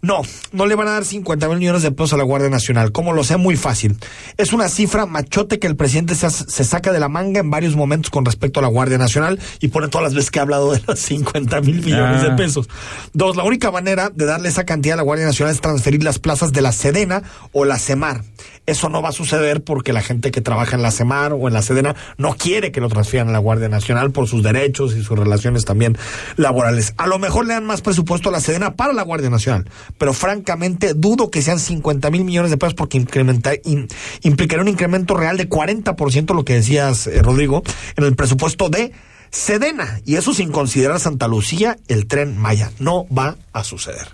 No, 0.00 0.22
no 0.52 0.66
le 0.66 0.76
van 0.76 0.86
a 0.86 0.92
dar 0.92 1.04
50 1.04 1.48
mil 1.48 1.58
millones 1.58 1.82
de 1.82 1.90
pesos 1.90 2.12
a 2.12 2.16
la 2.16 2.22
Guardia 2.22 2.48
Nacional. 2.48 2.92
Como 2.92 3.12
lo 3.12 3.24
sé, 3.24 3.36
muy 3.36 3.56
fácil. 3.56 3.96
Es 4.36 4.52
una 4.52 4.68
cifra 4.68 5.06
machote 5.06 5.58
que 5.58 5.66
el 5.66 5.74
presidente 5.74 6.14
se, 6.14 6.30
saca 6.30 6.92
de 6.92 7.00
la 7.00 7.08
manga 7.08 7.40
en 7.40 7.50
varios 7.50 7.74
momentos 7.74 8.10
con 8.12 8.24
respecto 8.24 8.60
a 8.60 8.62
la 8.62 8.68
Guardia 8.68 8.96
Nacional 8.96 9.40
y 9.60 9.68
pone 9.68 9.88
todas 9.88 10.04
las 10.04 10.14
veces 10.14 10.30
que 10.30 10.38
ha 10.38 10.42
hablado 10.42 10.72
de 10.72 10.80
los 10.86 11.00
50 11.00 11.60
mil 11.62 11.84
millones 11.84 12.22
Ah. 12.22 12.28
de 12.28 12.36
pesos. 12.36 12.68
Dos, 13.12 13.36
la 13.36 13.42
única 13.42 13.72
manera 13.72 14.08
de 14.14 14.24
darle 14.24 14.48
esa 14.48 14.64
cantidad 14.64 14.94
a 14.94 14.98
la 14.98 15.02
Guardia 15.02 15.26
Nacional 15.26 15.52
es 15.52 15.60
transferir 15.60 16.04
las 16.04 16.20
plazas 16.20 16.52
de 16.52 16.62
la 16.62 16.70
Sedena 16.70 17.24
o 17.50 17.64
la 17.64 17.80
CEMAR. 17.80 18.22
Eso 18.68 18.88
no 18.90 19.00
va 19.02 19.08
a 19.08 19.12
suceder 19.12 19.64
porque 19.64 19.92
la 19.92 20.02
gente 20.02 20.30
que 20.30 20.40
trabaja 20.40 20.76
en 20.76 20.82
la 20.82 20.90
CEMAR 20.90 21.32
o 21.32 21.48
en 21.48 21.54
la 21.54 21.62
Sedena 21.62 21.96
no 22.18 22.34
quiere 22.34 22.70
que 22.70 22.80
lo 22.80 22.88
transfieran 22.88 23.28
a 23.28 23.32
la 23.32 23.38
Guardia 23.38 23.68
Nacional 23.68 24.10
por 24.12 24.28
sus 24.28 24.42
derechos 24.42 24.94
y 24.94 25.02
sus 25.02 25.18
relaciones 25.18 25.64
también 25.64 25.96
laborales. 26.36 26.92
A 26.98 27.06
lo 27.06 27.18
mejor 27.18 27.46
le 27.46 27.54
dan 27.54 27.64
más 27.64 27.80
presupuesto 27.80 28.28
a 28.28 28.32
la 28.32 28.40
Sedena 28.40 28.74
para 28.76 28.92
la 28.92 29.02
Guardia 29.02 29.30
Nacional, 29.30 29.68
pero 29.96 30.12
francamente 30.12 30.92
dudo 30.94 31.30
que 31.30 31.40
sean 31.42 31.58
50 31.58 32.10
mil 32.10 32.24
millones 32.24 32.50
de 32.50 32.58
pesos 32.58 32.74
porque 32.74 32.98
incrementa, 32.98 33.52
in- 33.64 33.88
implicaría 34.22 34.62
un 34.62 34.68
incremento 34.68 35.16
real 35.16 35.36
de 35.38 35.48
40%, 35.48 36.34
lo 36.34 36.44
que 36.44 36.54
decías, 36.54 37.06
eh, 37.06 37.22
Rodrigo, 37.22 37.62
en 37.96 38.04
el 38.04 38.14
presupuesto 38.16 38.68
de 38.68 38.92
Sedena. 39.30 40.00
Y 40.04 40.16
eso 40.16 40.34
sin 40.34 40.52
considerar 40.52 41.00
Santa 41.00 41.26
Lucía, 41.28 41.76
el 41.88 42.06
tren 42.06 42.36
Maya. 42.38 42.70
No 42.78 43.06
va 43.16 43.36
a 43.52 43.64
suceder. 43.64 44.08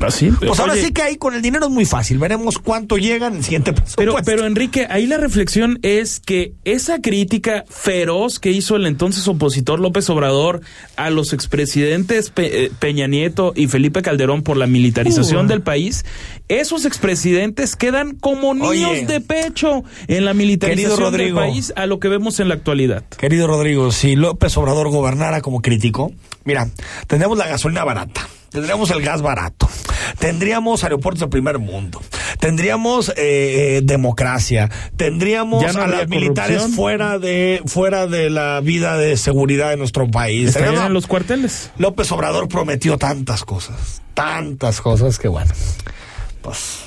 Así. 0.00 0.30
Pues 0.30 0.58
ahora 0.58 0.72
Oye, 0.72 0.82
sí 0.86 0.92
que 0.92 1.02
ahí 1.02 1.16
con 1.16 1.34
el 1.34 1.42
dinero 1.42 1.66
es 1.66 1.70
muy 1.70 1.84
fácil. 1.84 2.18
Veremos 2.18 2.58
cuánto 2.58 2.96
llega 2.96 3.26
en 3.28 3.36
el 3.36 3.44
siguiente 3.44 3.72
presupuesto. 3.72 3.96
Pero, 3.96 4.24
pero 4.24 4.46
Enrique, 4.46 4.86
ahí 4.90 5.06
la 5.06 5.18
reflexión 5.18 5.78
es 5.82 6.18
que 6.18 6.54
esa 6.64 7.00
crítica 7.00 7.64
feroz 7.68 8.38
que 8.38 8.50
hizo 8.50 8.76
el 8.76 8.86
entonces 8.86 9.28
opositor 9.28 9.80
López 9.80 10.08
Obrador 10.10 10.60
a 10.96 11.10
los 11.10 11.32
expresidentes 11.32 12.30
Pe- 12.30 12.64
eh, 12.64 12.72
Peña 12.78 13.06
Nieto 13.06 13.52
y 13.54 13.66
Felipe 13.68 14.02
Calderón 14.02 14.42
por 14.42 14.56
la 14.56 14.66
militarización 14.66 15.46
Uh. 15.46 15.48
del 15.48 15.60
país, 15.62 16.04
esos 16.48 16.84
expresidentes 16.84 17.76
quedan 17.76 18.16
como 18.16 18.54
niños 18.54 18.90
Oye. 18.90 19.06
de 19.06 19.20
pecho 19.20 19.84
en 20.08 20.24
la 20.24 20.34
militarización 20.34 20.90
Querido 20.90 21.10
del 21.10 21.18
Rodrigo. 21.18 21.38
país 21.38 21.72
a 21.76 21.86
lo 21.86 22.00
que 22.00 22.08
vemos 22.08 22.40
en 22.40 22.48
la 22.48 22.54
actualidad. 22.54 23.04
Querido 23.18 23.46
Rodrigo, 23.46 23.92
si 23.92 24.16
López 24.16 24.56
Obrador 24.56 24.88
gobernara 24.90 25.40
como 25.42 25.60
crítico, 25.60 26.12
mira, 26.44 26.68
tendríamos 27.06 27.38
la 27.38 27.46
gasolina 27.48 27.84
barata, 27.84 28.26
tendríamos 28.52 28.90
el 28.90 29.02
gas 29.02 29.22
barato, 29.22 29.68
tendríamos 30.18 30.84
aeropuertos 30.84 31.20
de 31.20 31.28
primer 31.28 31.58
mundo, 31.58 32.00
tendríamos 32.38 33.08
eh, 33.10 33.14
eh, 33.16 33.80
democracia, 33.82 34.70
tendríamos 34.96 35.74
no 35.74 35.82
a 35.82 35.86
las 35.86 36.08
militares 36.08 36.62
fuera 36.74 37.18
de 37.18 37.62
fuera 37.66 38.06
de 38.06 38.30
la 38.30 38.60
vida 38.60 38.96
de 38.96 39.16
seguridad 39.16 39.70
de 39.70 39.76
nuestro 39.76 40.10
país. 40.10 40.48
Estarían 40.48 40.86
en 40.86 40.92
los 40.92 41.06
cuarteles. 41.06 41.70
López 41.78 42.12
Obrador 42.12 42.48
prometió 42.48 42.98
tantas 42.98 43.44
cosas, 43.44 44.02
tantas 44.14 44.80
cosas 44.80 45.18
que 45.18 45.28
bueno. 45.28 45.52
Pues 46.42 46.80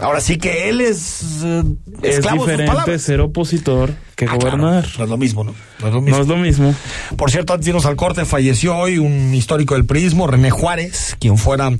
ahora 0.00 0.20
sí 0.22 0.38
que 0.38 0.70
él 0.70 0.80
es 0.80 1.42
eh, 1.44 1.62
Es 2.02 2.14
esclavo 2.16 2.46
de 2.46 2.52
sus 2.56 2.60
diferente 2.62 2.98
ser 2.98 3.20
opositor 3.20 3.90
que 4.16 4.24
Ah, 4.24 4.36
claro, 4.38 4.56
gobernar. 4.58 4.86
no 4.98 5.04
es 5.04 5.10
lo 5.10 5.16
mismo, 5.18 5.44
¿no? 5.44 5.54
No 5.80 5.88
es 5.88 5.92
lo 5.94 6.00
mismo. 6.00 6.16
No 6.16 6.22
es 6.22 6.28
lo 6.28 6.36
mismo. 6.36 6.74
Por 7.16 7.30
cierto, 7.30 7.52
antes 7.52 7.66
de 7.66 7.70
irnos 7.70 7.84
al 7.86 7.96
corte, 7.96 8.24
falleció 8.24 8.76
hoy 8.76 8.98
un 8.98 9.34
histórico 9.34 9.74
del 9.74 9.84
prismo, 9.84 10.26
René 10.26 10.50
Juárez, 10.50 11.16
quien 11.20 11.36
fuera 11.36 11.70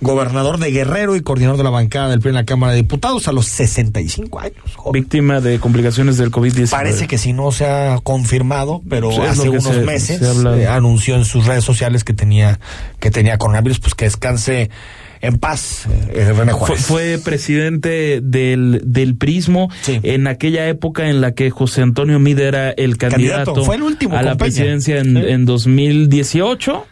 gobernador 0.00 0.58
de 0.58 0.70
Guerrero 0.70 1.16
y 1.16 1.20
coordinador 1.22 1.56
de 1.58 1.64
la 1.64 1.70
bancada 1.70 2.08
del 2.08 2.20
PRI 2.20 2.30
en 2.30 2.34
la 2.36 2.44
Cámara 2.44 2.72
de 2.72 2.78
Diputados 2.78 3.28
a 3.28 3.32
los 3.32 3.46
65 3.46 4.38
años. 4.38 4.54
joven. 4.76 5.02
Víctima 5.02 5.40
de 5.40 5.58
complicaciones 5.60 6.16
del 6.16 6.30
COVID-19. 6.30 6.70
Parece 6.70 7.06
que 7.06 7.18
si 7.18 7.32
no 7.32 7.52
se 7.52 7.66
ha 7.66 7.98
confirmado, 8.02 8.80
pero 8.88 9.10
es 9.10 9.18
hace 9.18 9.48
unos 9.50 9.64
se- 9.64 9.80
meses 9.82 10.20
se 10.20 10.62
eh, 10.62 10.66
anunció 10.68 11.16
en 11.16 11.24
sus 11.24 11.46
redes 11.46 11.64
sociales 11.64 12.04
que 12.04 12.14
tenía 12.14 12.60
que 13.00 13.10
tenía 13.10 13.36
coronavirus, 13.38 13.80
pues 13.80 13.94
que 13.94 14.04
descanse 14.06 14.70
en 15.20 15.38
paz 15.38 15.86
eh, 16.12 16.32
René 16.36 16.52
Fue, 16.52 16.58
Juárez. 16.60 16.84
fue 16.86 17.18
presidente 17.24 18.20
del, 18.22 18.80
del 18.84 19.16
Prismo 19.16 19.70
Sí. 19.82 20.00
en 20.02 20.26
aquella 20.26 20.68
época 20.68 21.08
en 21.08 21.20
la 21.20 21.32
que 21.32 21.50
José 21.50 21.82
Antonio 21.82 22.18
Mide 22.18 22.46
era 22.46 22.70
el 22.70 22.96
Candidato. 22.98 23.36
candidato, 23.54 23.64
Fue 23.64 23.76
el 23.76 23.82
último 23.82 24.14
a 24.16 24.22
la 24.22 24.32
Peña. 24.36 24.38
presidencia 24.38 24.98
en, 24.98 25.16
Sí. 25.16 25.28
en 25.28 25.44
2018 25.44 26.86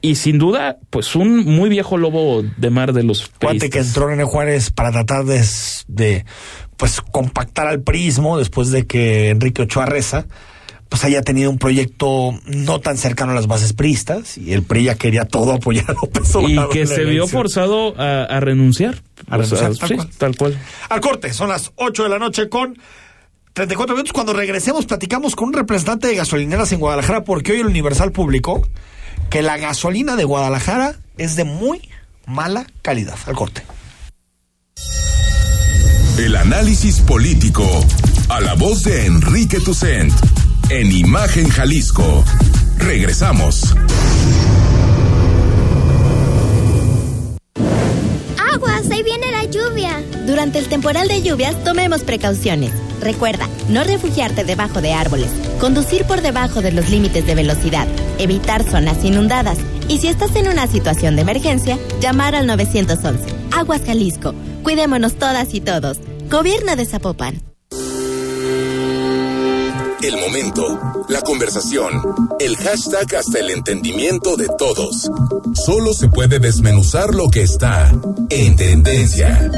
y 0.00 0.14
sin 0.14 0.38
duda 0.38 0.78
pues 0.90 1.16
un 1.16 1.44
muy 1.44 1.68
viejo 1.68 1.96
lobo 1.96 2.44
de 2.56 2.70
mar 2.70 2.92
de 2.92 3.02
los 3.02 3.28
Cuate 3.40 3.68
que 3.70 3.80
entró 3.80 4.06
René 4.08 4.24
Juárez 4.24 4.70
para 4.70 4.92
tratar 4.92 5.24
de, 5.24 5.42
de 5.88 6.24
pues 6.76 7.00
compactar 7.00 7.66
al 7.66 7.80
prismo 7.82 8.38
después 8.38 8.70
de 8.70 8.86
que 8.86 9.30
Enrique 9.30 9.62
Ochoa 9.62 9.86
Reza 9.86 10.26
pues 10.88 11.04
haya 11.04 11.22
tenido 11.22 11.50
un 11.50 11.58
proyecto 11.58 12.38
no 12.46 12.80
tan 12.80 12.96
cercano 12.96 13.32
a 13.32 13.34
las 13.34 13.46
bases 13.46 13.72
priistas 13.72 14.38
y 14.38 14.52
el 14.52 14.62
PRI 14.62 14.84
ya 14.84 14.94
quería 14.94 15.24
todo 15.26 15.52
apoyar 15.52 15.84
a 15.90 15.92
López 15.92 16.30
y 16.34 16.36
Obrador 16.36 16.70
que 16.70 16.82
en 16.82 16.88
la 16.88 16.94
se 16.94 17.04
vio 17.04 17.26
forzado 17.26 17.94
a, 18.00 18.24
a 18.24 18.40
renunciar. 18.40 19.02
A 19.28 19.36
O 19.36 19.44
sea, 19.44 19.68
renunciar, 19.68 19.76
tal 19.76 19.88
sí, 19.88 19.94
cual. 19.96 20.10
tal 20.18 20.36
cual. 20.36 20.58
Al 20.88 21.00
corte, 21.00 21.32
son 21.32 21.50
las 21.50 21.72
8 21.76 22.04
de 22.04 22.08
la 22.08 22.18
noche 22.18 22.48
con 22.48 22.78
34 23.52 23.96
minutos. 23.96 24.12
Cuando 24.12 24.32
regresemos, 24.32 24.86
platicamos 24.86 25.36
con 25.36 25.48
un 25.48 25.54
representante 25.54 26.06
de 26.06 26.14
gasolineras 26.14 26.72
en 26.72 26.80
Guadalajara, 26.80 27.24
porque 27.24 27.52
hoy 27.52 27.60
el 27.60 27.66
Universal 27.66 28.12
publicó 28.12 28.66
que 29.30 29.42
la 29.42 29.58
gasolina 29.58 30.16
de 30.16 30.24
Guadalajara 30.24 30.94
es 31.18 31.36
de 31.36 31.44
muy 31.44 31.82
mala 32.26 32.66
calidad. 32.82 33.16
Al 33.26 33.34
corte. 33.34 33.62
El 36.18 36.34
análisis 36.36 37.00
político. 37.00 37.64
A 38.28 38.40
la 38.40 38.54
voz 38.54 38.82
de 38.84 39.06
Enrique 39.06 39.60
Tucent. 39.60 40.12
En 40.70 40.92
Imagen 40.92 41.48
Jalisco. 41.48 42.22
Regresamos. 42.76 43.74
¡Aguas! 48.52 48.90
Ahí 48.90 49.02
viene 49.02 49.32
la 49.32 49.46
lluvia. 49.46 50.02
Durante 50.26 50.58
el 50.58 50.68
temporal 50.68 51.08
de 51.08 51.22
lluvias, 51.22 51.56
tomemos 51.64 52.02
precauciones. 52.02 52.70
Recuerda, 53.00 53.48
no 53.70 53.82
refugiarte 53.82 54.44
debajo 54.44 54.82
de 54.82 54.92
árboles, 54.92 55.30
conducir 55.58 56.04
por 56.04 56.20
debajo 56.20 56.60
de 56.60 56.72
los 56.72 56.90
límites 56.90 57.26
de 57.26 57.34
velocidad, 57.34 57.88
evitar 58.18 58.62
zonas 58.62 59.02
inundadas 59.04 59.56
y 59.88 59.98
si 59.98 60.08
estás 60.08 60.36
en 60.36 60.48
una 60.48 60.66
situación 60.66 61.16
de 61.16 61.22
emergencia, 61.22 61.78
llamar 61.98 62.34
al 62.34 62.46
911. 62.46 63.24
Aguas 63.52 63.80
Jalisco. 63.86 64.34
Cuidémonos 64.62 65.14
todas 65.14 65.54
y 65.54 65.62
todos. 65.62 65.98
Gobierno 66.28 66.76
de 66.76 66.84
Zapopan. 66.84 67.47
El 70.00 70.16
momento, 70.16 71.06
la 71.08 71.20
conversación, 71.22 72.00
el 72.38 72.56
hashtag 72.56 73.16
hasta 73.16 73.40
el 73.40 73.50
entendimiento 73.50 74.36
de 74.36 74.46
todos. 74.56 75.10
Solo 75.54 75.92
se 75.92 76.08
puede 76.08 76.38
desmenuzar 76.38 77.14
lo 77.14 77.28
que 77.28 77.42
está 77.42 77.92
en 78.30 78.54
tendencia. 78.54 79.50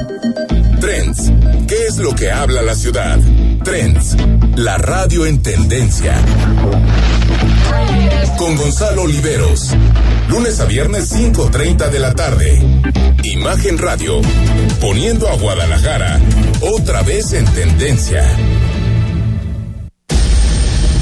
Trends. 0.80 1.30
¿Qué 1.68 1.86
es 1.86 1.98
lo 1.98 2.14
que 2.14 2.30
habla 2.30 2.62
la 2.62 2.74
ciudad? 2.74 3.18
Trends. 3.64 4.16
La 4.56 4.78
radio 4.78 5.26
en 5.26 5.42
tendencia. 5.42 6.16
Con 8.38 8.56
Gonzalo 8.56 9.02
Oliveros. 9.02 9.74
Lunes 10.30 10.58
a 10.60 10.64
viernes 10.64 11.12
5.30 11.12 11.90
de 11.90 11.98
la 11.98 12.14
tarde. 12.14 12.82
Imagen 13.24 13.76
Radio. 13.76 14.22
Poniendo 14.80 15.28
a 15.28 15.36
Guadalajara 15.36 16.18
otra 16.62 17.02
vez 17.02 17.34
en 17.34 17.44
tendencia. 17.44 18.24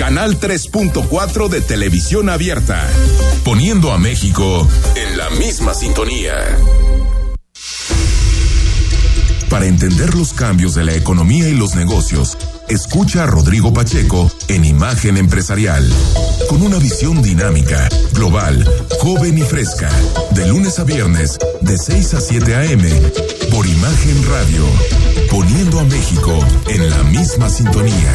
Canal 0.00 0.40
3.4 0.40 1.50
de 1.50 1.60
televisión 1.60 2.30
abierta, 2.30 2.88
poniendo 3.44 3.92
a 3.92 3.98
México 3.98 4.66
en 4.96 5.18
la 5.18 5.28
misma 5.28 5.74
sintonía. 5.74 6.32
Para 9.50 9.66
entender 9.66 10.14
los 10.14 10.32
cambios 10.32 10.74
de 10.74 10.84
la 10.84 10.94
economía 10.94 11.50
y 11.50 11.54
los 11.54 11.74
negocios, 11.74 12.38
escucha 12.70 13.24
a 13.24 13.26
Rodrigo 13.26 13.74
Pacheco 13.74 14.32
en 14.48 14.64
Imagen 14.64 15.18
Empresarial, 15.18 15.86
con 16.48 16.62
una 16.62 16.78
visión 16.78 17.20
dinámica, 17.20 17.86
global, 18.14 18.66
joven 19.00 19.36
y 19.36 19.42
fresca, 19.42 19.90
de 20.30 20.46
lunes 20.48 20.78
a 20.78 20.84
viernes, 20.84 21.36
de 21.60 21.76
6 21.76 22.14
a 22.14 22.20
7 22.22 22.54
a.m., 22.54 22.88
por 23.50 23.66
Imagen 23.66 24.26
Radio, 24.30 24.64
poniendo 25.30 25.78
a 25.78 25.84
México 25.84 26.38
en 26.68 26.88
la 26.88 27.02
misma 27.04 27.50
sintonía. 27.50 28.14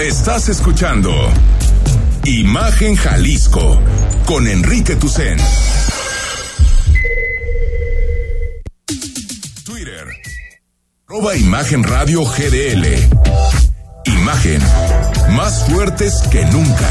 Estás 0.00 0.48
escuchando 0.48 1.12
Imagen 2.24 2.96
Jalisco 2.96 3.78
con 4.24 4.46
Enrique 4.46 4.96
Tucen. 4.96 5.36
Twitter. 9.62 10.06
Arroba 11.06 11.36
Imagen 11.36 11.84
Radio 11.84 12.24
GDL. 12.24 12.86
Imagen. 14.06 14.62
Más 15.36 15.66
fuertes 15.68 16.22
que 16.32 16.46
nunca. 16.46 16.90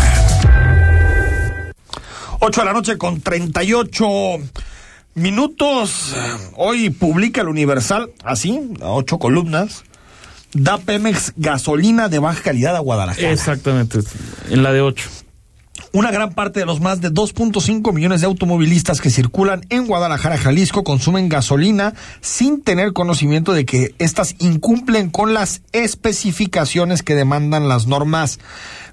8 2.41 2.61
de 2.61 2.65
la 2.65 2.73
noche 2.73 2.99
con 2.99 3.21
38 3.21 4.07
minutos. 5.15 6.15
Hoy 6.57 6.91
publica 6.91 7.41
el 7.41 7.47
Universal, 7.47 8.11
así, 8.23 8.69
ocho 8.81 9.17
columnas 9.17 9.83
da 10.53 10.77
Pemex 10.77 11.33
gasolina 11.35 12.09
de 12.09 12.19
baja 12.19 12.41
calidad 12.41 12.75
a 12.75 12.79
Guadalajara. 12.79 13.31
Exactamente, 13.31 13.99
en 14.49 14.63
la 14.63 14.71
de 14.71 14.81
8. 14.81 15.09
Una 15.91 16.11
gran 16.11 16.33
parte 16.33 16.59
de 16.59 16.67
los 16.67 16.81
más 16.81 17.01
de 17.01 17.11
2.5 17.11 17.93
millones 17.93 18.21
de 18.21 18.27
automovilistas 18.27 19.01
que 19.01 19.09
circulan 19.09 19.65
en 19.69 19.87
Guadalajara, 19.87 20.37
Jalisco, 20.37 20.83
consumen 20.83 21.29
gasolina 21.29 21.95
sin 22.21 22.61
tener 22.61 22.93
conocimiento 22.93 23.53
de 23.53 23.65
que 23.65 23.95
éstas 23.97 24.35
incumplen 24.37 25.09
con 25.09 25.33
las 25.33 25.63
especificaciones 25.71 27.01
que 27.01 27.15
demandan 27.15 27.67
las 27.69 27.87
normas 27.87 28.39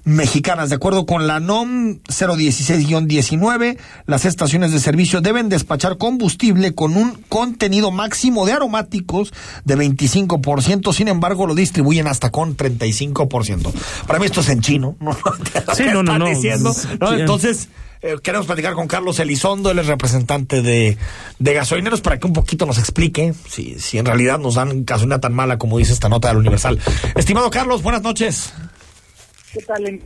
mexicanas. 0.07 0.69
De 0.69 0.75
acuerdo 0.75 1.05
con 1.05 1.27
la 1.27 1.39
NOM 1.41 1.99
016-19, 2.05 3.77
las 4.05 4.25
estaciones 4.25 4.71
de 4.71 4.79
servicio 4.79 5.19
deben 5.19 5.49
despachar 5.49 5.97
combustible 5.97 6.73
con 6.73 6.95
un 6.95 7.21
contenido 7.27 7.91
máximo 7.91 8.45
de 8.45 8.53
aromáticos 8.53 9.33
de 9.65 9.77
25%, 9.77 10.93
sin 10.93 11.09
embargo 11.09 11.45
lo 11.45 11.55
distribuyen 11.55 12.07
hasta 12.07 12.29
con 12.29 12.55
35%. 12.55 13.73
Para 14.07 14.19
mí 14.19 14.25
esto 14.25 14.39
es 14.39 14.49
en 14.49 14.61
chino, 14.61 14.95
¿no? 15.01 15.15
sí, 15.75 15.83
no, 15.91 16.03
no, 16.03 16.17
no. 16.17 16.27
Diciendo, 16.27 16.73
¿no? 16.99 17.13
Entonces... 17.13 17.67
Eh, 18.03 18.15
queremos 18.21 18.45
platicar 18.45 18.73
con 18.73 18.87
Carlos 18.87 19.19
Elizondo, 19.19 19.71
él 19.71 19.79
es 19.79 19.87
representante 19.87 20.61
de, 20.61 20.99
de 21.39 21.53
gasolineros, 21.53 21.99
para 22.01 22.19
que 22.19 22.27
un 22.27 22.33
poquito 22.33 22.67
nos 22.67 22.77
explique 22.77 23.33
si, 23.49 23.79
si 23.79 23.97
en 23.97 24.05
realidad 24.05 24.37
nos 24.37 24.53
dan 24.53 24.85
gasolina 24.85 25.19
tan 25.19 25.33
mala 25.33 25.57
como 25.57 25.79
dice 25.79 25.93
esta 25.93 26.07
nota 26.07 26.27
del 26.27 26.37
Universal. 26.37 26.79
Estimado 27.15 27.49
Carlos, 27.49 27.81
buenas 27.81 28.03
noches. 28.03 28.53
¿Qué 29.53 29.61
tal? 29.61 30.01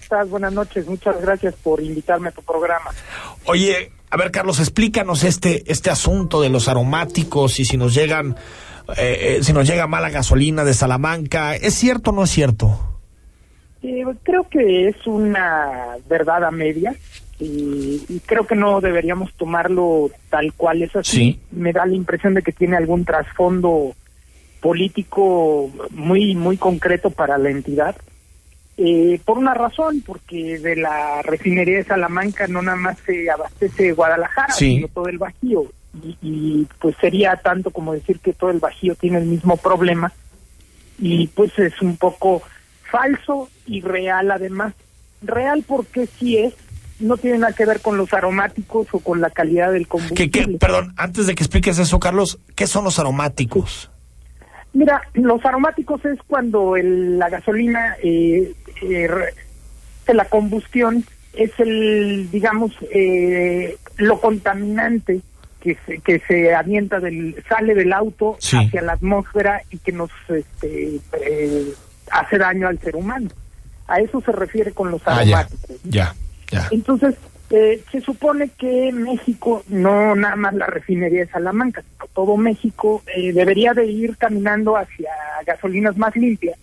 ¿Estás? 0.00 0.28
Buenas 0.28 0.52
noches. 0.52 0.86
Muchas 0.86 1.20
gracias 1.20 1.54
por 1.62 1.80
invitarme 1.82 2.28
a 2.28 2.32
tu 2.32 2.42
programa. 2.42 2.90
Oye, 3.46 3.92
a 4.10 4.16
ver, 4.16 4.30
Carlos, 4.30 4.60
explícanos 4.60 5.24
este 5.24 5.70
este 5.70 5.90
asunto 5.90 6.40
de 6.40 6.50
los 6.50 6.68
aromáticos 6.68 7.58
y 7.60 7.64
si 7.64 7.76
nos 7.76 7.94
llegan 7.94 8.36
eh, 8.96 9.38
si 9.42 9.52
nos 9.52 9.66
llega 9.66 9.86
mala 9.86 10.10
gasolina 10.10 10.64
de 10.64 10.74
Salamanca. 10.74 11.54
¿Es 11.56 11.74
cierto 11.74 12.10
o 12.10 12.12
no 12.12 12.24
es 12.24 12.30
cierto? 12.30 12.78
Eh, 13.82 14.04
creo 14.22 14.48
que 14.48 14.88
es 14.88 15.06
una 15.06 15.96
verdad 16.08 16.44
a 16.44 16.50
media. 16.50 16.94
y, 17.38 18.04
y 18.08 18.20
creo 18.20 18.46
que 18.46 18.54
no 18.54 18.80
deberíamos 18.80 19.32
tomarlo 19.34 20.10
tal 20.30 20.52
cual 20.52 20.82
es 20.82 20.94
así. 20.94 21.16
Sí. 21.16 21.40
Me 21.50 21.72
da 21.72 21.86
la 21.86 21.94
impresión 21.94 22.34
de 22.34 22.42
que 22.42 22.52
tiene 22.52 22.76
algún 22.76 23.04
trasfondo 23.04 23.94
político 24.60 25.70
muy 25.90 26.34
muy 26.36 26.56
concreto 26.56 27.10
para 27.10 27.38
la 27.38 27.50
entidad. 27.50 27.96
Eh, 28.78 29.20
por 29.24 29.38
una 29.38 29.54
razón, 29.54 30.02
porque 30.04 30.58
de 30.58 30.76
la 30.76 31.20
refinería 31.22 31.76
de 31.78 31.84
Salamanca 31.84 32.46
no 32.46 32.62
nada 32.62 32.76
más 32.76 32.98
se 33.04 33.30
abastece 33.30 33.92
Guadalajara, 33.92 34.52
Sí. 34.54 34.76
sino 34.76 34.88
todo 34.88 35.08
el 35.08 35.18
Bajío. 35.18 35.64
Y, 36.02 36.16
y, 36.22 36.68
pues 36.80 36.96
sería 37.00 37.36
tanto 37.36 37.70
como 37.70 37.92
decir 37.92 38.18
que 38.20 38.32
todo 38.32 38.50
el 38.50 38.60
Bajío 38.60 38.94
tiene 38.94 39.18
el 39.18 39.26
mismo 39.26 39.56
problema. 39.58 40.10
Y 40.98 41.26
pues 41.28 41.58
es 41.58 41.80
un 41.82 41.96
poco 41.98 42.42
falso 42.90 43.48
y 43.66 43.82
real 43.82 44.30
además. 44.30 44.72
Real 45.22 45.64
porque 45.66 46.06
sí 46.18 46.38
es, 46.38 46.54
no 46.98 47.16
tiene 47.18 47.38
nada 47.38 47.52
que 47.52 47.66
ver 47.66 47.80
con 47.80 47.96
los 47.98 48.12
aromáticos 48.14 48.86
o 48.92 49.00
con 49.00 49.20
la 49.20 49.30
calidad 49.30 49.70
del 49.72 49.82
¿Qué, 49.84 49.88
combustible. 49.88 50.30
qué- 50.30 50.58
perdón, 50.58 50.94
antes 50.96 51.26
de 51.26 51.34
que 51.34 51.42
expliques 51.42 51.78
eso, 51.78 52.00
Carlos, 52.00 52.38
¿qué 52.56 52.66
son 52.66 52.84
los 52.84 52.98
aromáticos? 52.98 53.90
Mira, 54.74 55.02
los 55.12 55.44
aromáticos 55.44 56.02
es 56.06 56.18
cuando 56.26 56.76
el- 56.76 57.18
la 57.18 57.28
gasolina, 57.28 57.96
eh, 58.02 58.54
eh, 58.82 59.08
la 60.12 60.24
combustión, 60.26 61.04
es 61.34 61.50
el, 61.58 62.28
digamos, 62.30 62.72
eh, 62.92 63.76
lo 63.96 64.20
contaminante 64.20 65.20
que 65.60 65.76
se, 65.86 65.98
que 66.00 66.18
se 66.26 66.54
avienta 66.54 66.98
del, 67.00 67.36
sale 67.48 67.74
del 67.74 67.92
auto 67.92 68.36
Sí. 68.40 68.56
hacia 68.56 68.82
la 68.82 68.94
atmósfera 68.94 69.62
y 69.70 69.78
que 69.78 69.92
nos 69.92 70.10
este, 70.28 70.96
eh, 71.20 71.72
hace 72.10 72.36
daño 72.38 72.68
al 72.68 72.78
ser 72.80 72.96
humano. 72.96 73.30
A 73.86 74.00
eso 74.00 74.20
se 74.20 74.32
refiere 74.32 74.72
con 74.72 74.90
los 74.90 75.00
Ah, 75.06 75.22
ya, 75.24 75.38
aromáticos. 75.40 75.76
ya, 75.84 76.14
ya. 76.50 76.68
Entonces, 76.70 77.14
eh, 77.50 77.82
se 77.92 78.00
supone 78.00 78.48
que 78.58 78.90
México, 78.92 79.62
no 79.68 80.14
nada 80.16 80.36
más 80.36 80.54
la 80.54 80.66
refinería 80.66 81.20
de 81.26 81.30
Salamanca, 81.30 81.82
sino 81.82 82.06
todo 82.14 82.36
México 82.36 83.02
eh, 83.14 83.32
debería 83.32 83.72
de 83.72 83.86
ir 83.86 84.16
caminando 84.16 84.76
hacia 84.76 85.10
gasolinas 85.46 85.96
más 85.96 86.14
limpias. 86.16 86.56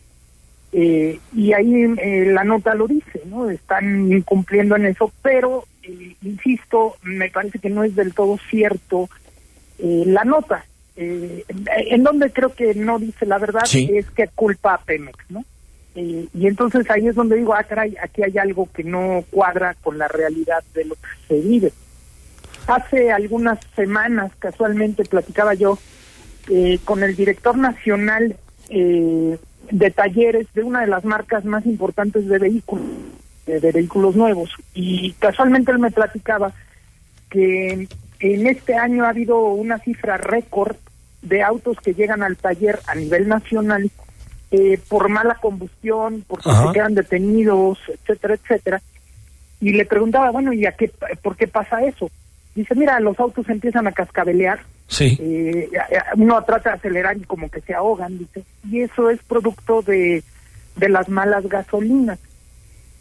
Eh, 0.72 1.20
y 1.36 1.54
ahí 1.54 1.74
eh, 1.98 2.26
la 2.32 2.44
nota 2.44 2.76
lo 2.76 2.88
dice, 2.88 3.22
¿no? 3.26 3.50
Están 3.50 4.12
incumpliendo 4.12 4.76
en 4.76 4.86
eso, 4.86 5.12
pero, 5.24 5.66
eh, 5.84 6.16
insisto, 6.22 6.96
me 7.04 7.30
parece 7.30 7.58
que 7.60 7.70
no 7.70 7.84
es 7.84 7.96
del 7.96 8.14
todo 8.14 8.38
cierto 8.50 9.10
eh, 9.80 10.04
la 10.06 10.24
nota. 10.24 10.66
Eh, 10.96 11.46
en 11.48 12.04
donde 12.04 12.30
creo 12.32 12.54
que 12.54 12.74
no 12.76 13.00
dice 13.00 13.26
la 13.26 13.38
verdad 13.38 13.62
Sí. 13.66 13.90
es 13.94 14.06
que 14.12 14.28
culpa 14.28 14.74
a 14.74 14.78
Pemex, 14.80 15.18
¿no? 15.30 15.46
Eh, 15.96 16.28
y 16.34 16.46
entonces 16.48 16.90
ahí 16.92 17.08
es 17.08 17.16
donde 17.16 17.38
digo, 17.38 17.54
ah, 17.54 17.64
caray, 17.64 17.96
aquí 18.02 18.22
hay 18.22 18.38
algo 18.38 18.68
que 18.72 18.84
no 18.84 19.24
cuadra 19.32 19.76
con 19.82 19.98
la 19.98 20.08
realidad 20.08 20.62
de 20.74 20.86
lo 20.86 20.96
que 20.96 21.08
se 21.28 21.40
vive. 21.42 21.72
Hace 22.68 23.12
algunas 23.12 23.60
semanas, 23.76 24.32
casualmente, 24.38 25.04
platicaba 25.06 25.54
yo 25.56 25.80
eh, 26.50 26.78
con 26.86 27.02
el 27.04 27.16
director 27.16 27.58
nacional 27.58 28.36
eh, 28.70 29.38
de 29.72 29.92
talleres 29.92 30.48
de 30.54 30.64
una 30.64 30.82
de 30.82 30.88
las 30.88 31.06
marcas 31.06 31.46
más 31.46 31.66
importantes 31.66 32.28
de 32.28 32.40
vehículos, 32.40 32.86
de, 33.46 33.60
de 33.60 33.72
vehículos 33.72 34.16
nuevos. 34.16 34.52
Y 34.74 35.14
casualmente 35.14 35.72
él 35.72 35.80
me 35.80 35.92
platicaba 35.92 36.54
que 37.30 37.88
en 38.20 38.48
este 38.48 38.76
año 38.76 39.06
ha 39.06 39.10
habido 39.10 39.40
una 39.40 39.80
cifra 39.80 40.18
récord 40.18 40.76
de 41.22 41.44
autos 41.44 41.78
que 41.82 41.94
llegan 41.94 42.24
al 42.24 42.38
taller 42.38 42.80
a 42.88 42.96
nivel 42.96 43.28
nacional 43.28 43.90
eh, 44.52 44.80
por 44.88 45.10
mala 45.10 45.36
combustión, 45.36 46.24
porque 46.28 46.50
Ajá. 46.50 46.68
se 46.68 46.74
quedan 46.74 46.96
detenidos, 46.96 47.78
etcétera, 47.88 48.34
etcétera. 48.36 48.82
Y 49.62 49.74
le 49.74 49.86
preguntaba, 49.86 50.32
bueno, 50.32 50.54
¿y 50.54 50.66
a 50.66 50.72
qué, 50.72 50.92
por 51.22 51.36
qué 51.36 51.48
pasa 51.48 51.84
eso? 51.84 52.10
Dice, 52.60 52.76
mira, 52.76 53.00
los 53.00 53.18
autos 53.20 53.48
empiezan 53.48 53.88
a 53.88 53.94
cascabelear, 53.94 54.60
Sí. 54.88 55.18
eh, 55.22 55.70
uno 56.18 56.44
trata 56.44 56.72
de 56.72 56.76
acelerar 56.76 57.16
y 57.16 57.22
como 57.22 57.50
que 57.50 57.62
se 57.62 57.74
ahogan, 57.74 58.18
dice, 58.18 58.44
y 58.70 58.82
eso 58.82 59.10
es 59.10 59.18
producto 59.24 59.82
de, 59.82 60.22
de 60.76 60.90
las 60.90 61.08
malas 61.08 61.48
gasolinas. 61.48 62.20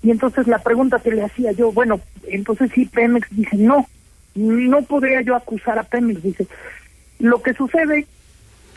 Y 0.05 0.13
entonces 0.13 0.47
la 0.47 0.61
pregunta 0.61 1.01
que 1.03 1.11
le 1.11 1.25
hacía 1.25 1.51
yo, 1.51 1.73
bueno, 1.73 1.99
entonces 2.29 2.71
sí, 2.73 2.85
Pemex 2.87 3.27
dice, 3.31 3.57
no, 3.57 3.85
no 4.37 4.83
podría 4.83 5.23
yo 5.23 5.35
acusar 5.35 5.77
a 5.77 5.83
Pemex, 5.83 6.23
dice, 6.23 6.47
lo 7.19 7.43
que 7.43 7.53
sucede 7.55 8.07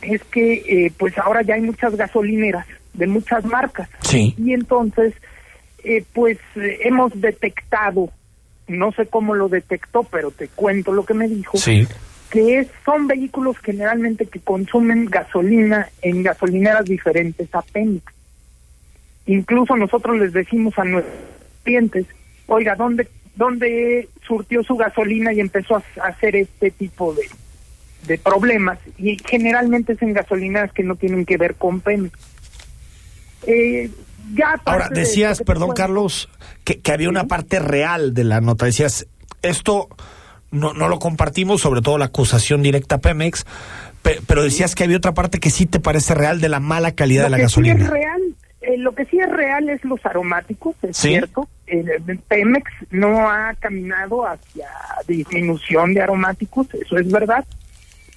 es 0.02 0.24
que 0.24 0.54
eh, 0.86 0.92
pues 0.98 1.16
ahora 1.20 1.44
ya 1.44 1.54
hay 1.54 1.62
muchas 1.62 1.96
gasolineras 1.96 2.66
de 2.96 3.06
muchas 3.06 3.46
marcas 3.46 3.88
Sí. 4.02 4.34
y 4.36 4.54
entonces 4.54 5.14
eh, 5.84 6.04
pues 6.14 6.40
eh, 6.56 6.80
hemos 6.86 7.12
detectado, 7.22 8.10
no 8.72 8.92
sé 8.92 9.06
cómo 9.08 9.36
lo 9.36 9.50
detectó, 9.50 10.04
pero 10.04 10.32
te 10.32 10.48
cuento 10.48 10.92
lo 10.94 11.06
que 11.06 11.14
me 11.14 11.28
dijo, 11.28 11.58
Sí. 11.58 11.88
que 12.30 12.60
es, 12.60 12.68
son 12.86 13.08
vehículos 13.08 13.58
generalmente 13.60 14.26
que 14.26 14.40
consumen 14.40 15.06
gasolina 15.06 15.90
en 16.02 16.24
gasolineras 16.24 16.86
diferentes 16.86 17.54
a 17.54 17.62
Pemex. 17.62 18.04
Incluso 19.28 19.76
nosotros 19.76 20.18
les 20.18 20.34
decimos 20.34 20.78
a 20.80 20.84
nuestros 20.84 21.16
clientes, 21.64 22.06
oiga, 22.48 22.76
¿dónde, 22.76 23.08
dónde 23.36 24.08
surtió 24.26 24.64
su 24.64 24.76
gasolina 24.76 25.32
y 25.34 25.40
empezó 25.40 25.76
a 25.76 25.84
hacer 26.08 26.36
este 26.36 26.72
tipo 26.72 27.14
de, 27.14 27.24
de 28.08 28.18
problemas? 28.18 28.80
Y 28.98 29.18
generalmente 29.26 29.94
es 29.94 30.02
en 30.02 30.14
gasolineras 30.14 30.72
que 30.74 30.84
no 30.84 30.96
tienen 30.96 31.26
que 31.26 31.38
ver 31.38 31.56
con 31.56 31.82
Pemex. 31.82 32.18
Eh, 33.48 33.90
ya 34.36 34.56
Ahora, 34.66 34.90
de 34.90 35.02
decías, 35.02 35.42
perdón, 35.46 35.72
Carlos, 35.76 36.30
que, 36.64 36.80
que 36.80 36.92
había 36.92 37.10
una 37.10 37.26
parte 37.26 37.60
real 37.60 38.14
de 38.14 38.24
la 38.24 38.42
nota. 38.42 38.66
Decías, 38.66 39.08
esto 39.42 39.88
no, 40.52 40.74
no 40.74 40.88
lo 40.88 41.00
compartimos, 41.00 41.62
sobre 41.62 41.82
todo 41.82 41.98
la 41.98 42.06
acusación 42.06 42.62
directa 42.62 42.96
a 42.96 43.00
Pemex, 43.00 43.46
pe- 44.02 44.20
pero 44.28 44.44
decías 44.44 44.76
que 44.76 44.84
había 44.84 44.98
otra 44.98 45.14
parte 45.14 45.40
que 45.40 45.50
sí 45.50 45.66
te 45.66 45.80
parece 45.80 46.14
real 46.14 46.42
de 46.42 46.50
la 46.50 46.60
mala 46.60 46.92
calidad 46.94 47.24
de 47.24 47.30
la 47.30 47.38
que 47.38 47.42
sí 47.44 47.62
gasolina. 47.62 47.84
es 47.84 47.90
real, 47.90 48.22
eh, 48.62 48.78
lo 48.78 48.94
que 48.94 49.06
sí 49.06 49.18
es 49.20 49.30
real 49.30 49.70
es 49.70 49.84
los 49.86 50.06
aromáticos, 50.06 50.76
es 50.84 50.98
Sí. 50.98 51.10
cierto. 51.10 51.48
Eh, 51.68 51.84
Pemex 52.28 52.70
no 52.92 53.30
ha 53.30 53.54
caminado 53.60 54.26
hacia 54.28 54.68
disminución 55.08 55.94
de 55.94 56.02
aromáticos, 56.02 56.68
eso 56.74 56.98
es 56.98 57.10
verdad. 57.12 57.46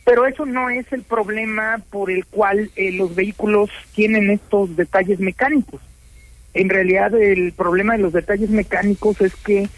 Pero 0.04 0.26
eso 0.26 0.44
no 0.44 0.68
es 0.68 0.84
el 0.92 1.02
problema 1.02 1.80
por 1.90 2.10
el 2.10 2.26
cual 2.26 2.70
eh, 2.76 2.92
los 2.92 3.14
vehículos 3.14 3.70
tienen 3.94 4.28
estos 4.28 4.76
detalles 4.76 5.18
mecánicos. 5.18 5.80
En 6.55 6.68
realidad 6.68 7.14
el 7.14 7.52
problema 7.52 7.96
de 7.96 8.02
los 8.02 8.12
detalles 8.12 8.50
mecánicos 8.50 9.20
es 9.20 9.34
que 9.36 9.68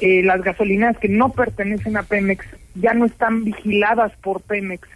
eh, 0.00 0.22
las 0.22 0.42
gasolinas 0.42 0.96
que 0.98 1.08
no 1.08 1.32
pertenecen 1.32 1.96
a 1.96 2.02
Pemex 2.04 2.46
ya 2.74 2.94
no 2.94 3.06
están 3.06 3.44
vigiladas 3.44 4.12
por 4.22 4.42
Pemex 4.42 4.86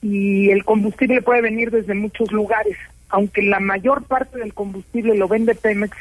y 0.00 0.50
el 0.50 0.64
combustible 0.64 1.22
puede 1.22 1.42
venir 1.42 1.70
desde 1.70 1.94
muchos 1.94 2.32
lugares. 2.32 2.76
Aunque 3.08 3.42
la 3.42 3.60
mayor 3.60 4.04
parte 4.04 4.38
del 4.38 4.54
combustible 4.54 5.14
lo 5.16 5.28
vende 5.28 5.54
Pemex, 5.54 5.96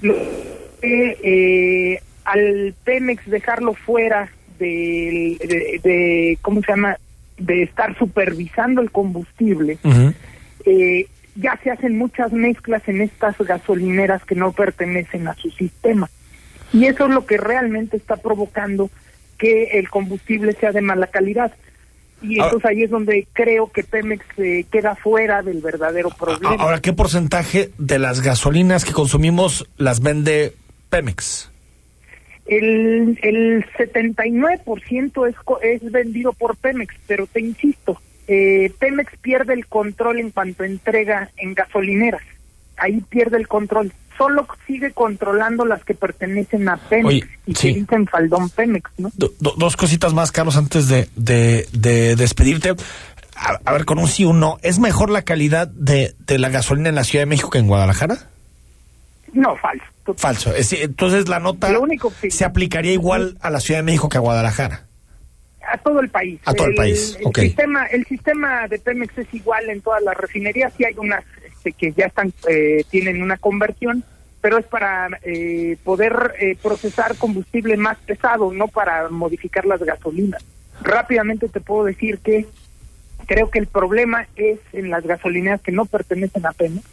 lo 0.00 0.14
que, 0.80 1.18
eh, 1.22 2.00
al 2.24 2.74
Pemex 2.84 3.24
dejarlo 3.30 3.74
fuera 3.74 4.30
de, 4.58 5.80
de, 5.82 6.38
¿cómo 6.42 6.60
se 6.62 6.72
llama? 6.72 6.96
De 7.38 7.62
estar 7.62 7.96
supervisando 7.98 8.80
el 8.80 8.90
combustible, 8.90 9.78
eh, 10.64 11.06
ya 11.34 11.58
se 11.62 11.70
hacen 11.70 11.96
muchas 11.96 12.32
mezclas 12.32 12.86
en 12.88 13.00
estas 13.00 13.38
gasolineras 13.38 14.24
que 14.24 14.34
no 14.34 14.52
pertenecen 14.52 15.28
a 15.28 15.34
su 15.34 15.50
sistema. 15.50 16.10
Y 16.72 16.86
eso 16.86 17.06
es 17.06 17.10
lo 17.12 17.26
que 17.26 17.36
realmente 17.36 17.96
está 17.96 18.16
provocando 18.16 18.90
que 19.38 19.64
el 19.78 19.88
combustible 19.90 20.52
sea 20.52 20.72
de 20.72 20.80
mala 20.80 21.06
calidad. 21.06 21.52
Y 22.22 22.38
Ahora- 22.38 22.44
entonces 22.52 22.70
ahí 22.70 22.82
es 22.84 22.90
donde 22.90 23.26
creo 23.32 23.70
que 23.72 23.82
Pemex 23.82 24.24
eh, 24.38 24.64
queda 24.70 24.94
fuera 24.94 25.42
del 25.42 25.60
verdadero 25.60 26.10
problema. 26.10 26.54
Ahora, 26.62 26.80
¿qué 26.80 26.92
porcentaje 26.92 27.70
de 27.78 27.98
las 27.98 28.20
gasolinas 28.20 28.84
que 28.84 28.92
consumimos 28.92 29.68
las 29.76 30.00
vende 30.00 30.54
Pemex? 30.88 31.50
El, 32.46 33.18
el 33.22 33.64
79% 33.78 35.28
es, 35.28 35.34
es 35.62 35.92
vendido 35.92 36.32
por 36.32 36.56
Pemex, 36.56 36.94
pero 37.06 37.26
te 37.26 37.40
insisto, 37.40 38.00
eh, 38.28 38.72
Pemex 38.78 39.12
pierde 39.20 39.54
el 39.54 39.66
control 39.66 40.20
en 40.20 40.30
cuanto 40.30 40.64
entrega 40.64 41.30
en 41.36 41.54
gasolineras. 41.54 42.22
Ahí 42.76 43.00
pierde 43.08 43.36
el 43.36 43.48
control. 43.48 43.92
Solo 44.18 44.46
sigue 44.66 44.92
controlando 44.92 45.64
las 45.64 45.82
que 45.84 45.94
pertenecen 45.94 46.68
a 46.68 46.76
Pemex 46.76 47.06
Oye, 47.06 47.24
y 47.46 47.54
sí. 47.54 47.72
que 47.74 47.80
dicen 47.80 48.06
faldón 48.06 48.50
Pemex, 48.50 48.90
¿no? 48.98 49.10
Do- 49.16 49.32
do- 49.40 49.54
dos 49.56 49.76
cositas 49.76 50.12
más, 50.14 50.30
Carlos, 50.32 50.56
antes 50.56 50.88
de, 50.88 51.08
de, 51.16 51.66
de 51.72 52.14
despedirte. 52.16 52.74
A, 53.34 53.58
a 53.64 53.72
ver, 53.72 53.84
con 53.86 53.98
un 53.98 54.08
sí 54.08 54.24
o 54.24 54.30
un 54.30 54.40
no, 54.40 54.58
¿es 54.62 54.78
mejor 54.78 55.10
la 55.10 55.22
calidad 55.22 55.66
de, 55.68 56.14
de 56.26 56.38
la 56.38 56.50
gasolina 56.50 56.90
en 56.90 56.94
la 56.94 57.04
Ciudad 57.04 57.22
de 57.22 57.26
México 57.26 57.50
que 57.50 57.58
en 57.58 57.66
Guadalajara? 57.66 58.18
No, 59.32 59.56
falso. 59.56 59.84
Falso. 60.16 60.54
Es 60.54 60.72
entonces 60.74 61.28
la 61.28 61.38
nota 61.40 61.70
Lo 61.70 61.80
único 61.80 62.12
que- 62.20 62.30
se 62.30 62.44
aplicaría 62.44 62.92
igual 62.92 63.38
a 63.40 63.50
la 63.50 63.60
Ciudad 63.60 63.78
de 63.80 63.84
México 63.84 64.08
que 64.08 64.18
a 64.18 64.20
Guadalajara. 64.20 64.84
A 65.72 65.78
todo 65.78 66.00
el 66.00 66.10
país. 66.10 66.38
A 66.44 66.52
todo 66.52 66.66
el 66.66 66.74
país, 66.74 67.16
el. 67.18 67.34
Sistema, 67.34 67.86
el 67.86 68.04
sistema 68.04 68.68
de 68.68 68.78
Pemex 68.78 69.16
es 69.16 69.32
igual 69.32 69.70
en 69.70 69.80
todas 69.80 70.02
las 70.02 70.16
refinerías. 70.16 70.72
Sí 70.76 70.84
hay 70.84 70.94
unas 70.98 71.24
este, 71.46 71.72
que 71.72 71.92
ya 71.92 72.06
están 72.06 72.32
eh, 72.48 72.84
tienen 72.90 73.22
una 73.22 73.38
conversión, 73.38 74.04
pero 74.42 74.58
es 74.58 74.66
para 74.66 75.08
eh, 75.22 75.76
poder 75.82 76.34
eh, 76.38 76.56
procesar 76.62 77.16
combustible 77.16 77.76
más 77.76 77.96
pesado, 77.98 78.52
no 78.52 78.68
para 78.68 79.08
modificar 79.08 79.64
las 79.64 79.80
gasolinas. 79.82 80.44
Rápidamente 80.82 81.48
te 81.48 81.60
puedo 81.60 81.84
decir 81.84 82.18
que 82.18 82.46
creo 83.26 83.48
que 83.50 83.60
el 83.60 83.66
problema 83.66 84.26
es 84.36 84.58
en 84.72 84.90
las 84.90 85.04
gasolineras 85.06 85.62
que 85.62 85.72
no 85.72 85.86
pertenecen 85.86 86.44
a 86.44 86.52
Pemex. 86.52 86.84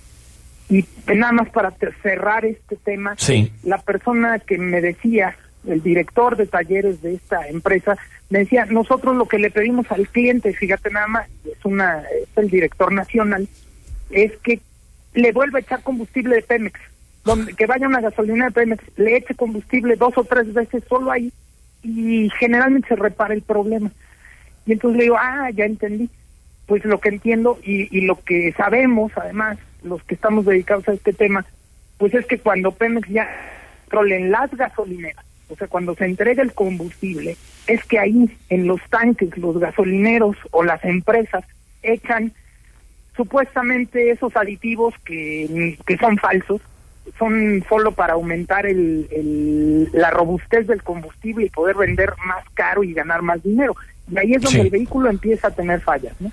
Y 0.69 0.85
nada 1.07 1.31
más 1.31 1.49
para 1.49 1.71
cerrar 2.03 2.45
este 2.45 2.75
tema, 2.75 3.15
Sí. 3.17 3.51
la 3.63 3.79
persona 3.79 4.37
que 4.37 4.59
me 4.59 4.79
decía, 4.81 5.35
el 5.67 5.81
director 5.81 6.37
de 6.37 6.47
talleres 6.47 7.01
de 7.01 7.15
esta 7.15 7.47
empresa, 7.47 7.97
me 8.29 8.39
decía, 8.39 8.65
nosotros 8.65 9.15
lo 9.15 9.27
que 9.27 9.39
le 9.39 9.51
pedimos 9.51 9.91
al 9.91 10.07
cliente, 10.07 10.53
fíjate 10.53 10.89
nada 10.89 11.07
más, 11.07 11.27
es 11.45 11.63
una 11.65 12.01
es 12.01 12.29
el 12.37 12.49
director 12.49 12.91
nacional, 12.91 13.47
es 14.09 14.35
que 14.37 14.61
le 15.13 15.31
vuelva 15.31 15.59
a 15.59 15.61
echar 15.61 15.81
combustible 15.83 16.35
de 16.35 16.41
Pemex, 16.43 16.79
donde 17.25 17.53
que 17.53 17.65
vaya 17.65 17.87
una 17.87 18.01
gasolina 18.01 18.45
de 18.45 18.51
Pemex, 18.51 18.83
le 18.97 19.17
eche 19.17 19.35
combustible 19.35 19.95
dos 19.95 20.17
o 20.17 20.23
tres 20.23 20.53
veces 20.53 20.83
solo 20.87 21.11
ahí 21.11 21.31
y 21.83 22.29
generalmente 22.39 22.89
se 22.89 22.95
repara 22.95 23.33
el 23.33 23.41
problema. 23.41 23.91
Y 24.65 24.73
entonces 24.73 24.97
le 24.97 25.03
digo, 25.03 25.17
ah, 25.19 25.49
ya 25.51 25.65
entendí. 25.65 26.09
Pues 26.67 26.85
lo 26.85 26.99
que 26.99 27.09
entiendo 27.09 27.57
y, 27.63 27.97
y 27.97 28.01
lo 28.01 28.21
que 28.23 28.53
sabemos, 28.55 29.11
además, 29.15 29.57
los 29.83 30.03
que 30.03 30.13
estamos 30.13 30.45
dedicados 30.45 30.87
a 30.87 30.93
este 30.93 31.13
tema, 31.13 31.43
pues 31.97 32.13
es 32.13 32.27
que 32.27 32.37
cuando 32.37 32.71
Pemex 32.71 33.09
ya 33.09 33.27
controlen 33.89 34.29
las 34.29 34.51
gasolineras, 34.55 35.25
o 35.49 35.55
sea, 35.55 35.67
cuando 35.67 35.95
se 35.95 36.05
entrega 36.05 36.43
el 36.43 36.53
combustible, 36.53 37.35
es 37.67 37.83
que 37.85 37.99
ahí 37.99 38.29
en 38.49 38.67
los 38.67 38.79
tanques 38.89 39.37
los 39.37 39.59
gasolineros 39.59 40.35
o 40.51 40.63
las 40.63 40.83
empresas 40.85 41.43
echan 41.83 42.31
supuestamente 43.15 44.11
esos 44.11 44.35
aditivos 44.35 44.93
que, 45.05 45.77
que 45.85 45.97
son 45.97 46.17
falsos, 46.17 46.61
son 47.17 47.63
solo 47.67 47.91
para 47.91 48.13
aumentar 48.13 48.65
el, 48.65 49.07
el- 49.11 49.89
la 49.93 50.11
robustez 50.11 50.67
del 50.67 50.83
combustible 50.83 51.45
y 51.45 51.49
poder 51.49 51.75
vender 51.75 52.13
más 52.25 52.43
caro 52.53 52.83
y 52.83 52.93
ganar 52.93 53.21
más 53.21 53.41
dinero. 53.43 53.75
Y 54.11 54.17
ahí 54.17 54.33
es 54.33 54.41
donde 54.41 54.59
Sí. 54.59 54.65
el 54.65 54.69
vehículo 54.71 55.09
empieza 55.09 55.47
a 55.47 55.51
tener 55.51 55.81
fallas, 55.81 56.13
¿no? 56.19 56.31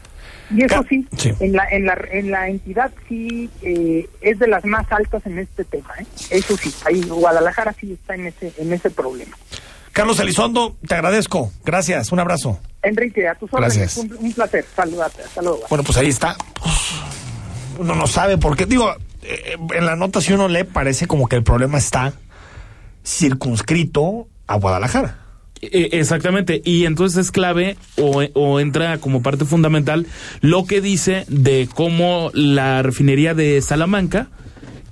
Y 0.55 0.63
eso 0.65 0.85
sí, 0.89 1.07
sí. 1.17 1.33
En, 1.41 1.53
la, 1.55 1.69
en, 1.71 1.87
la, 1.87 1.99
en 2.13 2.31
la 2.31 2.49
entidad 2.49 2.93
sí 3.09 3.51
eh, 3.63 4.09
es 4.21 4.39
de 4.39 4.47
las 4.47 4.65
más 4.65 4.87
altas 4.93 5.25
en 5.27 5.39
este 5.41 5.65
tema, 5.65 5.93
¿eh? 5.99 6.07
Eso 6.31 6.57
sí, 6.57 6.73
ahí 6.85 7.03
Guadalajara 7.03 7.75
sí 7.79 7.93
está 7.93 8.15
en 8.15 8.27
ese, 8.29 8.53
en 8.59 8.73
ese 8.73 8.91
problema. 8.91 9.37
Carlos 9.93 10.21
Elizondo, 10.21 10.77
te 10.87 10.95
agradezco. 10.95 11.51
Gracias, 11.65 12.13
un 12.13 12.21
abrazo. 12.21 12.61
Enrique, 12.83 13.27
a 13.27 13.35
tus 13.35 13.53
órdenes, 13.53 13.77
Gracias. 13.79 13.97
un, 13.97 14.17
un 14.27 14.33
placer 14.33 14.65
saludarte, 14.77 15.23
hasta 15.23 15.43
luego. 15.43 15.61
Bueno, 15.69 15.83
pues 15.83 15.99
ahí 15.99 16.09
está. 16.09 16.37
Uno 17.79 17.95
no 17.95 18.07
sabe 18.07 18.39
por 18.39 18.57
qué. 18.57 18.67
Digo, 18.67 18.95
eh, 19.23 19.57
en 19.75 19.87
la 19.87 19.97
nota 19.97 20.21
si 20.21 20.33
uno 20.33 20.49
lee 20.49 20.65
parece 20.65 21.07
como 21.07 21.27
que 21.29 21.37
el 21.37 21.43
problema 21.43 21.79
está 21.79 22.13
circunscrito 23.05 24.29
a 24.47 24.57
Guadalajara. 24.57 25.19
Eh, 25.73 25.89
Exactamente, 25.93 26.61
y 26.65 26.85
entonces 26.85 27.27
es 27.27 27.31
clave 27.33 27.77
o, 27.97 28.23
o 28.35 28.61
entra 28.61 28.99
como 28.99 29.23
parte 29.23 29.45
fundamental 29.45 30.07
lo 30.41 30.65
que 30.67 30.81
dice 30.81 31.25
de 31.29 31.69
cómo 31.75 32.31
la 32.35 32.83
refinería 32.83 33.35
de 33.35 33.61
Salamanca, 33.63 34.29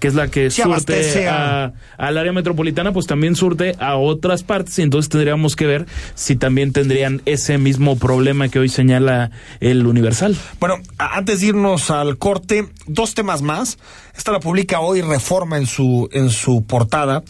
que 0.00 0.08
es 0.08 0.14
la 0.14 0.28
que 0.28 0.50
Sí, 0.50 0.60
surte 0.60 1.28
a- 1.28 1.72
al 1.96 2.18
área 2.18 2.32
metropolitana, 2.32 2.92
pues 2.92 3.06
también 3.06 3.36
surte 3.36 3.74
a 3.78 3.96
otras 3.96 4.42
partes, 4.42 4.78
y 4.78 4.82
entonces 4.82 5.08
tendríamos 5.08 5.56
que 5.56 5.66
ver 5.66 5.86
si 6.14 6.36
también 6.36 6.72
tendrían 6.72 7.22
ese 7.24 7.56
mismo 7.56 7.96
problema 7.98 8.48
que 8.50 8.58
hoy 8.58 8.68
señala 8.68 9.30
el 9.60 9.86
Universal. 9.86 10.36
Bueno, 10.60 10.76
antes 10.98 11.40
de 11.40 11.46
irnos 11.46 11.90
al 11.90 12.18
corte, 12.18 12.66
dos 12.86 13.14
temas 13.14 13.40
más. 13.40 13.78
Esta 14.14 14.30
la 14.32 14.40
publica 14.40 14.80
hoy 14.80 15.00
Reforma 15.00 15.56
en 15.56 15.66
su, 15.66 16.08
en 16.12 16.28
su 16.28 16.66
portada. 16.66 17.22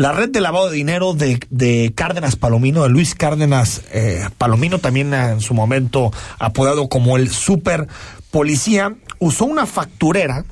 La 0.00 0.12
red 0.12 0.30
de 0.30 0.40
lavado 0.40 0.70
de 0.70 0.76
dinero 0.76 1.12
de, 1.12 1.38
de 1.50 1.92
Cárdenas 1.94 2.34
Palomino, 2.36 2.84
de 2.84 2.88
Luis 2.88 3.14
Cárdenas 3.14 3.82
eh, 3.92 4.26
Palomino, 4.38 4.78
también 4.78 5.12
en 5.12 5.42
su 5.42 5.52
momento 5.52 6.10
apodado 6.38 6.88
como 6.88 7.18
el 7.18 7.28
super 7.28 7.86
policía, 8.30 8.94
usó 9.18 9.44
una 9.44 9.66
facturera, 9.66 10.46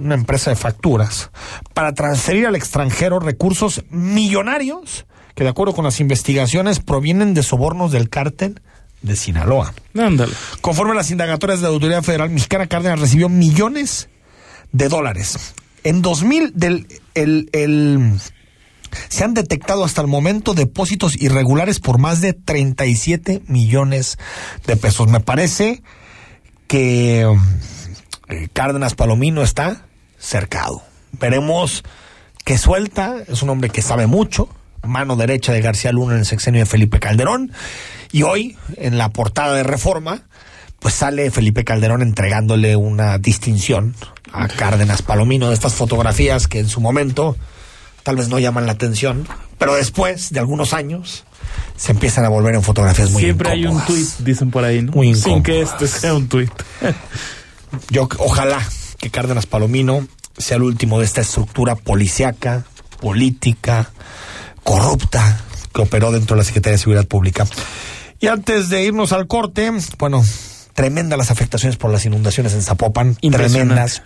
una 0.00 0.14
empresa 0.14 0.48
de 0.48 0.56
facturas, 0.56 1.30
para 1.74 1.92
transferir 1.92 2.46
al 2.46 2.56
extranjero 2.56 3.20
recursos 3.20 3.82
millonarios 3.90 5.04
que 5.34 5.44
de 5.44 5.50
acuerdo 5.50 5.74
con 5.74 5.84
las 5.84 6.00
investigaciones 6.00 6.80
provienen 6.80 7.34
de 7.34 7.42
sobornos 7.42 7.92
del 7.92 8.08
cártel 8.08 8.62
de 9.02 9.16
Sinaloa. 9.16 9.74
Ándale. 9.98 10.32
Conforme 10.62 10.92
a 10.92 10.94
las 10.94 11.10
indagatorias 11.10 11.60
de 11.60 11.64
la 11.64 11.74
Autoridad 11.74 12.02
Federal 12.02 12.30
Mexicana, 12.30 12.68
Cárdenas 12.68 13.00
recibió 13.00 13.28
millones 13.28 14.08
de 14.72 14.88
dólares. 14.88 15.52
En 15.82 16.00
2000, 16.00 16.52
del, 16.54 16.86
el, 17.14 17.50
el- 17.52 18.12
se 19.08 19.24
han 19.24 19.34
detectado 19.34 19.84
hasta 19.84 20.00
el 20.00 20.06
momento 20.06 20.54
depósitos 20.54 21.20
irregulares 21.20 21.80
por 21.80 21.98
más 21.98 22.20
de 22.20 22.32
37 22.32 23.42
millones 23.46 24.18
de 24.66 24.76
pesos. 24.76 25.08
Me 25.08 25.20
parece 25.20 25.82
que 26.66 27.22
eh, 28.28 28.48
Cárdenas 28.52 28.94
Palomino 28.94 29.42
está 29.42 29.86
cercado. 30.18 30.82
Veremos 31.12 31.84
qué 32.44 32.58
suelta. 32.58 33.16
Es 33.28 33.42
un 33.42 33.50
hombre 33.50 33.70
que 33.70 33.82
sabe 33.82 34.06
mucho. 34.06 34.48
Mano 34.82 35.16
derecha 35.16 35.52
de 35.52 35.62
García 35.62 35.92
Luna 35.92 36.14
en 36.14 36.20
el 36.20 36.26
sexenio 36.26 36.60
de 36.60 36.66
Felipe 36.66 37.00
Calderón. 37.00 37.52
Y 38.12 38.22
hoy, 38.22 38.56
en 38.76 38.98
la 38.98 39.10
portada 39.10 39.54
de 39.54 39.62
Reforma, 39.62 40.22
pues 40.78 40.94
sale 40.94 41.30
Felipe 41.30 41.64
Calderón 41.64 42.02
entregándole 42.02 42.76
una 42.76 43.18
distinción 43.18 43.94
a 44.32 44.48
Cárdenas 44.48 45.02
Palomino 45.02 45.48
de 45.48 45.54
estas 45.54 45.74
fotografías 45.74 46.46
que 46.46 46.58
en 46.58 46.68
su 46.68 46.80
momento 46.80 47.36
tal 48.04 48.16
vez 48.16 48.28
no 48.28 48.38
llaman 48.38 48.66
la 48.66 48.72
atención, 48.72 49.26
pero 49.58 49.74
después 49.74 50.30
de 50.30 50.38
algunos 50.38 50.72
años 50.72 51.24
se 51.76 51.90
empiezan 51.90 52.24
a 52.24 52.28
volver 52.28 52.54
en 52.54 52.62
fotografías 52.62 53.10
muy 53.10 53.22
Siempre 53.22 53.50
hay 53.50 53.66
un 53.66 53.84
tuit, 53.84 54.08
dicen 54.18 54.50
por 54.50 54.64
ahí, 54.64 54.82
¿no? 54.82 54.92
Muy 54.92 55.14
Sin 55.16 55.42
que 55.42 55.62
este 55.62 55.88
sea 55.88 56.14
un 56.14 56.28
tuit. 56.28 56.52
Yo 57.90 58.08
ojalá 58.18 58.62
que 58.98 59.10
Cárdenas 59.10 59.46
Palomino 59.46 60.06
sea 60.38 60.58
el 60.58 60.62
último 60.62 61.00
de 61.00 61.06
esta 61.06 61.22
estructura 61.22 61.74
policiaca, 61.74 62.64
política, 63.00 63.90
corrupta 64.62 65.40
que 65.74 65.82
operó 65.82 66.12
dentro 66.12 66.36
de 66.36 66.42
la 66.42 66.44
Secretaría 66.44 66.74
de 66.74 66.78
Seguridad 66.78 67.06
Pública. 67.06 67.46
Y 68.20 68.28
antes 68.28 68.68
de 68.68 68.84
irnos 68.84 69.12
al 69.12 69.26
corte, 69.26 69.72
bueno, 69.98 70.22
tremendas 70.74 71.18
las 71.18 71.30
afectaciones 71.30 71.76
por 71.76 71.90
las 71.90 72.04
inundaciones 72.04 72.52
en 72.54 72.62
Zapopan, 72.62 73.16
tremendas. 73.16 74.02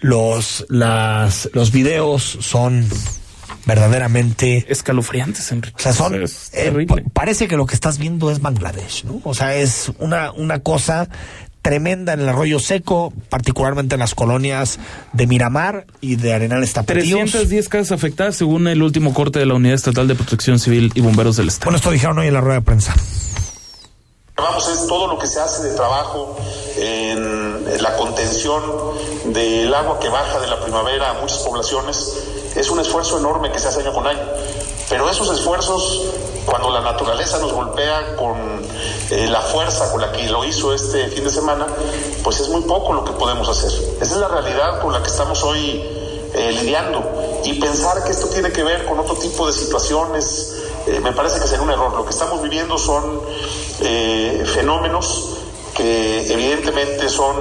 Los 0.00 0.66
las 0.68 1.48
los 1.52 1.72
videos 1.72 2.38
son 2.40 2.86
verdaderamente 3.66 4.66
escalofriantes, 4.68 5.50
Enrique. 5.52 5.76
O 5.78 5.82
sea, 5.82 5.92
son 5.92 6.22
Es 6.22 6.50
eh, 6.52 6.86
parece 7.12 7.48
que 7.48 7.56
lo 7.56 7.66
que 7.66 7.74
estás 7.74 7.98
viendo 7.98 8.30
es 8.30 8.40
Bangladesh, 8.40 9.04
¿no? 9.04 9.20
O 9.24 9.34
sea, 9.34 9.56
es 9.56 9.92
una 9.98 10.32
una 10.32 10.60
cosa 10.60 11.08
tremenda 11.64 12.12
en 12.12 12.20
el 12.20 12.28
arroyo 12.28 12.60
seco, 12.60 13.10
particularmente 13.30 13.94
en 13.94 14.00
las 14.00 14.14
colonias 14.14 14.78
de 15.14 15.26
Miramar 15.26 15.86
y 16.02 16.16
de 16.16 16.34
Arenales 16.34 16.74
Tapatíos. 16.74 17.30
310 17.30 17.68
casas 17.70 17.92
afectadas 17.92 18.36
según 18.36 18.68
el 18.68 18.82
último 18.82 19.14
corte 19.14 19.38
de 19.38 19.46
la 19.46 19.54
Unidad 19.54 19.74
Estatal 19.74 20.06
de 20.06 20.14
Protección 20.14 20.58
Civil 20.58 20.92
y 20.94 21.00
Bomberos 21.00 21.36
del 21.36 21.48
Estado. 21.48 21.70
Bueno, 21.70 21.78
esto 21.78 21.90
dijeron 21.90 22.18
hoy 22.18 22.26
en 22.26 22.34
la 22.34 22.42
rueda 22.42 22.56
de 22.56 22.66
prensa. 22.66 22.94
Vamos, 24.36 24.68
es 24.68 24.88
todo 24.88 25.06
lo 25.06 25.16
que 25.16 25.28
se 25.28 25.38
hace 25.38 25.62
de 25.62 25.76
trabajo 25.76 26.36
en, 26.76 27.82
la 27.82 27.96
contención 27.96 28.62
del 29.26 29.72
agua 29.72 30.00
que 30.00 30.08
baja 30.08 30.40
de 30.40 30.48
la 30.48 30.60
primavera 30.60 31.10
a 31.10 31.12
muchas 31.14 31.38
poblaciones. 31.38 32.16
Es 32.56 32.68
un 32.68 32.80
esfuerzo 32.80 33.18
enorme 33.18 33.52
que 33.52 33.60
se 33.60 33.68
hace 33.68 33.80
año 33.80 33.92
con 33.92 34.06
año. 34.06 34.26
Pero 34.88 35.08
esos 35.08 35.30
esfuerzos, 35.30 36.02
cuando 36.46 36.70
la 36.70 36.80
naturaleza 36.80 37.38
nos 37.38 37.52
golpea 37.52 38.16
con 38.16 38.36
eh, 39.10 39.28
la 39.28 39.40
fuerza 39.40 39.90
con 39.92 40.00
la 40.00 40.10
que 40.10 40.28
lo 40.28 40.44
hizo 40.44 40.74
este 40.74 41.06
fin 41.08 41.22
de 41.22 41.30
semana, 41.30 41.66
pues 42.24 42.40
es 42.40 42.48
muy 42.48 42.62
poco 42.62 42.92
lo 42.92 43.04
que 43.04 43.12
podemos 43.12 43.48
hacer. 43.48 43.70
Esa 44.00 44.14
es 44.14 44.20
la 44.20 44.28
realidad 44.28 44.80
con 44.82 44.92
la 44.92 45.00
que 45.00 45.08
estamos 45.08 45.44
hoy 45.44 45.80
eh, 46.34 46.52
lidiando. 46.60 47.40
Y 47.44 47.54
pensar 47.60 48.02
que 48.02 48.10
esto 48.10 48.26
tiene 48.26 48.50
que 48.50 48.64
ver 48.64 48.84
con 48.84 48.98
otro 48.98 49.14
tipo 49.14 49.46
de 49.46 49.52
situaciones, 49.52 50.54
eh, 50.86 51.00
me 51.00 51.12
parece 51.12 51.40
que 51.40 51.46
sería 51.46 51.62
un 51.62 51.70
error. 51.70 51.92
Lo 51.94 52.04
que 52.04 52.10
estamos 52.10 52.42
viviendo 52.42 52.76
son 52.78 53.20
eh, 53.80 54.44
fenómenos 54.54 55.38
que 55.76 56.32
evidentemente 56.32 57.08
son 57.08 57.36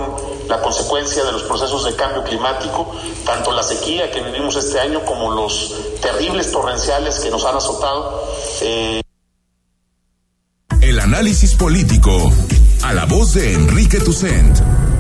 la 0.48 0.62
consecuencia 0.62 1.24
de 1.24 1.32
los 1.32 1.44
procesos 1.44 1.86
de 1.86 1.96
cambio 1.96 2.24
climático, 2.24 2.92
tanto 3.26 3.52
la 3.52 3.64
sequía 3.64 4.12
que 4.12 4.22
vivimos 4.22 4.56
este 4.56 4.80
año 4.80 5.06
como 5.06 5.32
los 5.32 5.74
terribles 6.02 6.52
torrenciales 6.52 7.20
que 7.20 7.30
nos 7.30 7.46
han 7.46 7.58
azotado. 7.58 8.28
Eh, 8.62 9.02
El 10.82 11.00
análisis 11.00 11.56
político. 11.56 12.32
A 12.84 12.94
la 12.94 13.06
voz 13.06 13.34
de 13.34 13.54
Enrique 13.54 14.00
Tucent. 14.00 14.58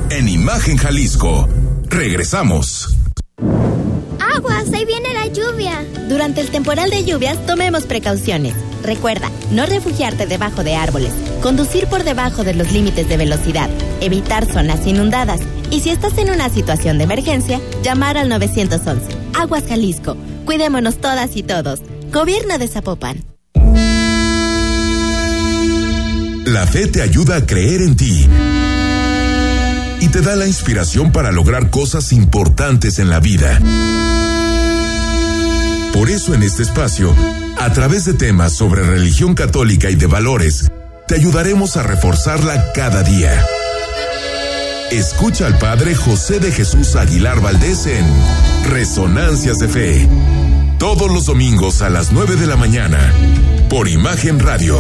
En 0.09 0.29
Imagen 0.29 0.77
Jalisco. 0.77 1.49
Regresamos. 1.89 2.95
Aguas, 4.35 4.71
ahí 4.73 4.85
viene 4.85 5.13
la 5.13 5.27
lluvia. 5.27 5.85
Durante 6.09 6.41
el 6.41 6.49
temporal 6.49 6.89
de 6.89 7.03
lluvias, 7.03 7.45
tomemos 7.45 7.83
precauciones. 7.85 8.53
Recuerda, 8.83 9.29
no 9.51 9.65
refugiarte 9.65 10.25
debajo 10.25 10.63
de 10.63 10.75
árboles, 10.75 11.13
conducir 11.41 11.87
por 11.87 12.03
debajo 12.03 12.43
de 12.43 12.53
los 12.53 12.71
límites 12.71 13.07
de 13.07 13.17
velocidad, 13.17 13.69
evitar 14.01 14.45
zonas 14.45 14.85
inundadas, 14.87 15.41
Y 15.71 15.79
si 15.79 15.89
estás 15.89 16.15
en 16.19 16.29
una 16.29 16.49
situación 16.49 16.99
de 16.99 17.05
emergencia, 17.05 17.59
llamar 17.81 18.15
al 18.15 18.29
911. 18.29 19.07
Aguas 19.33 19.63
Jalisco. 19.67 20.15
Cuidémonos 20.45 20.97
todas 20.97 21.35
y 21.35 21.41
todos. 21.41 21.79
Gobierno 22.11 22.59
de 22.59 22.67
Zapopan. 22.67 23.23
La 26.45 26.67
fe 26.67 26.87
te 26.87 27.01
ayuda 27.01 27.37
a 27.37 27.45
creer 27.47 27.81
en 27.81 27.95
ti 27.95 28.27
y 29.99 30.07
te 30.09 30.21
da 30.21 30.35
la 30.35 30.45
inspiración 30.45 31.11
para 31.13 31.31
lograr 31.31 31.69
cosas 31.69 32.11
importantes 32.11 32.99
en 32.99 33.09
la 33.09 33.21
vida. 33.21 33.59
Por 35.93 36.09
eso 36.09 36.33
en 36.33 36.43
este 36.43 36.63
espacio, 36.63 37.15
a 37.57 37.71
través 37.71 38.05
de 38.05 38.13
temas 38.13 38.53
sobre 38.53 38.83
religión 38.83 39.35
católica 39.35 39.89
y 39.89 39.95
de 39.95 40.07
valores, 40.07 40.71
te 41.07 41.15
ayudaremos 41.15 41.77
a 41.77 41.83
reforzarla 41.83 42.73
cada 42.73 43.03
día. 43.03 43.45
Escucha 44.91 45.47
al 45.47 45.57
Padre 45.57 45.95
José 45.95 46.39
de 46.39 46.51
Jesús 46.51 46.95
Aguilar 46.95 47.41
Valdés 47.41 47.85
en 47.87 48.05
Resonancias 48.69 49.59
de 49.59 49.67
Fe. 49.67 50.07
Todos 50.77 51.11
los 51.11 51.25
domingos 51.25 51.81
a 51.81 51.89
las 51.89 52.11
9 52.11 52.35
de 52.35 52.47
la 52.47 52.57
mañana. 52.57 53.13
Por 53.69 53.87
Imagen 53.87 54.39
Radio. 54.39 54.79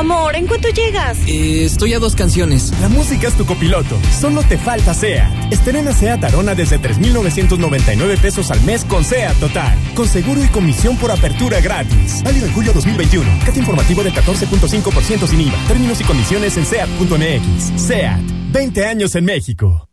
Amor, 0.00 0.34
¿en 0.34 0.46
cuánto 0.46 0.70
llegas? 0.70 1.18
Eh, 1.26 1.66
estoy 1.66 1.92
a 1.92 1.98
dos 1.98 2.14
canciones. 2.14 2.72
La 2.80 2.88
música 2.88 3.28
es 3.28 3.34
tu 3.34 3.44
copiloto. 3.44 4.00
Solo 4.18 4.42
te 4.42 4.56
falta 4.56 4.94
SEAT. 4.94 5.52
Estrena 5.52 5.92
SEAT 5.92 6.24
Arona 6.24 6.54
desde 6.54 6.78
3,999 6.78 8.16
pesos 8.16 8.50
al 8.50 8.62
mes 8.62 8.86
con 8.86 9.04
SEAT 9.04 9.36
Total. 9.36 9.76
Con 9.94 10.08
seguro 10.08 10.42
y 10.42 10.48
comisión 10.48 10.96
por 10.96 11.10
apertura 11.10 11.60
gratis. 11.60 12.22
Válido 12.24 12.46
en 12.46 12.52
julio 12.54 12.72
2021. 12.72 13.30
Cat 13.44 13.58
informativo 13.58 14.02
del 14.02 14.14
14.5% 14.14 15.26
sin 15.26 15.42
IVA. 15.42 15.58
Términos 15.68 16.00
y 16.00 16.04
condiciones 16.04 16.56
en 16.56 16.64
SEAT.mx. 16.64 17.82
SEAT. 17.82 18.20
20 18.52 18.86
años 18.86 19.14
en 19.16 19.26
México. 19.26 19.86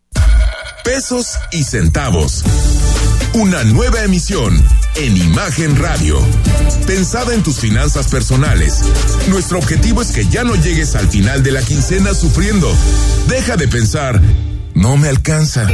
Pesos 0.86 1.38
y 1.52 1.66
centavos. 1.66 2.46
Una 3.34 3.66
nueva 3.66 4.04
emisión 4.04 4.58
en 5.00 5.16
Imagen 5.16 5.76
Radio. 5.76 6.20
Pensada 6.86 7.34
en 7.34 7.44
tus 7.44 7.60
finanzas 7.60 8.08
personales. 8.08 8.82
Nuestro 9.30 9.60
objetivo 9.60 10.02
es 10.02 10.12
que 10.12 10.26
ya 10.26 10.44
no 10.44 10.56
llegues 10.56 10.96
al 10.96 11.08
final 11.08 11.44
de 11.44 11.52
la 11.52 11.62
quincena 11.62 12.14
sufriendo. 12.14 12.72
Deja 13.28 13.58
de 13.58 13.68
pensar, 13.68 14.20
no 14.74 14.98
me 14.98 15.08
alcanza. 15.10 15.68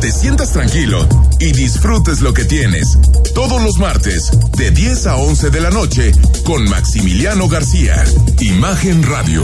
Te 0.00 0.12
sientas 0.12 0.52
tranquilo 0.52 1.08
y 1.40 1.52
disfrutes 1.52 2.20
lo 2.20 2.32
que 2.32 2.44
tienes. 2.44 2.98
Todos 3.34 3.62
los 3.62 3.78
martes, 3.78 4.30
de 4.56 4.70
10 4.70 5.06
a 5.06 5.16
11 5.16 5.50
de 5.50 5.60
la 5.60 5.70
noche, 5.70 6.12
con 6.44 6.68
Maximiliano 6.68 7.48
García. 7.48 8.04
Imagen 8.40 9.02
Radio. 9.02 9.42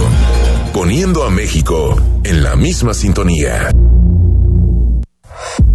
Poniendo 0.73 1.25
a 1.25 1.31
México 1.31 2.01
en 2.23 2.43
la 2.43 2.55
misma 2.57 2.95
sintonía. 2.95 3.71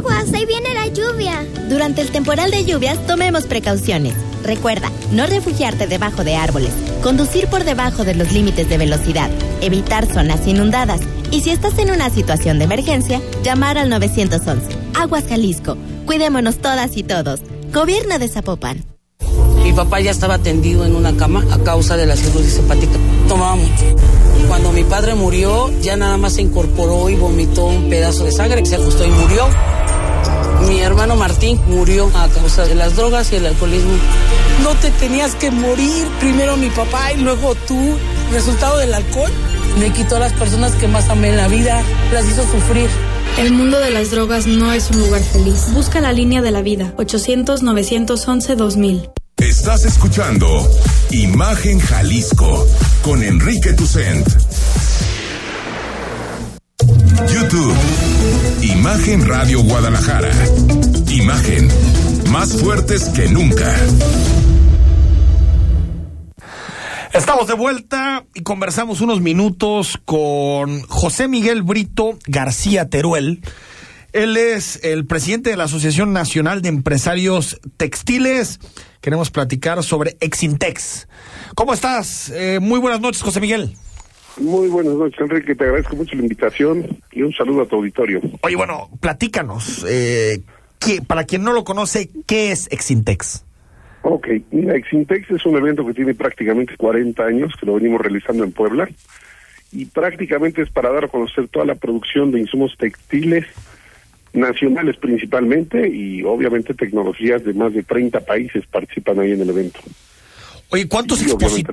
¡Aguas! 0.00 0.32
Ahí 0.32 0.46
viene 0.46 0.72
la 0.72 0.86
lluvia. 0.86 1.46
Durante 1.68 2.00
el 2.00 2.10
temporal 2.10 2.50
de 2.50 2.64
lluvias, 2.64 3.06
tomemos 3.06 3.44
precauciones. 3.44 4.14
Recuerda, 4.42 4.90
no 5.12 5.26
refugiarte 5.26 5.86
debajo 5.86 6.24
de 6.24 6.36
árboles, 6.36 6.70
conducir 7.02 7.48
por 7.48 7.64
debajo 7.64 8.02
de 8.04 8.14
los 8.14 8.32
límites 8.32 8.66
de 8.70 8.78
velocidad, 8.78 9.28
evitar 9.60 10.06
zonas 10.06 10.46
inundadas 10.46 11.02
y 11.30 11.42
si 11.42 11.50
estás 11.50 11.78
en 11.78 11.90
una 11.90 12.08
situación 12.08 12.58
de 12.58 12.64
emergencia, 12.64 13.20
llamar 13.42 13.76
al 13.76 13.90
911. 13.90 14.74
Aguas 14.98 15.24
Jalisco. 15.28 15.76
Cuidémonos 16.06 16.56
todas 16.56 16.96
y 16.96 17.02
todos. 17.02 17.40
Gobierno 17.70 18.18
de 18.18 18.28
Zapopan. 18.28 18.82
Mi 19.62 19.74
papá 19.74 20.00
ya 20.00 20.12
estaba 20.12 20.38
tendido 20.38 20.86
en 20.86 20.96
una 20.96 21.14
cama 21.14 21.44
a 21.50 21.58
causa 21.58 21.98
de 21.98 22.06
la 22.06 22.16
cirrosis 22.16 22.56
hepática. 22.56 22.96
Tomaba 23.28 23.56
mucho. 23.56 23.96
Cuando 24.48 24.72
mi 24.72 24.82
padre 24.82 25.14
murió, 25.14 25.70
ya 25.82 25.98
nada 25.98 26.16
más 26.16 26.32
se 26.32 26.42
incorporó 26.42 27.10
y 27.10 27.16
vomitó 27.16 27.66
un 27.66 27.90
pedazo 27.90 28.24
de 28.24 28.32
sangre, 28.32 28.64
se 28.64 28.76
acostó 28.76 29.04
y 29.04 29.10
murió. 29.10 29.46
Mi 30.66 30.80
hermano 30.80 31.16
Martín 31.16 31.60
murió 31.66 32.10
a 32.14 32.28
causa 32.28 32.64
de 32.64 32.74
las 32.74 32.96
drogas 32.96 33.32
y 33.32 33.36
el 33.36 33.46
alcoholismo. 33.46 33.92
No 34.62 34.74
te 34.74 34.90
tenías 34.90 35.34
que 35.34 35.50
morir, 35.50 36.06
primero 36.20 36.56
mi 36.56 36.70
papá 36.70 37.12
y 37.12 37.18
luego 37.18 37.54
tú. 37.66 37.96
Resultado 38.32 38.78
del 38.78 38.94
alcohol 38.94 39.30
me 39.78 39.92
quitó 39.92 40.16
a 40.16 40.20
las 40.20 40.32
personas 40.32 40.72
que 40.72 40.88
más 40.88 41.08
amé 41.08 41.30
en 41.30 41.36
la 41.36 41.48
vida, 41.48 41.82
las 42.12 42.26
hizo 42.26 42.42
sufrir. 42.42 42.88
El 43.38 43.52
mundo 43.52 43.78
de 43.78 43.90
las 43.90 44.10
drogas 44.10 44.46
no 44.46 44.72
es 44.72 44.90
un 44.90 45.00
lugar 45.00 45.22
feliz. 45.22 45.72
Busca 45.72 46.00
la 46.00 46.12
línea 46.12 46.42
de 46.42 46.50
la 46.50 46.62
vida, 46.62 46.92
800-911-2000. 46.96 49.12
Estás 49.36 49.84
escuchando 49.86 50.68
Imagen 51.10 51.78
Jalisco 51.80 52.66
con 53.02 53.22
Enrique 53.22 53.72
Tucent. 53.72 54.28
YouTube. 57.32 57.74
Imagen 58.80 59.28
Radio 59.28 59.62
Guadalajara. 59.62 60.30
Imagen. 61.10 61.68
Más 62.30 62.58
fuertes 62.62 63.10
que 63.10 63.28
nunca. 63.28 63.76
Estamos 67.12 67.46
de 67.46 67.52
vuelta 67.52 68.24
y 68.32 68.40
conversamos 68.42 69.02
unos 69.02 69.20
minutos 69.20 69.98
con 70.06 70.80
José 70.84 71.28
Miguel 71.28 71.62
Brito 71.62 72.18
García 72.26 72.88
Teruel. 72.88 73.42
Él 74.14 74.38
es 74.38 74.80
el 74.82 75.06
presidente 75.06 75.50
de 75.50 75.58
la 75.58 75.64
Asociación 75.64 76.14
Nacional 76.14 76.62
de 76.62 76.70
Empresarios 76.70 77.60
Textiles. 77.76 78.60
Queremos 79.02 79.30
platicar 79.30 79.82
sobre 79.84 80.16
Exintex. 80.20 81.06
¿Cómo 81.54 81.74
estás? 81.74 82.30
Eh, 82.30 82.60
muy 82.62 82.80
buenas 82.80 83.02
noches, 83.02 83.20
José 83.20 83.40
Miguel. 83.40 83.76
Muy 84.38 84.68
buenas 84.68 84.94
noches, 84.94 85.20
Enrique. 85.20 85.54
Te 85.54 85.64
agradezco 85.64 85.96
mucho 85.96 86.14
la 86.16 86.22
invitación 86.22 86.86
y 87.12 87.22
un 87.22 87.32
saludo 87.32 87.62
a 87.62 87.66
tu 87.66 87.76
auditorio. 87.76 88.20
Oye, 88.42 88.56
bueno, 88.56 88.88
platícanos. 89.00 89.84
Eh, 89.88 90.40
¿qué- 90.78 91.02
para 91.02 91.24
quien 91.24 91.42
no 91.42 91.52
lo 91.52 91.64
conoce, 91.64 92.10
¿qué 92.26 92.52
es 92.52 92.68
Exintex? 92.72 93.44
Ok, 94.02 94.28
mira, 94.50 94.76
Exintex 94.76 95.30
es 95.30 95.44
un 95.44 95.56
evento 95.56 95.86
que 95.86 95.92
tiene 95.92 96.14
prácticamente 96.14 96.74
40 96.76 97.24
años, 97.24 97.52
que 97.60 97.66
lo 97.66 97.74
venimos 97.74 98.00
realizando 98.00 98.44
en 98.44 98.52
Puebla, 98.52 98.88
y 99.72 99.84
prácticamente 99.84 100.62
es 100.62 100.70
para 100.70 100.90
dar 100.90 101.04
a 101.04 101.08
conocer 101.08 101.48
toda 101.48 101.66
la 101.66 101.74
producción 101.74 102.30
de 102.30 102.40
insumos 102.40 102.74
textiles 102.78 103.44
nacionales 104.32 104.96
principalmente 104.96 105.88
y 105.88 106.22
obviamente 106.22 106.72
tecnologías 106.72 107.44
de 107.44 107.52
más 107.52 107.74
de 107.74 107.82
30 107.82 108.20
países 108.20 108.64
participan 108.66 109.18
ahí 109.18 109.32
en 109.32 109.40
el 109.42 109.50
evento. 109.50 109.80
Oye, 110.70 110.88
¿cuántos, 110.88 111.20
exposi-. 111.22 111.66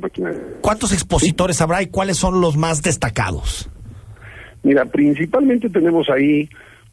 ¿cuántos 0.61 0.91
expositores 0.91 1.61
habrá 1.61 1.81
y 1.83 1.87
cuáles 1.87 2.17
son 2.17 2.41
los 2.41 2.57
más 2.57 2.81
destacados? 2.81 3.69
Mira, 4.63 4.85
principalmente 4.85 5.69
tenemos 5.69 6.09
ahí, 6.09 6.49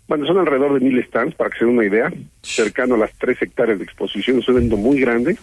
bueno, 0.07 0.27
son 0.27 0.39
alrededor 0.39 0.75
de 0.75 0.81
mil 0.81 1.03
stands, 1.05 1.35
para 1.35 1.51
que 1.51 1.59
se 1.59 1.65
den 1.65 1.75
una 1.75 1.87
idea, 1.87 2.13
cercano 2.43 2.95
a 2.97 2.99
las 2.99 3.13
tres 3.19 3.41
hectáreas 3.41 3.79
de 3.79 3.85
exposición, 3.85 4.39
es 4.39 4.49
un 4.49 4.57
evento 4.57 4.77
muy 4.77 5.01
grande, 5.01 5.39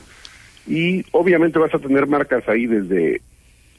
y 0.68 1.03
obviamente 1.12 1.57
vas 1.57 1.74
a 1.74 1.80
tener 1.80 2.05
marcas 2.05 2.47
ahí 2.47 2.68
desde 2.68 3.22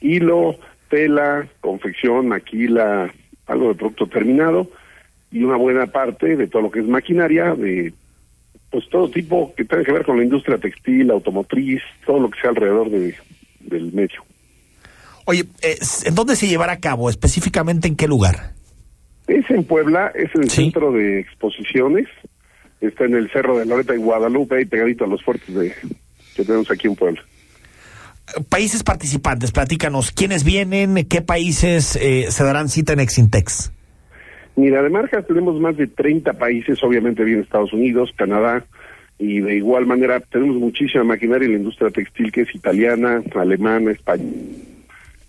hilo, 0.01 0.57
tela, 0.89 1.47
confección, 1.61 2.27
maquila, 2.27 3.13
algo 3.47 3.69
de 3.69 3.75
producto 3.75 4.07
terminado, 4.07 4.69
y 5.31 5.43
una 5.43 5.55
buena 5.55 5.87
parte 5.87 6.35
de 6.35 6.47
todo 6.47 6.63
lo 6.63 6.71
que 6.71 6.81
es 6.81 6.85
maquinaria, 6.85 7.55
de 7.55 7.93
pues 8.73 8.89
todo 8.89 9.07
tipo 9.07 9.53
que 9.55 9.65
tenga 9.65 9.83
que 9.83 9.91
ver 9.91 10.03
con 10.03 10.17
la 10.17 10.23
industria 10.23 10.57
textil, 10.57 11.11
automotriz, 11.11 11.79
todo 12.07 12.19
lo 12.19 12.31
que 12.31 12.41
sea 12.41 12.49
alrededor 12.49 12.89
de, 12.89 13.13
del 13.59 13.93
medio. 13.93 14.25
Oye, 15.25 15.45
eh, 15.61 15.77
¿en 16.05 16.15
dónde 16.15 16.35
se 16.35 16.47
llevará 16.47 16.73
a 16.73 16.79
cabo? 16.79 17.07
¿Específicamente 17.07 17.87
en 17.87 17.95
qué 17.95 18.07
lugar? 18.07 18.53
Es 19.27 19.47
en 19.51 19.63
Puebla, 19.63 20.11
es 20.15 20.31
el 20.33 20.49
centro 20.49 20.91
de 20.91 21.19
exposiciones, 21.19 22.07
está 22.81 23.05
en 23.05 23.13
el 23.13 23.29
Cerro 23.29 23.59
de 23.59 23.67
Loreta 23.67 23.93
en 23.93 24.01
Guadalupe, 24.01 24.55
ahí 24.57 24.65
pegadito 24.65 25.05
a 25.05 25.07
los 25.07 25.23
fuertes 25.23 25.53
de, 25.53 25.71
que 26.35 26.43
tenemos 26.43 26.71
aquí 26.71 26.87
en 26.87 26.95
Puebla. 26.95 27.21
Países 28.49 28.81
participantes, 28.81 29.51
platícanos, 29.51 30.11
¿quiénes 30.11 30.43
vienen? 30.43 31.05
¿Qué 31.05 31.21
países 31.21 31.95
eh, 31.97 32.25
se 32.31 32.43
darán 32.43 32.69
cita 32.69 32.93
en 32.93 33.01
Exintex? 33.01 33.71
Mira, 34.55 34.83
de 34.83 34.89
marcas 34.89 35.25
tenemos 35.25 35.59
más 35.59 35.75
de 35.77 35.87
30 35.87 36.33
países, 36.33 36.83
obviamente 36.83 37.23
viene 37.23 37.41
Estados 37.41 37.73
Unidos, 37.73 38.13
Canadá, 38.15 38.65
y 39.17 39.39
de 39.39 39.55
igual 39.55 39.85
manera 39.85 40.19
tenemos 40.19 40.57
muchísima 40.57 41.03
maquinaria 41.03 41.45
en 41.45 41.53
la 41.53 41.59
industria 41.59 41.89
textil 41.89 42.31
que 42.31 42.41
es 42.41 42.53
italiana, 42.53 43.23
alemana, 43.35 43.91
española, 43.91 44.31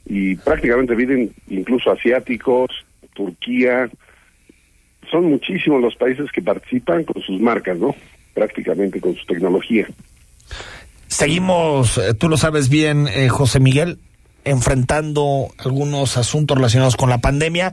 y 0.06 0.36
prácticamente 0.36 0.94
vienen 0.94 1.30
incluso 1.48 1.90
asiáticos, 1.90 2.70
Turquía, 3.14 3.88
son 5.10 5.30
muchísimos 5.30 5.80
los 5.80 5.94
países 5.96 6.30
que 6.32 6.42
participan 6.42 7.04
con 7.04 7.22
sus 7.22 7.40
marcas, 7.40 7.78
¿no? 7.78 7.94
prácticamente 8.34 9.00
con 9.00 9.14
su 9.14 9.24
tecnología. 9.26 9.86
Seguimos, 11.06 11.96
eh, 11.98 12.14
tú 12.14 12.28
lo 12.28 12.36
sabes 12.36 12.68
bien, 12.68 13.06
eh, 13.06 13.28
José 13.28 13.60
Miguel, 13.60 13.98
enfrentando 14.44 15.48
algunos 15.58 16.16
asuntos 16.16 16.56
relacionados 16.56 16.96
con 16.96 17.10
la 17.10 17.18
pandemia. 17.18 17.72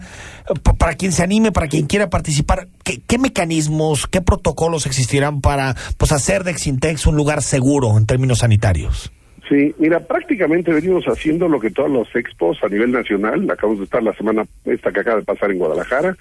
Para 0.78 0.96
quien 0.96 1.12
se 1.12 1.24
anime, 1.24 1.52
para 1.52 1.68
quien 1.68 1.88
quiera 1.88 2.10
participar, 2.10 2.68
¿qué, 2.84 3.00
qué 3.08 3.18
mecanismos, 3.18 4.08
qué 4.08 4.22
protocolos 4.22 4.86
existirán 4.86 5.42
para 5.42 5.76
pues, 5.98 6.12
hacer 6.12 6.44
de 6.44 6.52
Exintex 6.52 7.06
un 7.06 7.16
lugar 7.16 7.42
seguro 7.42 7.98
en 7.98 8.06
términos 8.06 8.40
sanitarios? 8.40 9.12
Sí, 9.52 9.76
mira, 9.80 10.00
prácticamente 10.00 10.72
venimos 10.72 11.04
haciendo 11.06 11.50
lo 11.50 11.60
que 11.60 11.72
todos 11.72 11.92
los 11.92 12.08
expos 12.16 12.58
a 12.64 12.70
nivel 12.70 12.92
nacional, 12.92 13.50
acabamos 13.52 13.80
de 13.80 13.84
estar 13.84 14.02
la 14.02 14.14
semana 14.14 14.46
esta 14.64 14.94
que 14.94 15.02
acaba 15.02 15.18
de 15.18 15.26
pasar 15.26 15.52
en 15.52 15.58
Guadalajara, 15.58 16.16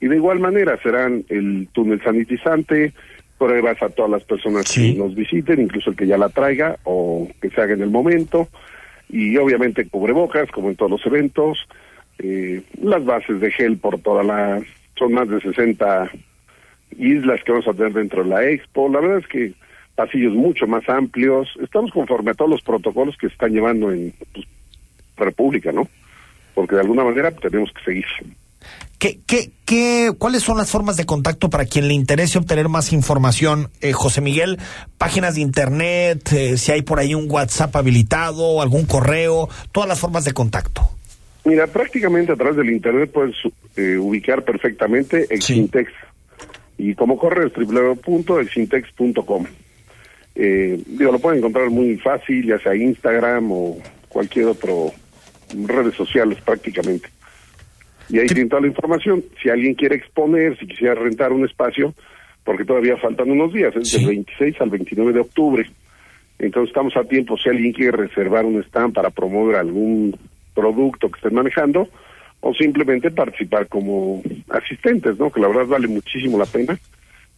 y 0.00 0.08
de 0.08 0.16
igual 0.16 0.38
manera 0.38 0.78
serán 0.82 1.24
el 1.30 1.68
túnel 1.72 2.02
sanitizante, 2.02 2.92
pruebas 3.38 3.82
a 3.82 3.88
todas 3.88 4.10
las 4.10 4.24
personas 4.24 4.70
que 4.70 4.94
nos 4.94 5.14
visiten, 5.14 5.60
incluso 5.60 5.90
el 5.90 5.96
que 5.96 6.06
ya 6.06 6.18
la 6.18 6.28
traiga 6.28 6.76
o 6.84 7.28
que 7.40 7.50
se 7.50 7.60
haga 7.60 7.72
en 7.72 7.82
el 7.82 7.90
momento, 7.90 8.48
y 9.08 9.36
obviamente 9.36 9.88
cubrebocas, 9.88 10.50
como 10.50 10.70
en 10.70 10.76
todos 10.76 10.90
los 10.90 11.06
eventos, 11.06 11.66
eh, 12.18 12.62
las 12.80 13.04
bases 13.04 13.40
de 13.40 13.50
gel 13.50 13.78
por 13.78 13.98
toda 14.00 14.22
la... 14.22 14.62
son 14.96 15.12
más 15.12 15.28
de 15.28 15.40
60 15.40 16.10
islas 16.98 17.42
que 17.44 17.52
vamos 17.52 17.68
a 17.68 17.74
tener 17.74 17.92
dentro 17.92 18.22
de 18.22 18.30
la 18.30 18.48
expo, 18.48 18.88
la 18.88 19.00
verdad 19.00 19.18
es 19.18 19.26
que 19.26 19.52
pasillos 19.94 20.34
mucho 20.34 20.66
más 20.66 20.88
amplios, 20.88 21.48
estamos 21.62 21.90
conforme 21.92 22.32
a 22.32 22.34
todos 22.34 22.50
los 22.50 22.62
protocolos 22.62 23.16
que 23.16 23.28
se 23.28 23.34
están 23.34 23.52
llevando 23.52 23.92
en 23.92 24.12
pues, 24.32 24.46
República, 25.16 25.72
¿no? 25.72 25.88
Porque 26.54 26.74
de 26.74 26.82
alguna 26.82 27.04
manera 27.04 27.30
tenemos 27.32 27.72
que 27.72 27.84
seguir. 27.84 28.06
¿Qué, 28.98 29.20
qué, 29.26 29.50
qué, 29.66 30.12
¿Cuáles 30.16 30.42
son 30.42 30.56
las 30.56 30.70
formas 30.70 30.96
de 30.96 31.04
contacto 31.04 31.50
para 31.50 31.64
quien 31.64 31.88
le 31.88 31.94
interese 31.94 32.38
obtener 32.38 32.68
más 32.68 32.92
información, 32.92 33.70
eh, 33.80 33.92
José 33.92 34.20
Miguel? 34.20 34.58
Páginas 34.98 35.34
de 35.34 35.42
internet, 35.42 36.32
eh, 36.32 36.56
si 36.56 36.72
hay 36.72 36.82
por 36.82 36.98
ahí 36.98 37.14
un 37.14 37.30
WhatsApp 37.30 37.74
habilitado, 37.76 38.62
algún 38.62 38.86
correo, 38.86 39.48
todas 39.72 39.88
las 39.88 40.00
formas 40.00 40.24
de 40.24 40.32
contacto. 40.32 40.88
Mira, 41.44 41.66
prácticamente 41.66 42.32
a 42.32 42.36
través 42.36 42.56
del 42.56 42.70
internet 42.70 43.10
puedes 43.12 43.36
eh, 43.76 43.98
ubicar 43.98 44.42
perfectamente 44.44 45.26
Exintex. 45.28 45.92
Y 46.78 46.94
como 46.94 47.18
correo 47.18 47.46
es 47.48 47.52
www.exintex.com. 47.52 49.46
Eh, 50.34 50.82
digo, 50.86 51.12
lo 51.12 51.18
pueden 51.18 51.38
encontrar 51.38 51.70
muy 51.70 51.96
fácil, 51.98 52.46
ya 52.46 52.58
sea 52.58 52.74
Instagram 52.74 53.52
o 53.52 53.78
cualquier 54.08 54.46
otro 54.46 54.92
redes 55.66 55.94
sociales 55.94 56.38
prácticamente. 56.44 57.08
Y 58.08 58.18
ahí 58.18 58.26
tienen 58.26 58.48
toda 58.48 58.62
la 58.62 58.68
información. 58.68 59.24
Si 59.42 59.48
alguien 59.48 59.74
quiere 59.74 59.96
exponer, 59.96 60.58
si 60.58 60.66
quisiera 60.66 60.94
rentar 60.94 61.32
un 61.32 61.44
espacio, 61.44 61.94
porque 62.44 62.64
todavía 62.64 62.96
faltan 62.98 63.30
unos 63.30 63.52
días, 63.52 63.74
es 63.76 63.92
del 63.92 64.06
26 64.06 64.60
al 64.60 64.70
29 64.70 65.12
de 65.12 65.20
octubre. 65.20 65.70
Entonces 66.38 66.70
estamos 66.70 66.96
a 66.96 67.04
tiempo, 67.04 67.38
si 67.38 67.48
alguien 67.48 67.72
quiere 67.72 67.96
reservar 67.96 68.44
un 68.44 68.62
stand 68.64 68.92
para 68.92 69.10
promover 69.10 69.56
algún 69.56 70.16
producto 70.54 71.10
que 71.10 71.16
estén 71.16 71.34
manejando, 71.34 71.88
o 72.40 72.52
simplemente 72.52 73.10
participar 73.10 73.68
como 73.68 74.22
asistentes, 74.50 75.18
¿no? 75.18 75.30
Que 75.30 75.40
la 75.40 75.48
verdad 75.48 75.66
vale 75.66 75.88
muchísimo 75.88 76.38
la 76.38 76.44
pena. 76.44 76.78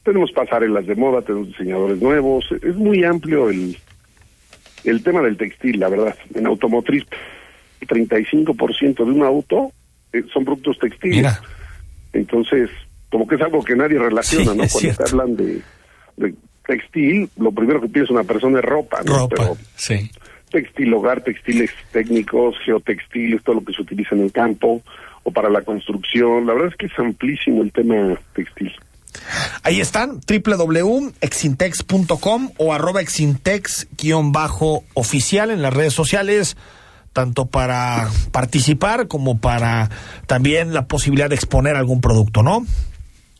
Tenemos 0.03 0.33
pasarelas 0.33 0.87
de 0.87 0.97
moda, 0.97 1.23
tenemos 1.23 1.49
diseñadores 1.49 2.03
nuevos, 2.03 2.45
es 2.51 2.75
muy 2.75 3.05
amplio 3.05 3.49
el, 3.51 3.77
el 4.83 5.03
tema 5.05 5.23
del 5.23 5.37
textil, 5.37 5.79
la 5.79 5.89
verdad. 5.89 6.17
En 6.35 6.47
automotriz, 6.47 7.05
35% 7.83 8.97
de 8.97 9.13
un 9.13 9.23
auto 9.23 9.71
son 10.33 10.45
productos 10.45 10.79
textiles. 10.79 11.33
Entonces, 12.13 12.71
como 13.11 13.27
que 13.27 13.35
es 13.37 13.41
algo 13.43 13.63
que 13.65 13.75
nadie 13.77 13.99
relaciona, 13.99 14.53
Sí, 14.53 14.59
¿no? 14.59 14.65
Cuando 14.69 14.95
te 14.95 15.05
hablan 15.11 15.37
de, 15.37 15.63
de 16.17 16.35
textil, 16.67 17.31
lo 17.39 17.53
primero 17.53 17.81
que 17.81 17.89
piensa 17.89 18.13
una 18.13 18.25
persona 18.25 18.59
es 18.59 18.65
ropa, 18.65 19.01
¿no? 19.05 19.19
Ropa, 19.19 19.35
Pero 19.37 19.57
sí. 19.77 20.11
textil 20.51 20.93
hogar, 20.95 21.23
textiles 21.23 21.71
técnicos, 21.93 22.57
geotextiles, 22.65 23.43
todo 23.43 23.57
lo 23.57 23.65
que 23.65 23.73
se 23.73 23.83
utiliza 23.83 24.15
en 24.15 24.23
el 24.23 24.33
campo 24.33 24.83
o 25.23 25.31
para 25.31 25.49
la 25.51 25.63
construcción. 25.63 26.47
La 26.47 26.55
verdad 26.55 26.71
es 26.71 26.77
que 26.77 26.87
es 26.87 26.99
amplísimo 26.99 27.63
el 27.63 27.73
tema 27.73 28.19
textil. 28.35 28.73
Ahí 29.63 29.81
están, 29.81 30.21
www.exintex.com 30.29 32.51
o 32.59 32.75
arroba 32.75 33.01
exintex-oficial 33.01 35.51
en 35.51 35.63
las 35.63 35.73
redes 35.75 35.95
sociales, 35.95 36.57
tanto 37.17 37.47
para 37.47 38.11
participar 38.31 39.09
como 39.09 39.41
para 39.41 39.89
también 40.27 40.75
la 40.75 40.87
posibilidad 40.87 41.31
de 41.31 41.35
exponer 41.35 41.75
algún 41.75 42.03
producto, 42.03 42.43
¿no? 42.43 42.67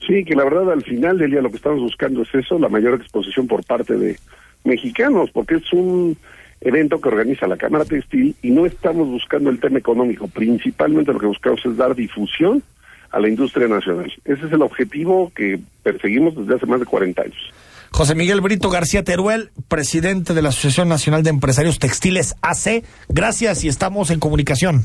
Sí, 0.07 0.25
que 0.25 0.35
la 0.35 0.45
verdad 0.45 0.73
al 0.73 0.83
final 0.83 1.19
del 1.19 1.31
día 1.31 1.43
lo 1.43 1.51
que 1.51 1.57
estamos 1.57 1.81
buscando 1.81 2.23
es 2.23 2.35
eso, 2.35 2.59
la 2.59 2.71
mayor 2.71 2.95
exposición 2.95 3.47
por 3.47 3.67
parte 3.67 3.99
de 3.99 4.17
mexicanos, 4.65 5.29
porque 5.31 5.57
es 5.57 5.71
un 5.75 6.17
evento 6.63 7.03
que 7.03 7.11
organiza 7.11 7.47
la 7.47 7.59
Cámara 7.59 7.85
Textil 7.85 8.35
y 8.41 8.51
no 8.51 8.65
estamos 8.65 9.09
buscando 9.09 9.51
el 9.51 9.61
tema 9.61 9.79
económico, 9.79 10.27
principalmente 10.27 11.13
lo 11.13 11.19
que 11.19 11.27
buscamos 11.27 11.61
es 11.67 11.77
dar 11.77 11.95
difusión 11.95 12.63
a 13.11 13.21
la 13.21 13.29
industria 13.29 13.69
nacional. 13.69 14.11
Ese 14.25 14.47
es 14.47 14.53
el 14.53 14.63
objetivo 14.63 15.31
que 15.37 15.61
perseguimos 15.83 16.35
desde 16.35 16.55
hace 16.55 16.65
más 16.65 16.81
de 16.81 16.87
40 16.87 17.21
años. 17.21 17.53
José 17.97 18.15
Miguel 18.15 18.43
Brito 18.43 18.69
García 18.69 19.03
Teruel, 19.05 19.53
presidente 19.69 20.35
de 20.35 20.43
la 20.43 20.51
Asociación 20.51 20.87
Nacional 20.87 21.23
de 21.23 21.31
Empresarios 21.31 21.79
Textiles 21.79 22.37
AC. 22.43 22.85
Gracias 23.09 23.65
y 23.65 23.69
estamos 23.69 24.11
en 24.11 24.21
comunicación. 24.21 24.85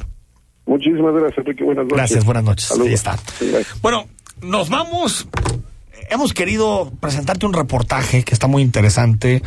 Muchísimas 0.65 1.13
gracias, 1.15 1.39
Enrique. 1.39 1.61
Buenas 1.65 1.83
noches. 1.83 1.97
Gracias, 1.97 2.23
buenas 2.23 2.43
noches. 2.45 2.65
Saludos. 2.69 2.87
Ahí 2.87 2.93
está. 2.93 3.19
Bueno, 3.81 4.05
nos 4.41 4.69
vamos. 4.69 5.27
Hemos 6.09 6.33
querido 6.33 6.89
presentarte 7.01 7.45
un 7.45 7.51
reportaje 7.51 8.23
que 8.23 8.33
está 8.33 8.47
muy 8.47 8.63
interesante 8.63 9.43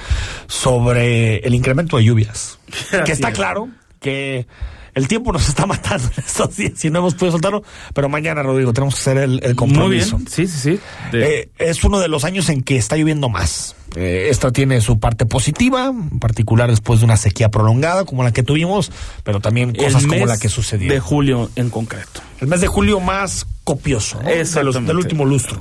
sobre 0.46 1.36
el 1.38 1.54
incremento 1.54 1.96
de 1.96 2.04
lluvias. 2.04 2.58
Que 3.06 3.12
está 3.12 3.32
claro 3.32 3.70
que 3.98 4.46
el 4.95 5.09
tiempo 5.09 5.32
nos 5.32 5.49
está 5.49 5.66
matando 5.66 6.09
en 6.16 6.24
estos 6.24 6.57
días 6.57 6.84
y 6.84 6.90
no 6.90 7.01
hemos 7.01 7.14
podido 7.14 7.32
soltarlo, 7.32 7.62
pero 7.92 8.09
mañana, 8.09 8.42
Rodrigo, 8.42 8.72
tenemos 8.72 8.95
que 8.95 9.01
hacer 9.01 9.18
el, 9.18 9.40
el 9.42 9.57
compromiso. 9.57 10.16
Muy 10.18 10.24
bien, 10.26 10.32
sí, 10.32 10.47
sí, 10.47 10.59
sí. 10.59 10.80
De- 11.12 11.40
Eh, 11.40 11.49
es 11.59 11.82
uno 11.84 11.99
de 12.01 12.09
los 12.09 12.24
años 12.24 12.49
en 12.49 12.62
que 12.62 12.76
está 12.76 12.97
lloviendo 12.97 13.28
más. 13.28 13.74
Eh, 13.97 14.26
esta 14.30 14.51
tiene 14.51 14.80
su 14.80 14.99
parte 14.99 15.24
positiva, 15.24 15.86
en 15.86 16.18
particular 16.18 16.68
después 16.68 16.99
de 17.01 17.05
una 17.07 17.16
sequía 17.16 17.49
prolongada 17.51 18.05
como 18.05 18.24
la 18.24 18.32
que 18.32 18.42
tuvimos, 18.42 18.90
pero 19.22 19.40
también 19.40 19.70
el 19.70 19.76
cosas 19.76 20.05
como 20.07 20.26
la 20.26 20.36
que 20.38 20.49
sucedió. 20.49 20.92
De 20.92 20.99
julio 21.01 21.49
en 21.55 21.70
concreto. 21.70 22.20
El 22.40 22.49
mes 22.49 22.61
de 22.61 22.66
julio 22.66 22.99
más 23.01 23.47
copioso, 23.62 24.16
¿no? 24.20 24.28
De 24.28 24.36
los- 24.38 24.49
Exactamente. 24.49 24.88
del 24.88 24.97
último 24.99 25.24
lustro. 25.24 25.59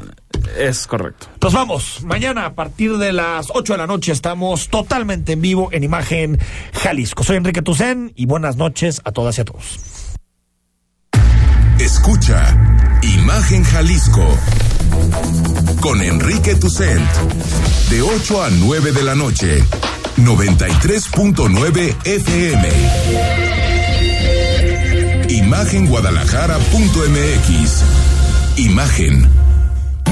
Es 0.57 0.87
correcto. 0.87 1.27
Nos 1.41 1.53
vamos. 1.53 2.01
Mañana 2.03 2.45
a 2.45 2.53
partir 2.53 2.97
de 2.97 3.13
las 3.13 3.47
8 3.53 3.73
de 3.73 3.77
la 3.77 3.87
noche 3.87 4.11
estamos 4.11 4.69
totalmente 4.69 5.33
en 5.33 5.41
vivo 5.41 5.69
en 5.71 5.83
Imagen 5.83 6.39
Jalisco. 6.73 7.23
Soy 7.23 7.37
Enrique 7.37 7.61
Tucen 7.61 8.13
y 8.15 8.25
buenas 8.25 8.55
noches 8.55 9.01
a 9.03 9.11
todas 9.11 9.37
y 9.37 9.41
a 9.41 9.45
todos. 9.45 9.79
Escucha 11.79 12.55
Imagen 13.01 13.63
Jalisco 13.63 14.25
con 15.81 16.01
Enrique 16.01 16.55
Tucent 16.55 17.09
de 17.89 18.01
8 18.01 18.43
a 18.43 18.49
9 18.51 18.91
de 18.93 19.03
la 19.03 19.15
noche 19.15 19.61
93.9 20.17 21.95
FM 22.05 22.69
Imagenguadalajara.mx 25.29 27.83
Imagen 28.57 29.42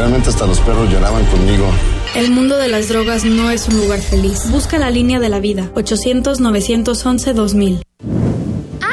realmente 0.00 0.30
hasta 0.30 0.46
los 0.46 0.58
perros 0.60 0.90
lloraban 0.90 1.26
conmigo. 1.26 1.66
El 2.14 2.30
mundo 2.30 2.56
de 2.56 2.68
las 2.68 2.88
drogas 2.88 3.26
no 3.26 3.50
es 3.50 3.68
un 3.68 3.76
lugar 3.76 4.00
feliz. 4.00 4.50
Busca 4.50 4.78
la 4.78 4.90
línea 4.90 5.20
de 5.20 5.28
la 5.28 5.40
vida. 5.40 5.70
800-911-2000. 5.74 7.82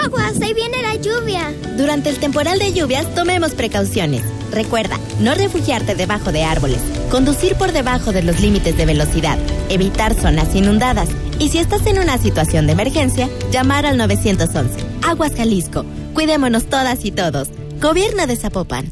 ¡Aguas! 0.03 0.41
¡Ahí 0.41 0.53
viene 0.53 0.81
la 0.81 0.95
lluvia! 0.95 1.53
Durante 1.77 2.09
el 2.09 2.17
temporal 2.17 2.59
de 2.59 2.73
lluvias, 2.73 3.15
tomemos 3.15 3.53
precauciones. 3.53 4.21
Recuerda, 4.51 4.99
no 5.21 5.33
refugiarte 5.33 5.95
debajo 5.95 6.33
de 6.33 6.43
árboles, 6.43 6.79
conducir 7.09 7.55
por 7.55 7.71
debajo 7.71 8.11
de 8.11 8.23
los 8.23 8.41
límites 8.41 8.75
de 8.75 8.85
velocidad, 8.85 9.37
evitar 9.69 10.13
zonas 10.13 10.53
inundadas 10.55 11.07
y 11.39 11.47
si 11.49 11.59
estás 11.59 11.85
en 11.85 11.99
una 11.99 12.17
situación 12.17 12.67
de 12.67 12.73
emergencia, 12.73 13.29
llamar 13.49 13.85
al 13.85 13.95
911. 13.97 14.77
Aguas 15.03 15.31
Jalisco. 15.37 15.85
Cuidémonos 16.13 16.65
todas 16.65 17.05
y 17.05 17.11
todos. 17.11 17.47
Gobierno 17.79 18.27
de 18.27 18.35
Zapopan. 18.35 18.91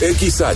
É 0.00 0.10
Aqui 0.10 0.30
sai. 0.30 0.48